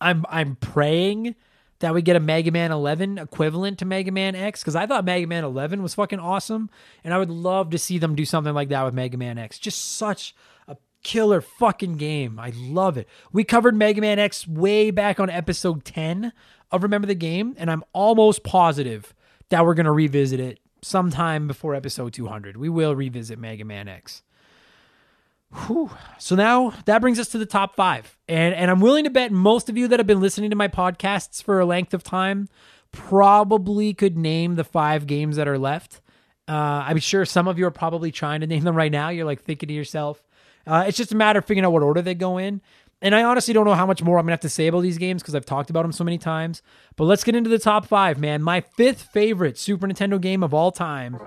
[0.00, 1.36] I'm I'm praying
[1.80, 5.04] that we get a Mega Man 11 equivalent to Mega Man X because I thought
[5.04, 6.70] Mega Man 11 was fucking awesome,
[7.04, 9.58] and I would love to see them do something like that with Mega Man X.
[9.58, 10.34] Just such
[10.66, 12.38] a killer fucking game.
[12.38, 13.08] I love it.
[13.32, 16.32] We covered Mega Man X way back on episode 10
[16.72, 19.14] of Remember the Game, and I'm almost positive
[19.50, 22.56] that we're gonna revisit it sometime before episode 200.
[22.56, 24.22] We will revisit Mega Man X.
[25.66, 25.90] Whew.
[26.18, 28.16] So now that brings us to the top five.
[28.28, 30.68] And, and I'm willing to bet most of you that have been listening to my
[30.68, 32.48] podcasts for a length of time
[32.92, 36.00] probably could name the five games that are left.
[36.48, 39.08] Uh, I'm sure some of you are probably trying to name them right now.
[39.08, 40.22] You're like thinking to yourself,
[40.66, 42.60] uh, it's just a matter of figuring out what order they go in.
[43.02, 44.98] And I honestly don't know how much more I'm gonna have to say about these
[44.98, 46.62] games because I've talked about them so many times.
[46.96, 48.42] But let's get into the top five, man.
[48.42, 51.18] My fifth favorite Super Nintendo game of all time.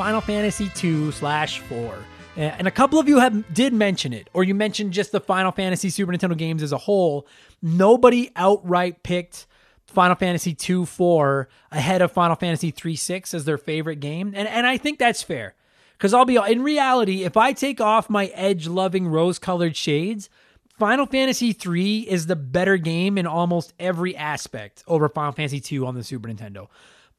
[0.00, 1.94] Final Fantasy II slash 4.
[2.34, 5.52] And a couple of you have did mention it, or you mentioned just the Final
[5.52, 7.26] Fantasy Super Nintendo games as a whole.
[7.60, 9.46] Nobody outright picked
[9.84, 14.32] Final Fantasy 2 4 ahead of Final Fantasy 3 6 as their favorite game.
[14.34, 15.54] And and I think that's fair.
[15.98, 20.30] Because I'll be in reality, if I take off my edge loving rose colored shades,
[20.78, 25.84] Final Fantasy 3 is the better game in almost every aspect over Final Fantasy 2
[25.84, 26.68] on the Super Nintendo.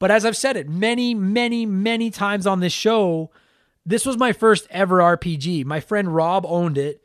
[0.02, 3.30] But as I've said it many, many, many times on this show,
[3.86, 5.64] this was my first ever RPG.
[5.64, 7.04] My friend Rob owned it.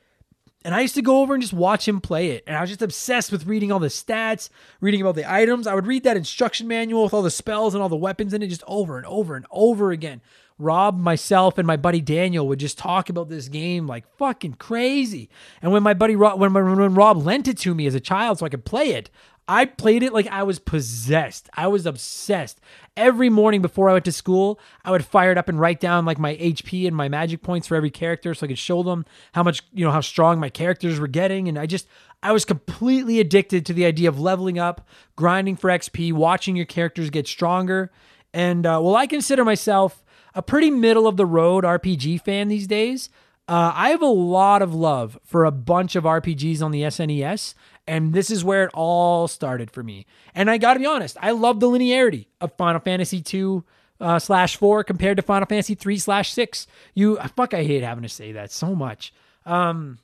[0.65, 2.43] And I used to go over and just watch him play it.
[2.47, 4.49] And I was just obsessed with reading all the stats,
[4.81, 5.67] reading about the items.
[5.67, 8.41] I would read that instruction manual with all the spells and all the weapons in
[8.41, 10.19] it just over and over and over again.
[10.57, 15.29] Rob, myself, and my buddy Daniel would just talk about this game like fucking crazy.
[15.61, 18.39] And when my buddy Rob, when, when Rob lent it to me as a child
[18.39, 19.11] so I could play it,
[19.47, 21.49] I played it like I was possessed.
[21.53, 22.59] I was obsessed.
[22.97, 26.05] Every morning before I went to school, I would fire it up and write down
[26.05, 29.05] like my HP and my magic points for every character so I could show them
[29.33, 31.47] how much, you know, how strong my characters were getting.
[31.47, 31.87] And I just,
[32.21, 36.65] I was completely addicted to the idea of leveling up, grinding for XP, watching your
[36.65, 37.91] characters get stronger.
[38.33, 40.03] And uh, well, I consider myself
[40.35, 43.09] a pretty middle of the road RPG fan these days.
[43.47, 47.53] Uh, I have a lot of love for a bunch of RPGs on the SNES,
[47.87, 50.05] and this is where it all started for me.
[50.35, 53.63] And I got to be honest, I love the linearity of Final Fantasy two
[54.01, 56.67] uh, slash four compared to Final Fantasy three slash six.
[56.93, 59.13] You fuck, I hate having to say that so much.
[59.45, 59.99] Um,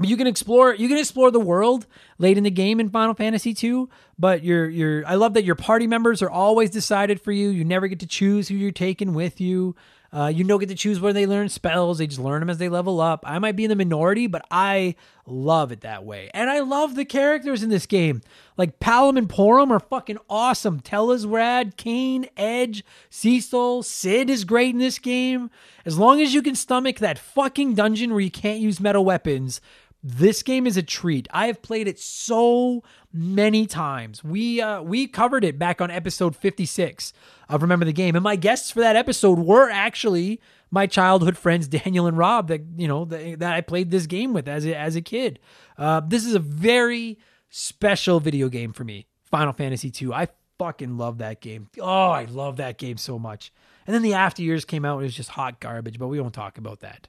[0.00, 1.86] you can explore you can explore the world
[2.18, 3.88] late in the game in Final Fantasy 2,
[4.18, 7.48] but you're you're I love that your party members are always decided for you.
[7.48, 9.76] You never get to choose who you're taking with you.
[10.14, 11.98] Uh, you don't get to choose where they learn spells.
[11.98, 13.24] They just learn them as they level up.
[13.26, 14.94] I might be in the minority, but I
[15.26, 16.30] love it that way.
[16.32, 18.22] And I love the characters in this game.
[18.56, 20.80] Like Palom and Porom are fucking awesome.
[20.80, 25.50] Tellah rad, Kain, Edge, Cecil, Cid is great in this game.
[25.84, 29.60] As long as you can stomach that fucking dungeon where you can't use metal weapons,
[30.06, 31.26] this game is a treat.
[31.30, 34.22] I have played it so many times.
[34.22, 37.14] We uh, we covered it back on episode 56
[37.48, 41.66] of Remember the Game, and my guests for that episode were actually my childhood friends
[41.68, 44.76] Daniel and Rob that you know that, that I played this game with as a,
[44.76, 45.38] as a kid.
[45.78, 47.18] Uh, this is a very
[47.48, 49.06] special video game for me.
[49.30, 50.12] Final Fantasy 2.
[50.12, 50.28] I
[50.58, 51.70] fucking love that game.
[51.80, 53.52] Oh, I love that game so much.
[53.86, 55.00] And then the after years came out.
[55.00, 57.08] It was just hot garbage, but we won't talk about that.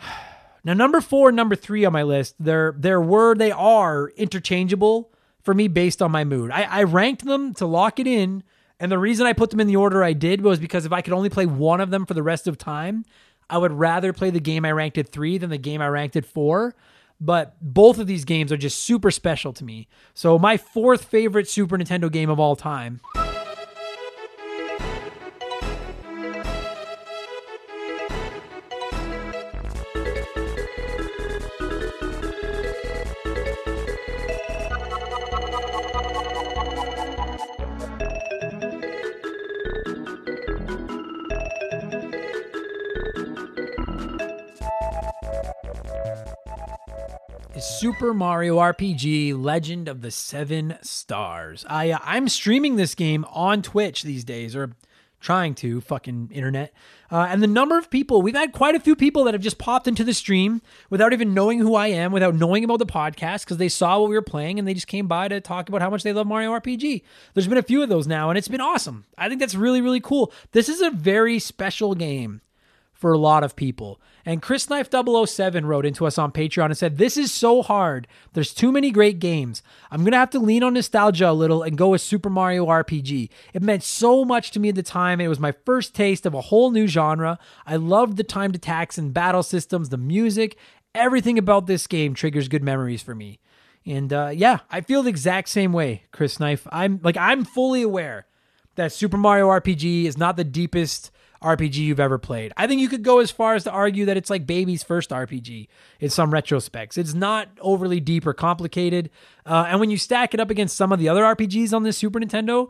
[0.64, 5.12] Now, number four and number three on my list, they're they're were they are interchangeable
[5.42, 6.50] for me based on my mood.
[6.50, 8.44] I, I ranked them to lock it in,
[8.78, 11.00] and the reason I put them in the order I did was because if I
[11.00, 13.04] could only play one of them for the rest of time,
[13.50, 16.16] I would rather play the game I ranked at three than the game I ranked
[16.16, 16.74] at four.
[17.20, 19.86] But both of these games are just super special to me.
[20.12, 23.00] So my fourth favorite Super Nintendo game of all time.
[47.82, 51.64] Super Mario RPG Legend of the Seven Stars.
[51.68, 54.76] I uh, I'm streaming this game on Twitch these days, or
[55.18, 56.72] trying to fucking internet.
[57.10, 59.58] Uh, and the number of people we've had quite a few people that have just
[59.58, 63.40] popped into the stream without even knowing who I am, without knowing about the podcast,
[63.40, 65.82] because they saw what we were playing and they just came by to talk about
[65.82, 67.02] how much they love Mario RPG.
[67.34, 69.06] There's been a few of those now, and it's been awesome.
[69.18, 70.32] I think that's really really cool.
[70.52, 72.42] This is a very special game
[73.02, 74.00] for a lot of people.
[74.24, 78.06] And Chris Knife 007 wrote into us on Patreon and said, This is so hard.
[78.32, 79.60] There's too many great games.
[79.90, 82.66] I'm going to have to lean on nostalgia a little and go with Super Mario
[82.66, 83.28] RPG.
[83.52, 85.20] It meant so much to me at the time.
[85.20, 87.40] It was my first taste of a whole new genre.
[87.66, 90.56] I loved the timed attacks and battle systems, the music.
[90.94, 93.40] Everything about this game triggers good memories for me.
[93.84, 96.68] And uh, yeah, I feel the exact same way, Chris Knife.
[96.70, 98.26] I'm like, I'm fully aware
[98.76, 101.10] that Super Mario RPG is not the deepest
[101.42, 102.52] RPG you've ever played.
[102.56, 105.10] I think you could go as far as to argue that it's like baby's first
[105.10, 105.68] RPG
[106.00, 106.96] in some retrospects.
[106.96, 109.10] It's not overly deep or complicated.
[109.44, 111.98] Uh, and when you stack it up against some of the other RPGs on this
[111.98, 112.68] Super Nintendo,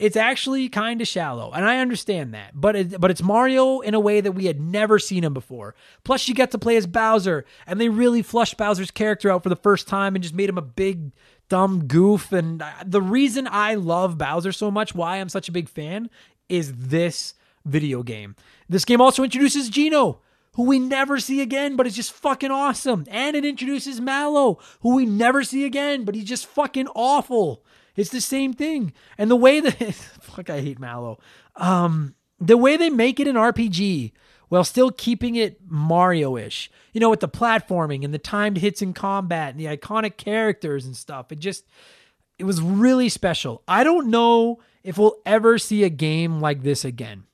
[0.00, 2.52] it's actually kind of shallow, and I understand that.
[2.54, 5.74] But it, but it's Mario in a way that we had never seen him before.
[6.04, 9.50] Plus, you get to play as Bowser, and they really flushed Bowser's character out for
[9.50, 11.12] the first time and just made him a big
[11.50, 12.32] dumb goof.
[12.32, 16.08] And the reason I love Bowser so much, why I'm such a big fan,
[16.48, 17.34] is this
[17.64, 18.36] video game.
[18.68, 20.20] This game also introduces Geno,
[20.54, 23.04] who we never see again, but is just fucking awesome.
[23.08, 27.64] And it introduces Mallow, who we never see again, but he's just fucking awful.
[27.96, 28.92] It's the same thing.
[29.18, 31.18] And the way that fuck I hate Mallow.
[31.56, 34.12] Um the way they make it an RPG
[34.48, 36.70] while still keeping it Mario-ish.
[36.92, 40.86] You know, with the platforming and the timed hits in combat and the iconic characters
[40.86, 41.30] and stuff.
[41.30, 41.64] It just
[42.38, 43.62] it was really special.
[43.68, 47.24] I don't know if we'll ever see a game like this again.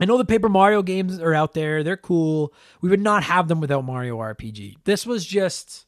[0.00, 1.82] I know the Paper Mario games are out there.
[1.82, 2.54] They're cool.
[2.80, 4.76] We would not have them without Mario RPG.
[4.84, 5.86] This was just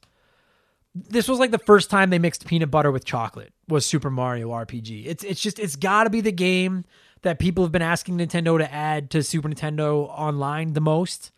[0.95, 4.51] this was like the first time they mixed peanut butter with chocolate was Super Mario
[4.51, 5.07] RPG.
[5.07, 6.85] It's it's just it's got to be the game
[7.23, 11.31] that people have been asking Nintendo to add to Super Nintendo Online the most.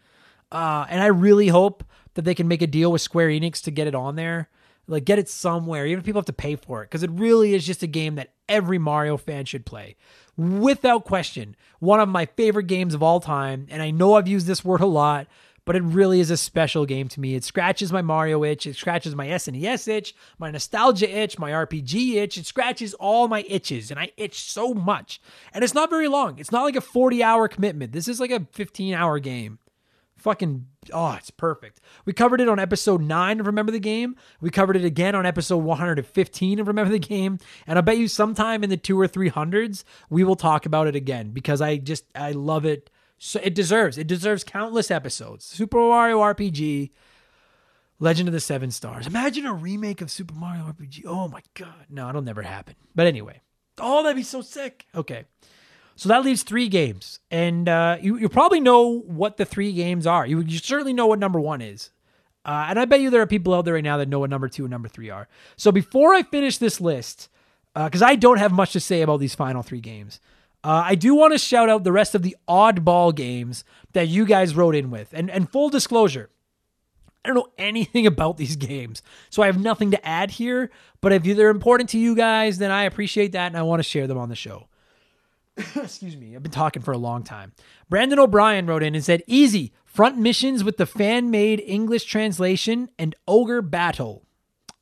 [0.51, 1.85] Uh, and I really hope
[2.15, 4.49] that they can make a deal with Square Enix to get it on there,
[4.87, 7.55] like get it somewhere, even if people have to pay for it, because it really
[7.55, 9.97] is just a game that every Mario fan should play,
[10.37, 11.57] without question.
[11.79, 14.81] One of my favorite games of all time, and I know I've used this word
[14.81, 15.27] a lot,
[15.65, 17.35] but it really is a special game to me.
[17.35, 22.17] It scratches my Mario itch, it scratches my SNES itch, my nostalgia itch, my RPG
[22.17, 22.37] itch.
[22.37, 25.21] It scratches all my itches, and I itch so much.
[25.53, 26.39] And it's not very long.
[26.39, 27.93] It's not like a 40 hour commitment.
[27.93, 29.59] This is like a 15 hour game.
[30.25, 31.81] Fucking, oh, it's perfect.
[32.07, 34.17] We covered it on episode 9 of Remember the Game.
[34.41, 37.39] We covered it again on episode 115 of Remember the Game.
[37.67, 40.87] And I bet you sometime in the two or three hundreds, we will talk about
[40.87, 42.89] it again because I just, I love it
[43.19, 45.45] so it deserves it deserves countless episodes.
[45.45, 46.91] Super Mario RPG,
[47.99, 49.07] Legend of the Seven Stars.
[49.07, 51.05] Imagine a remake of Super Mario RPG.
[51.07, 52.77] Oh my god, no, it'll never happen.
[52.95, 53.43] But anyway,
[53.79, 54.87] oh that'd be so sick.
[54.95, 55.25] Okay,
[55.97, 60.07] so that leaves three games, and uh, you you probably know what the three games
[60.07, 60.27] are.
[60.27, 61.91] You you certainly know what number one is.
[62.45, 64.29] Uh, and I bet you there are people out there right now that know what
[64.29, 65.29] number two and number three are.
[65.57, 67.31] So before I finish this list,
[67.75, 70.21] because uh, I don't have much to say about these final three games,
[70.63, 74.27] uh, I do want to shout out the rest of the oddball games that you
[74.27, 75.13] guys wrote in with.
[75.13, 76.31] And, and full disclosure,
[77.25, 80.71] I don't know anything about these games, so I have nothing to add here.
[81.01, 83.85] But if they're important to you guys, then I appreciate that and I want to
[83.89, 84.69] share them on the show.
[85.77, 87.53] Excuse me, I've been talking for a long time.
[87.89, 92.89] Brandon O'Brien wrote in and said, Easy, front missions with the fan made English translation
[92.99, 94.25] and Ogre Battle.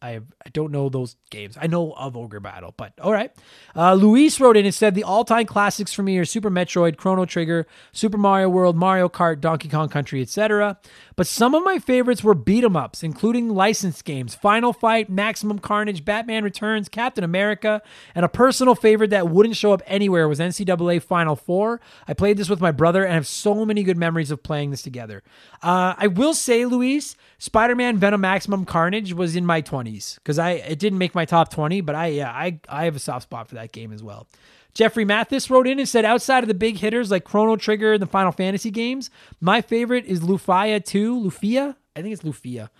[0.03, 1.57] I I don't know those games.
[1.61, 3.31] I know of Ogre Battle, but all right.
[3.77, 7.25] Uh, Luis wrote in and said the all-time classics for me are Super Metroid, Chrono
[7.25, 10.79] Trigger, Super Mario World, Mario Kart, Donkey Kong Country, etc.
[11.17, 15.59] But some of my favorites were beat 'em ups, including licensed games, Final Fight, Maximum
[15.59, 17.83] Carnage, Batman Returns, Captain America,
[18.15, 21.81] and a personal favorite that wouldn't show up anywhere was NCAA Final Four.
[22.09, 24.83] I played this with my brother and have so many good memories of playing this
[24.83, 25.23] together.
[25.63, 30.53] Uh, I will say, Luis, Spider-Man Venom Maximum Carnage was in my 20s because I
[30.53, 33.49] it didn't make my top 20, but I yeah, I I have a soft spot
[33.49, 34.27] for that game as well.
[34.75, 38.03] Jeffrey Mathis wrote in and said, outside of the big hitters like Chrono Trigger and
[38.03, 41.21] the Final Fantasy games, my favorite is Lufia 2.
[41.21, 41.77] Lufia?
[41.95, 42.71] I think it's Lufia.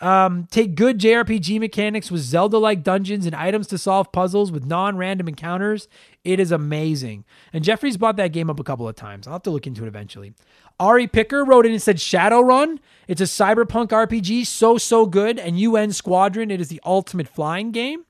[0.00, 4.64] Um, take good JRPG mechanics with Zelda like dungeons and items to solve puzzles with
[4.64, 5.88] non random encounters.
[6.24, 7.24] It is amazing.
[7.52, 9.26] And Jeffrey's bought that game up a couple of times.
[9.26, 10.32] I'll have to look into it eventually.
[10.78, 12.78] Ari Picker wrote in and said Shadowrun.
[13.08, 15.38] It's a cyberpunk RPG, so, so good.
[15.38, 18.06] And UN Squadron, it is the ultimate flying game.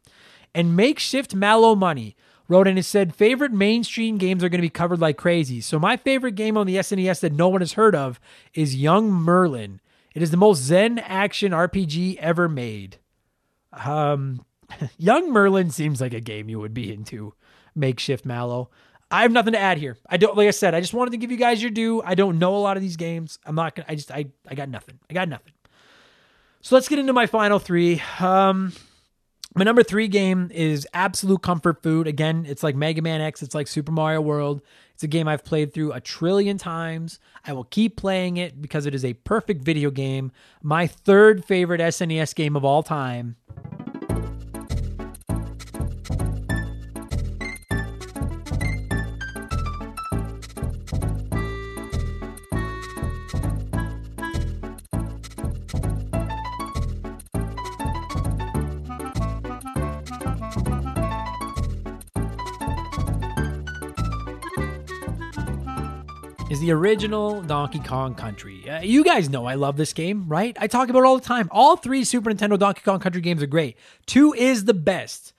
[0.55, 2.15] And Makeshift Mallow Money
[2.51, 5.61] wrote in and said favorite mainstream games are going to be covered like crazy.
[5.61, 8.19] So my favorite game on the SNES that no one has heard of
[8.53, 9.81] is Young Merlin.
[10.15, 12.97] It is the most zen action RPG ever made.
[13.73, 14.45] Um,
[14.99, 17.35] Young Merlin seems like a game you would be into.
[17.77, 18.69] Makeshift Mallow.
[19.13, 19.97] I have nothing to add here.
[20.09, 22.03] I don't like I said, I just wanted to give you guys your due.
[22.03, 23.39] I don't know a lot of these games.
[23.47, 24.99] I'm not gonna I just I I got nothing.
[25.09, 25.53] I got nothing.
[26.63, 28.03] So let's get into my final three.
[28.19, 28.73] Um
[29.57, 32.07] my number three game is absolute comfort food.
[32.07, 34.63] Again, it's like Mega Man X, it's like Super Mario World.
[34.95, 37.19] It's a game I've played through a trillion times.
[37.45, 40.31] I will keep playing it because it is a perfect video game.
[40.63, 43.37] My third favorite SNES game of all time
[66.61, 68.69] the original Donkey Kong Country.
[68.69, 70.57] Uh, you guys know I love this game, right?
[70.61, 71.49] I talk about it all the time.
[71.51, 73.77] All three Super Nintendo Donkey Kong Country games are great.
[74.07, 75.33] Two is the best.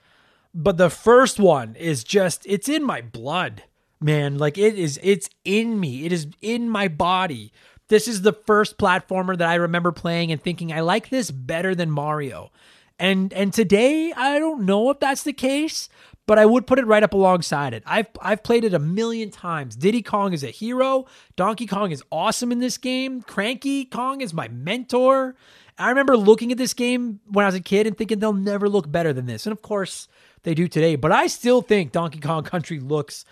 [0.54, 3.62] but the first one is just it's in my blood,
[4.00, 4.36] man.
[4.38, 6.04] Like it is it's in me.
[6.04, 7.52] It is in my body.
[7.88, 11.74] This is the first platformer that I remember playing and thinking I like this better
[11.74, 12.50] than Mario.
[12.98, 15.88] And and today I don't know if that's the case,
[16.26, 17.82] but I would put it right up alongside it.
[17.86, 19.76] I've I've played it a million times.
[19.76, 21.06] Diddy Kong is a hero.
[21.36, 23.22] Donkey Kong is awesome in this game.
[23.22, 25.34] Cranky Kong is my mentor.
[25.78, 28.68] I remember looking at this game when I was a kid and thinking they'll never
[28.68, 29.46] look better than this.
[29.46, 30.06] And of course,
[30.42, 33.24] they do today, but I still think Donkey Kong Country looks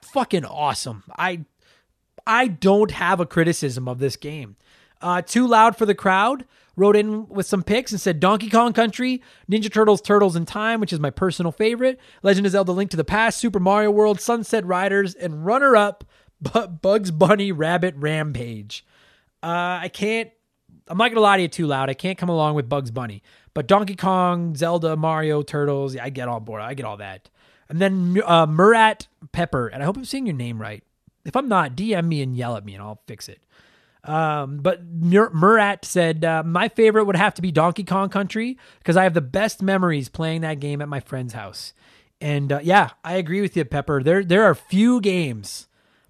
[0.00, 1.04] fucking awesome.
[1.18, 1.44] I
[2.26, 4.56] I don't have a criticism of this game.
[5.00, 6.44] Uh, too loud for the crowd
[6.76, 10.80] wrote in with some picks and said Donkey Kong Country, Ninja Turtles, Turtles in Time,
[10.80, 14.20] which is my personal favorite, Legend of Zelda Link to the Past, Super Mario World,
[14.20, 16.04] Sunset Riders, and runner up
[16.82, 18.84] Bugs Bunny Rabbit Rampage.
[19.42, 20.30] Uh, I can't,
[20.88, 21.90] I'm not going to lie to you too loud.
[21.90, 23.22] I can't come along with Bugs Bunny.
[23.54, 26.62] But Donkey Kong, Zelda, Mario, Turtles, I get on board.
[26.62, 27.28] I get all that.
[27.68, 30.82] And then uh, Murat Pepper, and I hope I'm saying your name right.
[31.24, 33.40] If I'm not, DM me and yell at me and I'll fix it.
[34.04, 38.58] Um, but Mur- Murat said, uh, My favorite would have to be Donkey Kong Country
[38.78, 41.72] because I have the best memories playing that game at my friend's house.
[42.20, 44.02] And uh, yeah, I agree with you, Pepper.
[44.02, 45.66] There, there are few games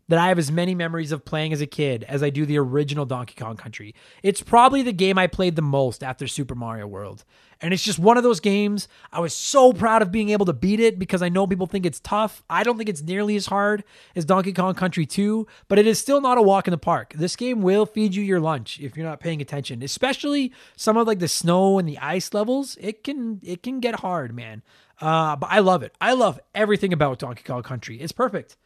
[0.08, 2.58] that I have as many memories of playing as a kid as I do the
[2.58, 3.94] original Donkey Kong Country.
[4.22, 7.24] It's probably the game I played the most after Super Mario World.
[7.62, 8.88] And it's just one of those games.
[9.12, 11.86] I was so proud of being able to beat it because I know people think
[11.86, 12.42] it's tough.
[12.50, 13.84] I don't think it's nearly as hard
[14.16, 17.14] as Donkey Kong Country 2, but it is still not a walk in the park.
[17.16, 21.06] This game will feed you your lunch if you're not paying attention, especially some of
[21.06, 22.76] like the snow and the ice levels.
[22.80, 24.62] It can it can get hard, man.
[25.00, 25.94] Uh, but I love it.
[26.00, 28.00] I love everything about Donkey Kong Country.
[28.00, 28.56] It's perfect.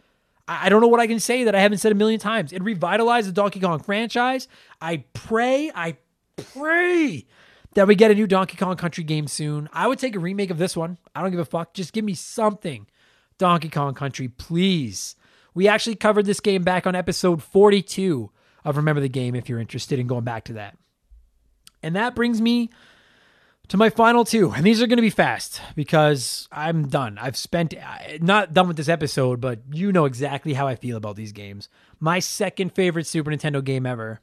[0.49, 2.53] I don't know what I can say that I haven't said a million times.
[2.53, 4.47] It revitalized the Donkey Kong franchise.
[4.81, 5.97] I pray, I
[6.37, 7.27] pray
[7.77, 9.69] that we get a new Donkey Kong Country game soon.
[9.71, 10.97] I would take a remake of this one.
[11.15, 11.75] I don't give a fuck.
[11.75, 12.87] Just give me something.
[13.37, 15.15] Donkey Kong Country, please.
[15.55, 18.31] We actually covered this game back on episode 42
[18.65, 20.79] of Remember the Game if you're interested in going back to that.
[21.83, 22.71] And that brings me
[23.69, 24.53] to my final two.
[24.53, 27.19] And these are going to be fast because I'm done.
[27.19, 30.97] I've spent, uh, not done with this episode, but you know exactly how I feel
[30.97, 31.69] about these games.
[32.01, 34.23] My second favorite Super Nintendo game ever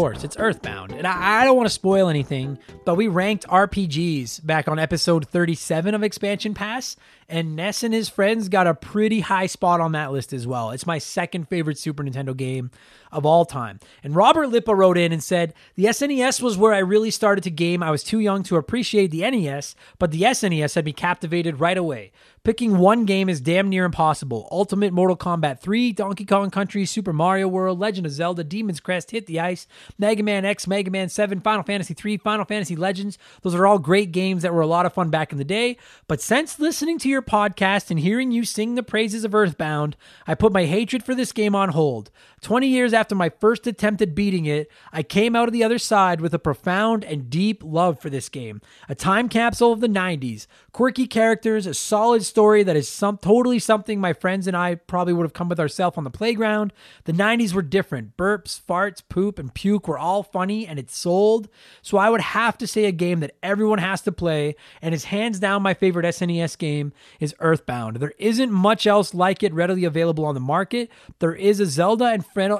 [0.00, 0.92] course, it's Earthbound.
[0.92, 5.28] And I, I don't want to spoil anything, but we ranked RPGs back on episode
[5.28, 6.96] 37 of Expansion Pass,
[7.28, 10.70] and Ness and his friends got a pretty high spot on that list as well.
[10.70, 12.70] It's my second favorite Super Nintendo game
[13.12, 13.80] of all time.
[14.02, 17.50] And Robert Lippa wrote in and said, The SNES was where I really started to
[17.50, 17.82] game.
[17.82, 21.78] I was too young to appreciate the NES, but the SNES had me captivated right
[21.78, 22.12] away.
[22.42, 24.48] Picking one game is damn near impossible.
[24.50, 29.10] Ultimate Mortal Kombat 3, Donkey Kong Country, Super Mario World, Legend of Zelda, Demon's Crest,
[29.10, 29.66] Hit the Ice,
[29.98, 33.18] Mega Man X, Mega Man 7, Final Fantasy 3, Final Fantasy Legends.
[33.42, 35.76] Those are all great games that were a lot of fun back in the day.
[36.08, 40.34] But since listening to your podcast and hearing you sing the praises of Earthbound, I
[40.34, 42.10] put my hatred for this game on hold.
[42.40, 45.78] 20 years after my first attempt at beating it, I came out of the other
[45.78, 48.60] side with a profound and deep love for this game.
[48.90, 53.58] A time capsule of the 90s, quirky characters, a solid story that is some totally
[53.58, 56.74] something my friends and I probably would have come with ourselves on the playground.
[57.04, 58.18] The 90s were different.
[58.18, 61.48] Burps, farts, poop, and puke were all funny and it sold.
[61.80, 65.04] So I would have to say a game that everyone has to play and is
[65.04, 67.96] hands down my favorite SNES game is Earthbound.
[67.96, 70.90] There isn't much else like it readily available on the market.
[71.18, 72.58] There is a Zelda and Final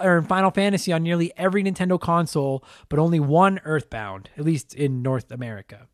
[0.54, 5.88] Fantasy on nearly every Nintendo console, but only one Earthbound, at least in North America.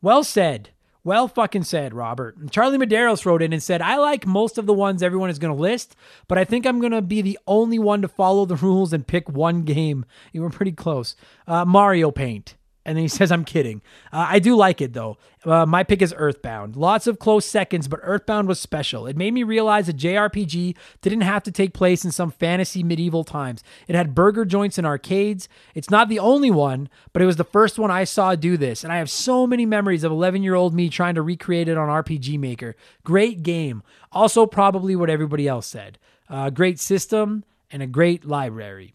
[0.00, 0.70] Well said.
[1.04, 2.36] Well fucking said, Robert.
[2.52, 5.52] Charlie Medeiros wrote in and said, I like most of the ones everyone is going
[5.54, 5.96] to list,
[6.28, 9.06] but I think I'm going to be the only one to follow the rules and
[9.06, 10.04] pick one game.
[10.32, 11.16] You were pretty close.
[11.48, 12.54] Uh, Mario Paint.
[12.84, 13.82] And then he says, I'm kidding.
[14.12, 15.18] Uh, I do like it though.
[15.44, 16.76] Uh, my pick is Earthbound.
[16.76, 19.06] Lots of close seconds, but Earthbound was special.
[19.06, 23.24] It made me realize a JRPG didn't have to take place in some fantasy medieval
[23.24, 23.64] times.
[23.88, 25.48] It had burger joints and arcades.
[25.74, 28.84] It's not the only one, but it was the first one I saw do this.
[28.84, 31.76] And I have so many memories of 11 year old me trying to recreate it
[31.78, 32.76] on RPG Maker.
[33.04, 33.82] Great game.
[34.12, 35.98] Also, probably what everybody else said.
[36.28, 38.94] Uh, great system and a great library.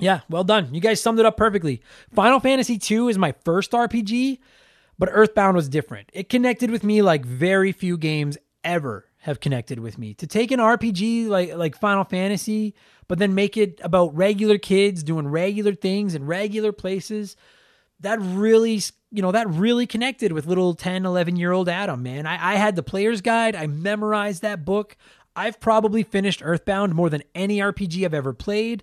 [0.00, 0.74] Yeah, well done.
[0.74, 1.82] You guys summed it up perfectly.
[2.12, 4.38] Final Fantasy II is my first RPG,
[4.98, 6.10] but Earthbound was different.
[6.12, 10.14] It connected with me like very few games ever have connected with me.
[10.14, 12.74] To take an RPG like like Final Fantasy,
[13.06, 17.36] but then make it about regular kids doing regular things in regular places,
[18.00, 22.26] that really you know that really connected with little 10 11 year old adam man
[22.26, 24.96] I, I had the player's guide i memorized that book
[25.36, 28.82] i've probably finished earthbound more than any rpg i've ever played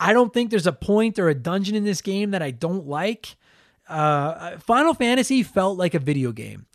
[0.00, 2.86] i don't think there's a point or a dungeon in this game that i don't
[2.86, 3.36] like
[3.88, 6.66] uh, final fantasy felt like a video game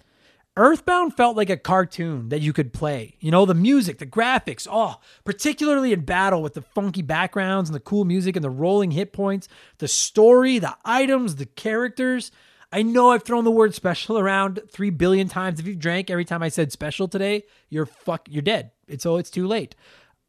[0.55, 3.15] Earthbound felt like a cartoon that you could play.
[3.19, 7.75] You know, the music, the graphics, oh, particularly in battle with the funky backgrounds and
[7.75, 9.47] the cool music and the rolling hit points,
[9.79, 12.31] the story, the items, the characters.
[12.71, 15.59] I know I've thrown the word special around 3 billion times.
[15.59, 18.71] If you've drank every time I said special today, you're fuck you're dead.
[18.87, 19.75] It's oh, it's too late.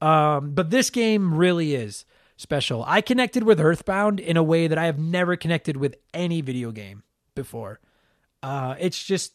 [0.01, 2.85] Um, but this game really is special.
[2.87, 6.71] I connected with Earthbound in a way that I have never connected with any video
[6.73, 7.03] game
[7.35, 7.81] before.
[8.43, 9.33] Uh, it's just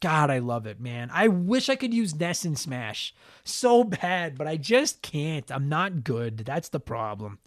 [0.00, 1.10] God, I love it, man.
[1.12, 5.50] I wish I could use Ness and Smash so bad, but I just can't.
[5.50, 6.38] I'm not good.
[6.38, 7.38] That's the problem.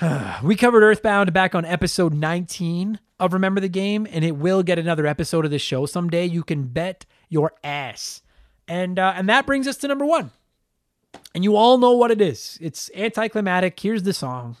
[0.42, 4.78] we covered Earthbound back on episode 19 of Remember the Game, and it will get
[4.78, 6.26] another episode of the show someday.
[6.26, 8.22] You can bet your ass.
[8.68, 10.32] And uh, and that brings us to number one.
[11.34, 12.58] And you all know what it is.
[12.60, 13.78] It's anticlimactic.
[13.78, 14.56] Here's the song.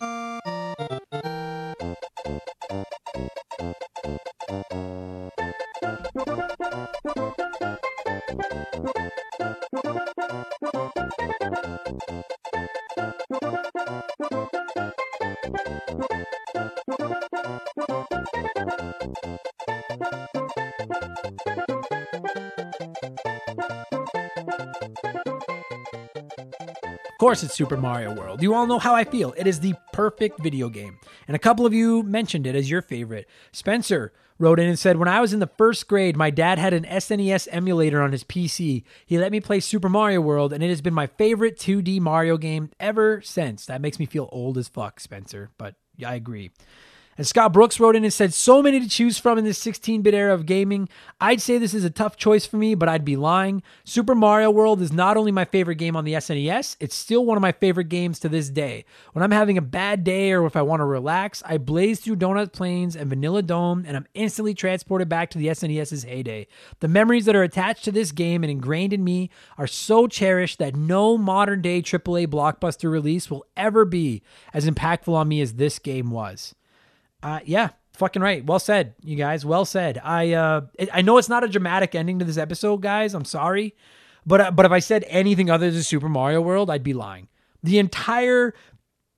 [27.16, 28.42] Of course, it's Super Mario World.
[28.42, 29.32] You all know how I feel.
[29.38, 30.98] It is the perfect video game.
[31.26, 33.26] And a couple of you mentioned it as your favorite.
[33.52, 36.74] Spencer wrote in and said, When I was in the first grade, my dad had
[36.74, 38.84] an SNES emulator on his PC.
[39.06, 42.36] He let me play Super Mario World, and it has been my favorite 2D Mario
[42.36, 43.64] game ever since.
[43.64, 46.50] That makes me feel old as fuck, Spencer, but I agree.
[47.18, 50.02] And Scott Brooks wrote in and said, So many to choose from in this 16
[50.02, 50.88] bit era of gaming.
[51.18, 53.62] I'd say this is a tough choice for me, but I'd be lying.
[53.84, 57.38] Super Mario World is not only my favorite game on the SNES, it's still one
[57.38, 58.84] of my favorite games to this day.
[59.14, 62.16] When I'm having a bad day or if I want to relax, I blaze through
[62.16, 66.46] Donut Plains and Vanilla Dome, and I'm instantly transported back to the SNES's heyday.
[66.80, 70.58] The memories that are attached to this game and ingrained in me are so cherished
[70.58, 74.22] that no modern day AAA blockbuster release will ever be
[74.52, 76.54] as impactful on me as this game was.
[77.26, 78.46] Uh, yeah, fucking right.
[78.46, 79.44] Well said, you guys.
[79.44, 80.00] Well said.
[80.04, 80.60] I uh,
[80.92, 83.14] I know it's not a dramatic ending to this episode, guys.
[83.14, 83.74] I'm sorry,
[84.24, 87.26] but uh, but if I said anything other than Super Mario World, I'd be lying.
[87.64, 88.54] The entire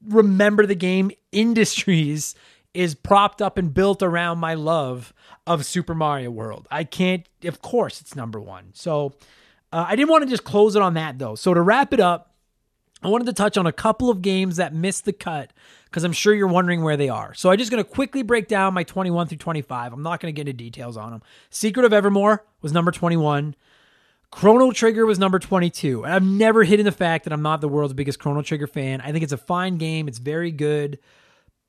[0.02, 2.34] remember the game industries
[2.72, 5.12] is propped up and built around my love
[5.46, 6.66] of Super Mario World.
[6.70, 7.28] I can't.
[7.44, 8.70] Of course, it's number one.
[8.72, 9.12] So
[9.70, 11.34] uh, I didn't want to just close it on that though.
[11.34, 12.24] So to wrap it up.
[13.00, 15.52] I wanted to touch on a couple of games that missed the cut
[15.90, 17.34] because I'm sure you're wondering where they are.
[17.34, 19.92] So I'm just going to quickly break down my 21 through 25.
[19.92, 21.22] I'm not going to get into details on them.
[21.50, 23.54] Secret of Evermore was number 21.
[24.30, 26.04] Chrono Trigger was number 22.
[26.04, 29.00] And I've never hidden the fact that I'm not the world's biggest Chrono Trigger fan.
[29.00, 30.98] I think it's a fine game, it's very good.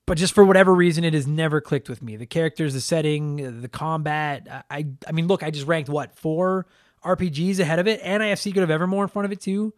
[0.06, 2.16] But just for whatever reason, it has never clicked with me.
[2.16, 4.66] The characters, the setting, the combat.
[4.70, 6.66] I, I mean, look, I just ranked what four
[7.06, 9.72] RPGs ahead of it, and I have Secret of Evermore in front of it too.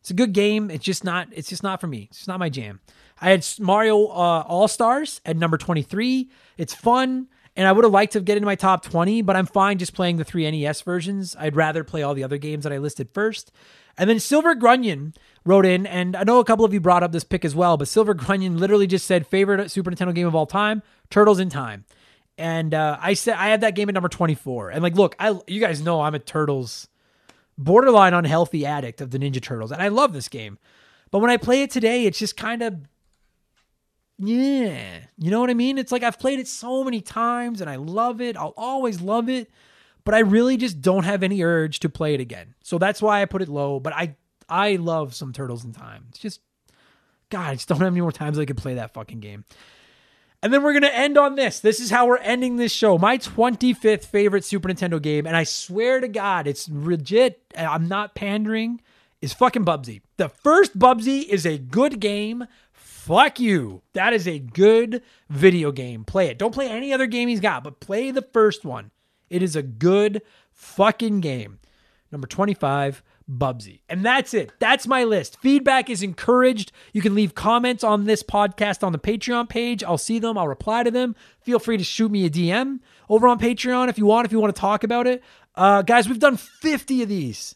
[0.00, 0.70] It's a good game.
[0.70, 1.28] It's just not.
[1.32, 2.08] It's just not for me.
[2.10, 2.80] It's not my jam.
[3.20, 6.30] I had Mario uh, All Stars at number 23.
[6.56, 9.46] It's fun, and I would have liked to get into my top 20, but I'm
[9.46, 11.34] fine just playing the three NES versions.
[11.38, 13.50] I'd rather play all the other games that I listed first.
[13.96, 15.14] And then Silver Grunion
[15.44, 17.76] wrote in, and I know a couple of you brought up this pick as well,
[17.76, 21.48] but Silver Grunion literally just said favorite Super Nintendo game of all time, Turtles in
[21.48, 21.84] Time.
[22.38, 24.70] And uh, I said I had that game at number 24.
[24.70, 26.86] And like, look, I you guys know I'm a Turtles
[27.58, 30.58] borderline unhealthy addict of the Ninja Turtles, and I love this game.
[31.10, 32.76] But when I play it today, it's just kind of
[34.18, 35.00] yeah.
[35.16, 35.78] You know what I mean?
[35.78, 38.36] It's like I've played it so many times and I love it.
[38.36, 39.48] I'll always love it,
[40.04, 42.54] but I really just don't have any urge to play it again.
[42.62, 44.16] So that's why I put it low, but I
[44.48, 46.06] I love some Turtles in Time.
[46.08, 46.40] It's just
[47.30, 49.44] God, I just don't have any more times I could play that fucking game.
[50.42, 51.58] And then we're going to end on this.
[51.60, 52.96] This is how we're ending this show.
[52.96, 57.42] My 25th favorite Super Nintendo game, and I swear to God, it's legit.
[57.56, 58.80] I'm not pandering,
[59.20, 60.00] is fucking Bubsy.
[60.16, 62.44] The first Bubsy is a good game
[63.08, 63.80] fuck you.
[63.94, 66.04] That is a good video game.
[66.04, 66.38] Play it.
[66.38, 68.90] Don't play any other game he's got, but play the first one.
[69.30, 70.20] It is a good
[70.52, 71.58] fucking game.
[72.12, 73.80] Number 25, Bubsy.
[73.88, 74.52] And that's it.
[74.58, 75.38] That's my list.
[75.40, 76.72] Feedback is encouraged.
[76.92, 79.84] You can leave comments on this podcast on the Patreon page.
[79.84, 80.38] I'll see them.
[80.38, 81.14] I'll reply to them.
[81.42, 84.40] Feel free to shoot me a DM over on Patreon if you want, if you
[84.40, 85.22] want to talk about it.
[85.54, 87.54] Uh, guys, we've done 50 of these.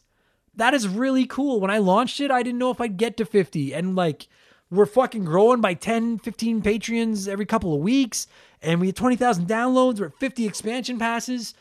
[0.55, 1.59] that is really cool.
[1.59, 3.73] When I launched it, I didn't know if I'd get to 50.
[3.73, 4.27] And like,
[4.69, 8.27] we're fucking growing by 10, 15 Patreons every couple of weeks.
[8.61, 9.99] And we have 20,000 downloads.
[9.99, 11.53] We're at 50 expansion passes.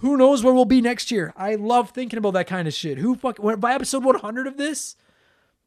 [0.00, 1.32] Who knows where we'll be next year?
[1.36, 2.98] I love thinking about that kind of shit.
[2.98, 4.96] Who fuck by episode 100 of this,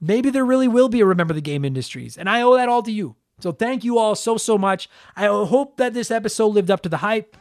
[0.01, 2.17] maybe there really will be a Remember the Game Industries.
[2.17, 3.15] And I owe that all to you.
[3.39, 4.89] So thank you all so, so much.
[5.15, 7.37] I hope that this episode lived up to the hype.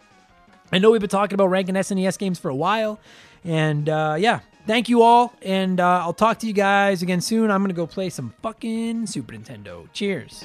[0.70, 3.00] I know we've been talking about ranking SNES games for a while.
[3.44, 5.34] And uh, yeah, thank you all.
[5.40, 7.50] And uh, I'll talk to you guys again soon.
[7.50, 9.88] I'm to go play some fucking Super Nintendo.
[9.92, 10.44] Cheers.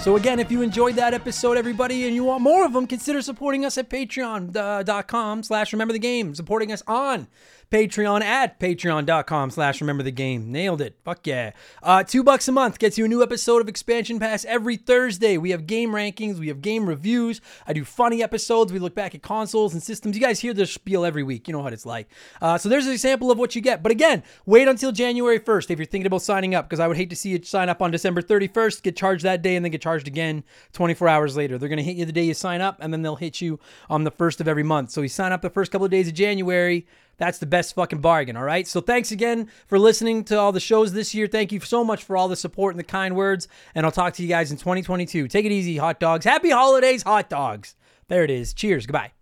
[0.00, 3.20] So again, if you enjoyed that episode, everybody, and you want more of them, consider
[3.20, 6.34] supporting us at patreon.com uh, slash remember the game.
[6.34, 7.28] Supporting us on
[7.70, 10.50] Patreon at patreon.com slash remember the game.
[10.50, 10.96] Nailed it.
[11.04, 11.52] Fuck yeah.
[11.82, 15.38] Uh, two bucks a month gets you a new episode of Expansion Pass every Thursday.
[15.38, 17.40] We have game rankings, we have game reviews.
[17.68, 18.72] I do funny episodes.
[18.72, 20.16] We look back at consoles and systems.
[20.16, 21.46] You guys hear this spiel every week.
[21.46, 22.08] You know what it's like.
[22.42, 23.84] Uh, so there's an example of what you get.
[23.84, 26.96] But again, wait until January 1st if you're thinking about signing up, because I would
[26.96, 29.70] hate to see you sign up on December 31st, get charged that day, and then
[29.70, 30.42] get charged again
[30.72, 31.56] 24 hours later.
[31.56, 33.60] They're going to hit you the day you sign up, and then they'll hit you
[33.88, 34.90] on the first of every month.
[34.90, 36.84] So you sign up the first couple of days of January
[37.20, 38.66] that's the best fucking bargain, all right?
[38.66, 41.26] So thanks again for listening to all the shows this year.
[41.26, 43.46] Thank you so much for all the support and the kind words.
[43.74, 45.28] And I'll talk to you guys in 2022.
[45.28, 46.24] Take it easy, hot dogs.
[46.24, 47.76] Happy holidays, hot dogs.
[48.08, 48.54] There it is.
[48.54, 48.86] Cheers.
[48.86, 49.19] Goodbye.